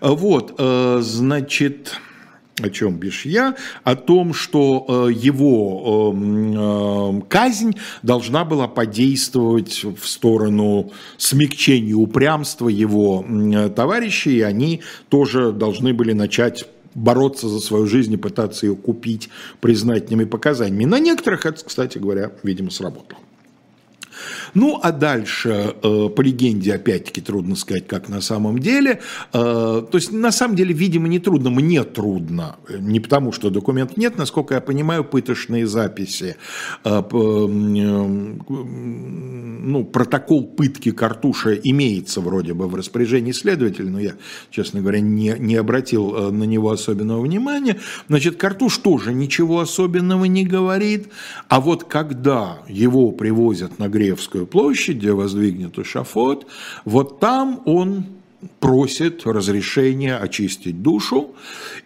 Вот, 0.00 0.54
э, 0.58 1.00
значит, 1.02 1.98
о 2.62 2.70
чем 2.70 2.96
бишь 2.96 3.26
я, 3.26 3.54
о 3.84 3.96
том, 3.96 4.32
что 4.32 5.08
э, 5.08 5.12
его 5.12 6.14
э, 6.14 7.20
казнь 7.28 7.76
должна 8.02 8.44
была 8.44 8.68
подействовать 8.68 9.84
в 9.84 10.06
сторону 10.06 10.92
смягчения 11.18 11.94
упрямства 11.94 12.68
его 12.68 13.24
товарищей, 13.74 14.38
и 14.38 14.42
они 14.42 14.80
тоже 15.08 15.52
должны 15.52 15.92
были 15.92 16.12
начать 16.12 16.66
бороться 16.96 17.48
за 17.48 17.60
свою 17.60 17.86
жизнь 17.86 18.12
и 18.12 18.16
пытаться 18.16 18.66
ее 18.66 18.74
купить 18.74 19.28
признательными 19.60 20.24
показаниями. 20.24 20.86
На 20.86 20.98
некоторых 20.98 21.46
это, 21.46 21.64
кстати 21.64 21.98
говоря, 21.98 22.32
видимо, 22.42 22.70
сработало. 22.70 23.20
Ну, 24.54 24.78
а 24.82 24.92
дальше, 24.92 25.74
э, 25.82 26.08
по 26.08 26.20
легенде, 26.20 26.74
опять-таки, 26.74 27.20
трудно 27.20 27.56
сказать, 27.56 27.86
как 27.86 28.08
на 28.08 28.20
самом 28.20 28.58
деле. 28.58 29.00
Э, 29.32 29.82
то 29.90 29.98
есть, 29.98 30.12
на 30.12 30.32
самом 30.32 30.56
деле, 30.56 30.72
видимо, 30.74 31.08
не 31.08 31.18
трудно, 31.18 31.50
мне 31.50 31.84
трудно. 31.84 32.56
Не 32.78 33.00
потому, 33.00 33.32
что 33.32 33.50
документ 33.50 33.96
нет, 33.96 34.18
насколько 34.18 34.54
я 34.54 34.60
понимаю, 34.60 35.04
пыточные 35.04 35.66
записи. 35.66 36.36
Э, 36.84 37.02
ну, 39.68 39.84
протокол 39.84 40.46
пытки 40.46 40.90
Картуша 40.92 41.54
имеется 41.54 42.20
вроде 42.20 42.54
бы 42.54 42.68
в 42.68 42.74
распоряжении 42.74 43.32
следователя, 43.32 43.90
но 43.90 44.00
я, 44.00 44.12
честно 44.50 44.80
говоря, 44.80 45.00
не, 45.00 45.34
не 45.38 45.56
обратил 45.56 46.32
на 46.32 46.44
него 46.44 46.70
особенного 46.70 47.20
внимания. 47.20 47.76
Значит, 48.08 48.36
Картуш 48.36 48.78
тоже 48.78 49.12
ничего 49.12 49.60
особенного 49.60 50.24
не 50.24 50.44
говорит, 50.44 51.08
а 51.48 51.60
вот 51.60 51.84
когда 51.84 52.58
его 52.68 53.10
привозят 53.12 53.78
на 53.78 53.88
Гревскую 54.16 54.46
площадь, 54.46 54.96
где 54.96 55.12
воздвигнут 55.12 55.78
эшафот, 55.78 56.46
вот 56.86 57.20
там 57.20 57.60
он 57.66 58.06
просит 58.60 59.26
разрешения 59.26 60.16
очистить 60.16 60.82
душу, 60.82 61.34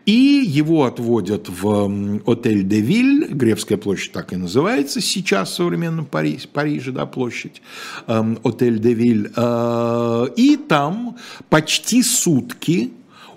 и 0.06 0.44
его 0.46 0.84
отводят 0.84 1.48
в 1.48 2.20
отель 2.26 2.64
де 2.64 2.80
Виль, 2.80 3.28
Гревская 3.30 3.78
площадь 3.78 4.12
так 4.12 4.32
и 4.32 4.36
называется 4.36 5.00
сейчас 5.00 5.50
в 5.50 5.54
современном 5.54 6.06
Париже, 6.06 6.46
Париже 6.46 6.92
да, 6.92 7.06
площадь, 7.06 7.62
эм, 8.06 8.38
отель 8.44 8.78
де 8.78 8.92
Виль, 8.94 9.32
э, 9.34 10.26
и 10.36 10.56
там 10.56 11.16
почти 11.48 12.02
сутки 12.02 12.90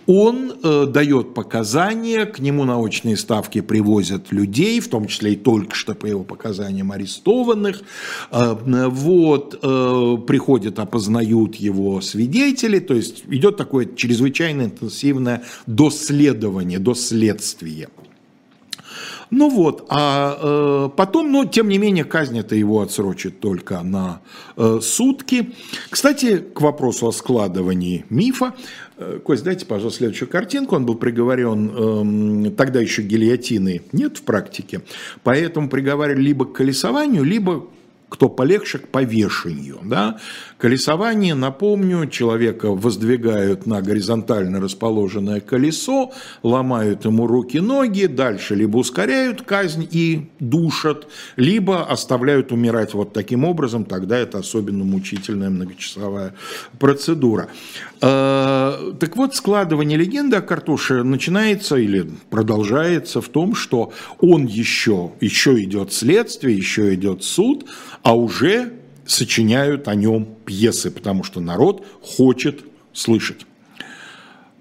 он 0.08 0.54
э, 0.64 0.86
дает 0.88 1.34
показания, 1.34 2.26
к 2.26 2.40
нему 2.40 2.66
на 2.66 2.80
очные 2.80 3.18
ставки 3.18 3.62
привозят 3.62 4.32
людей, 4.32 4.80
в 4.80 4.90
том 4.90 5.08
числе 5.08 5.34
и 5.34 5.36
только 5.36 5.76
что 5.76 5.96
по 5.96 6.06
его 6.06 6.24
показаниям 6.24 6.92
арестованных. 6.92 7.82
Э, 8.32 8.56
вот, 8.56 9.60
э, 9.62 10.18
приходят, 10.28 10.80
опознают 10.80 11.56
его 11.56 12.02
свидетели, 12.02 12.80
то 12.80 12.94
есть 12.94 13.24
идет 13.30 13.58
такое 13.58 13.88
чрезвычайно 13.96 14.64
интенсивное 14.64 15.44
доследование, 15.68 16.80
доследствие. 16.80 17.90
Ну 19.36 19.50
вот, 19.50 19.88
а 19.90 20.38
э, 20.40 20.90
потом, 20.96 21.32
ну, 21.32 21.44
тем 21.46 21.68
не 21.68 21.80
менее, 21.80 22.04
казнь 22.04 22.38
это 22.38 22.54
его 22.54 22.82
отсрочит 22.82 23.40
только 23.40 23.82
на 23.82 24.22
э, 24.56 24.78
сутки. 24.80 25.54
Кстати, 25.90 26.38
к 26.38 26.62
вопросу 26.62 27.08
о 27.08 27.12
складывании 27.12 28.06
мифа. 28.12 28.54
Э, 28.98 29.20
Кость, 29.24 29.44
дайте, 29.44 29.66
пожалуйста, 29.66 29.98
следующую 29.98 30.30
картинку. 30.30 30.76
Он 30.76 30.86
был 30.86 30.94
приговорен, 30.94 32.48
э, 32.48 32.52
тогда 32.52 32.80
еще 32.80 33.02
гильотины 33.02 33.82
нет 33.92 34.18
в 34.18 34.22
практике, 34.22 34.82
поэтому 35.24 35.68
приговаривали 35.68 36.22
либо 36.22 36.46
к 36.46 36.54
колесованию, 36.54 37.24
либо 37.24 37.66
кто 38.10 38.30
полегче, 38.30 38.78
к 38.78 38.90
повешению. 38.90 39.80
Да? 39.84 40.20
Колесование, 40.64 41.36
напомню, 41.36 42.08
человека 42.08 42.70
воздвигают 42.72 43.66
на 43.66 43.82
горизонтально 43.82 44.62
расположенное 44.62 45.42
колесо, 45.42 46.14
ломают 46.42 47.04
ему 47.04 47.28
руки-ноги, 47.28 48.06
дальше 48.06 48.56
либо 48.56 48.78
ускоряют 48.78 49.42
казнь 49.42 49.86
и 49.92 50.30
душат, 50.40 51.10
либо 51.36 51.84
оставляют 51.84 52.54
умирать 52.54 52.94
вот 52.94 53.12
таким 53.12 53.44
образом, 53.44 53.84
тогда 53.84 54.18
это 54.18 54.38
особенно 54.38 54.86
мучительная 54.86 55.50
многочасовая 55.50 56.34
процедура. 56.80 57.50
А, 58.00 58.94
так 59.02 59.18
вот, 59.18 59.36
складывание 59.36 59.98
легенды 59.98 60.38
о 60.38 60.42
Картуше 60.42 61.04
начинается 61.04 61.76
или 61.76 62.10
продолжается 62.30 63.20
в 63.20 63.28
том, 63.28 63.54
что 63.54 63.92
он 64.22 64.46
еще, 64.46 65.12
еще 65.20 65.62
идет 65.62 65.92
следствие, 65.92 66.56
еще 66.56 66.94
идет 66.94 67.22
суд, 67.26 67.66
а 68.02 68.16
уже 68.16 68.72
сочиняют 69.06 69.88
о 69.88 69.96
нем 69.96 70.28
пьесы, 70.46 70.92
потому 70.92 71.24
что 71.24 71.40
народ 71.40 71.86
хочет 72.02 72.64
слышать. 72.94 73.46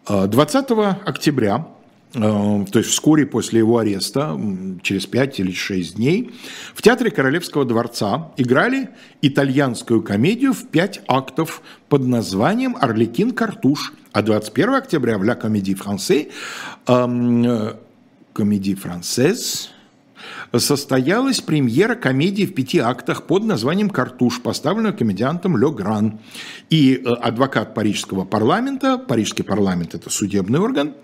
20 0.09 0.71
а, 0.71 0.99
октября, 1.05 1.69
а, 2.15 2.65
то 2.65 2.79
есть 2.79 2.91
вскоре 2.91 3.25
после 3.25 3.61
его 3.61 3.79
ареста, 3.79 4.39
через 4.83 5.07
5 5.07 5.41
или 5.41 5.53
6 5.53 5.97
дней, 5.97 6.33
в 6.75 6.83
Театре 6.83 7.11
Королевского 7.11 7.65
дворца 7.65 8.33
играли 8.37 8.91
итальянскую 9.23 10.03
комедию 10.03 10.53
в 10.53 10.67
5 10.69 11.03
актов 11.07 11.63
под 11.89 12.07
названием 12.07 12.77
«Орликин 12.81 13.33
Картуш», 13.33 13.93
а 14.13 14.23
21 14.23 14.75
октября 14.75 15.19
в 15.19 15.25
«Ля 15.25 15.35
Comédie 15.35 15.77
Française», 15.77 16.31
«Comédie 16.87 18.75
Française», 18.75 19.69
состоялась 20.57 21.41
премьера 21.41 21.95
комедии 21.95 22.45
в 22.45 22.55
пяти 22.55 22.79
актах 22.79 23.27
под 23.27 23.45
названием 23.45 23.91
«Картуш», 23.91 24.41
поставленную 24.43 24.97
комедиантом 24.97 25.57
Ле 25.57 25.71
Гран. 25.71 26.19
И 26.71 26.95
э, 26.95 27.09
адвокат 27.09 27.75
парижского 27.75 28.25
парламента, 28.25 28.99
парижский 28.99 29.45
парламент– 29.45 29.95
это 29.97 30.11
судебный 30.11 30.59
орган, 30.59 30.95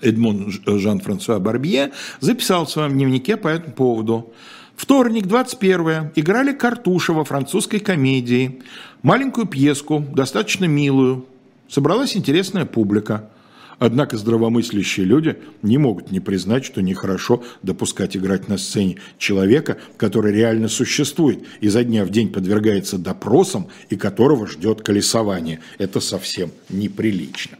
Эдмон 0.00 0.50
Жан-Франсуа 0.66 1.38
Барбье 1.38 1.92
записал 2.20 2.66
в 2.66 2.70
своем 2.70 2.92
дневнике 2.92 3.36
по 3.36 3.48
этому 3.48 3.74
поводу. 3.74 4.32
Вторник, 4.76 5.26
21 5.26 6.12
играли 6.14 6.52
Картуша 6.52 7.12
во 7.12 7.24
французской 7.24 7.78
комедии. 7.78 8.62
Маленькую 9.02 9.46
пьеску, 9.46 10.04
достаточно 10.14 10.64
милую. 10.64 11.26
Собралась 11.68 12.16
интересная 12.16 12.64
публика. 12.64 13.30
Однако 13.78 14.16
здравомыслящие 14.16 15.06
люди 15.06 15.36
не 15.62 15.78
могут 15.78 16.10
не 16.10 16.20
признать, 16.20 16.64
что 16.64 16.82
нехорошо 16.82 17.42
допускать 17.62 18.16
играть 18.16 18.48
на 18.48 18.58
сцене 18.58 18.98
человека, 19.18 19.78
который 19.96 20.32
реально 20.32 20.68
существует, 20.68 21.44
изо 21.60 21.84
дня 21.84 22.04
в 22.04 22.10
день 22.10 22.32
подвергается 22.32 22.98
допросам 22.98 23.68
и 23.90 23.96
которого 23.96 24.46
ждет 24.46 24.82
колесование. 24.82 25.60
Это 25.78 26.00
совсем 26.00 26.50
неприлично. 26.68 27.58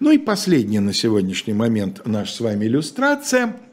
Ну 0.00 0.10
и 0.10 0.18
последняя 0.18 0.80
на 0.80 0.92
сегодняшний 0.92 1.54
момент 1.54 2.02
наша 2.04 2.32
с 2.32 2.40
вами 2.40 2.66
иллюстрация– 2.66 3.56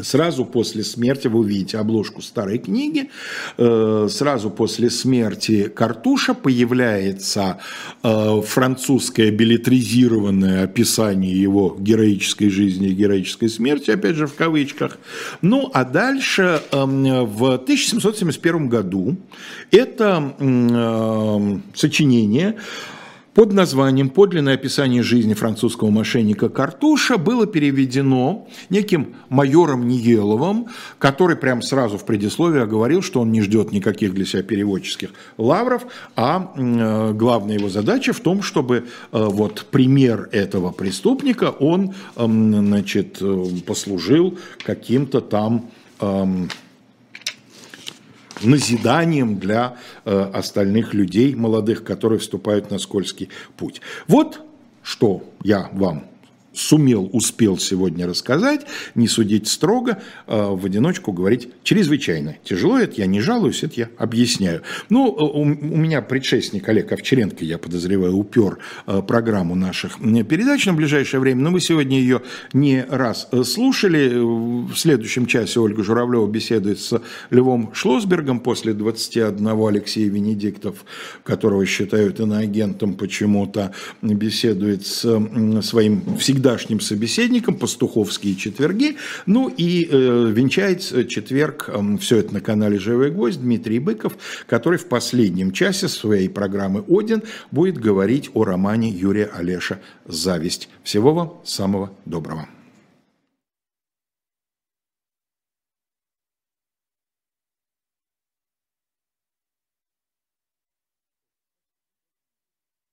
Сразу 0.00 0.46
после 0.46 0.84
смерти, 0.84 1.28
вы 1.28 1.40
увидите 1.40 1.76
обложку 1.76 2.22
старой 2.22 2.58
книги, 2.58 3.10
э, 3.58 4.08
сразу 4.10 4.48
после 4.48 4.88
смерти 4.88 5.68
Картуша 5.68 6.32
появляется 6.32 7.58
э, 8.02 8.40
французское 8.40 9.30
билетризированное 9.30 10.64
описание 10.64 11.38
его 11.38 11.76
героической 11.78 12.48
жизни 12.48 12.88
и 12.88 12.94
героической 12.94 13.50
смерти, 13.50 13.90
опять 13.90 14.16
же 14.16 14.26
в 14.26 14.34
кавычках. 14.34 14.96
Ну 15.42 15.70
а 15.74 15.84
дальше 15.84 16.62
эм, 16.72 17.26
в 17.26 17.52
1771 17.52 18.68
году 18.68 19.16
это 19.70 20.34
э, 20.38 21.58
сочинение 21.74 22.56
под 23.34 23.52
названием 23.52 24.10
«Подлинное 24.10 24.54
описание 24.54 25.02
жизни 25.02 25.32
французского 25.34 25.90
мошенника 25.90 26.48
Картуша» 26.48 27.16
было 27.16 27.46
переведено 27.46 28.46
неким 28.68 29.14
майором 29.30 29.88
Ниеловым, 29.88 30.66
который 30.98 31.36
прямо 31.36 31.62
сразу 31.62 31.96
в 31.96 32.04
предисловии 32.04 32.66
говорил, 32.66 33.00
что 33.00 33.20
он 33.20 33.32
не 33.32 33.40
ждет 33.40 33.72
никаких 33.72 34.12
для 34.12 34.26
себя 34.26 34.42
переводческих 34.42 35.10
лавров, 35.38 35.86
а 36.14 36.52
э, 36.54 37.12
главная 37.14 37.56
его 37.56 37.70
задача 37.70 38.12
в 38.12 38.20
том, 38.20 38.42
чтобы 38.42 38.76
э, 38.76 38.82
вот 39.12 39.66
пример 39.70 40.28
этого 40.32 40.70
преступника, 40.70 41.50
он 41.50 41.94
значит, 42.16 43.18
э, 43.20 43.44
послужил 43.66 44.38
каким-то 44.64 45.20
там 45.20 45.70
назиданием 48.44 49.38
для 49.38 49.76
э, 50.04 50.30
остальных 50.32 50.94
людей 50.94 51.34
молодых, 51.34 51.84
которые 51.84 52.18
вступают 52.18 52.70
на 52.70 52.78
скользкий 52.78 53.28
путь. 53.56 53.80
Вот 54.06 54.40
что 54.82 55.22
я 55.42 55.68
вам 55.72 56.11
сумел, 56.54 57.08
успел 57.12 57.58
сегодня 57.58 58.06
рассказать, 58.06 58.66
не 58.94 59.08
судить 59.08 59.48
строго, 59.48 60.02
а 60.26 60.54
в 60.54 60.64
одиночку 60.66 61.12
говорить 61.12 61.48
чрезвычайно 61.62 62.36
тяжело. 62.44 62.78
Это 62.78 63.00
я 63.00 63.06
не 63.06 63.20
жалуюсь, 63.20 63.62
это 63.62 63.74
я 63.76 63.88
объясняю. 63.98 64.62
Ну, 64.88 65.06
у 65.10 65.44
меня 65.44 66.02
предшественник 66.02 66.68
Олег 66.68 66.92
Овчаренко, 66.92 67.44
я 67.44 67.58
подозреваю, 67.58 68.16
упер 68.16 68.58
а, 68.86 69.02
программу 69.02 69.54
наших 69.54 69.98
передач 69.98 70.66
на 70.66 70.74
ближайшее 70.74 71.20
время, 71.20 71.42
но 71.42 71.50
мы 71.50 71.60
сегодня 71.60 71.98
ее 71.98 72.22
не 72.52 72.84
раз 72.88 73.28
слушали. 73.44 74.12
В 74.14 74.76
следующем 74.76 75.26
часе 75.26 75.60
Ольга 75.60 75.82
Журавлева 75.82 76.26
беседует 76.26 76.80
с 76.80 77.00
Львом 77.30 77.72
Шлосбергом 77.74 78.40
после 78.40 78.72
21 78.72 79.48
Алексея 79.48 80.08
Венедиктов, 80.08 80.84
которого 81.24 81.64
считают 81.66 82.20
иноагентом 82.20 82.94
почему-то, 82.94 83.72
беседует 84.02 84.86
с 84.86 85.02
своим 85.62 86.16
всегда 86.18 86.41
всегдашним 86.42 86.80
собеседником, 86.80 87.54
пастуховские 87.54 88.34
четверги. 88.34 88.96
Ну 89.26 89.48
и 89.48 89.88
э, 89.88 90.32
венчает 90.32 90.80
четверг, 91.08 91.68
э, 91.68 91.96
все 92.00 92.18
это 92.18 92.34
на 92.34 92.40
канале 92.40 92.78
«Живой 92.78 93.10
гвоздь» 93.10 93.40
Дмитрий 93.40 93.78
Быков, 93.78 94.14
который 94.48 94.78
в 94.78 94.86
последнем 94.86 95.52
часе 95.52 95.86
своей 95.86 96.28
программы 96.28 96.84
«Один» 96.88 97.22
будет 97.52 97.78
говорить 97.78 98.30
о 98.34 98.44
романе 98.44 98.90
Юрия 98.90 99.30
Олеша 99.32 99.80
«Зависть». 100.06 100.68
Всего 100.82 101.14
вам 101.14 101.40
самого 101.44 101.92
доброго. 102.04 102.48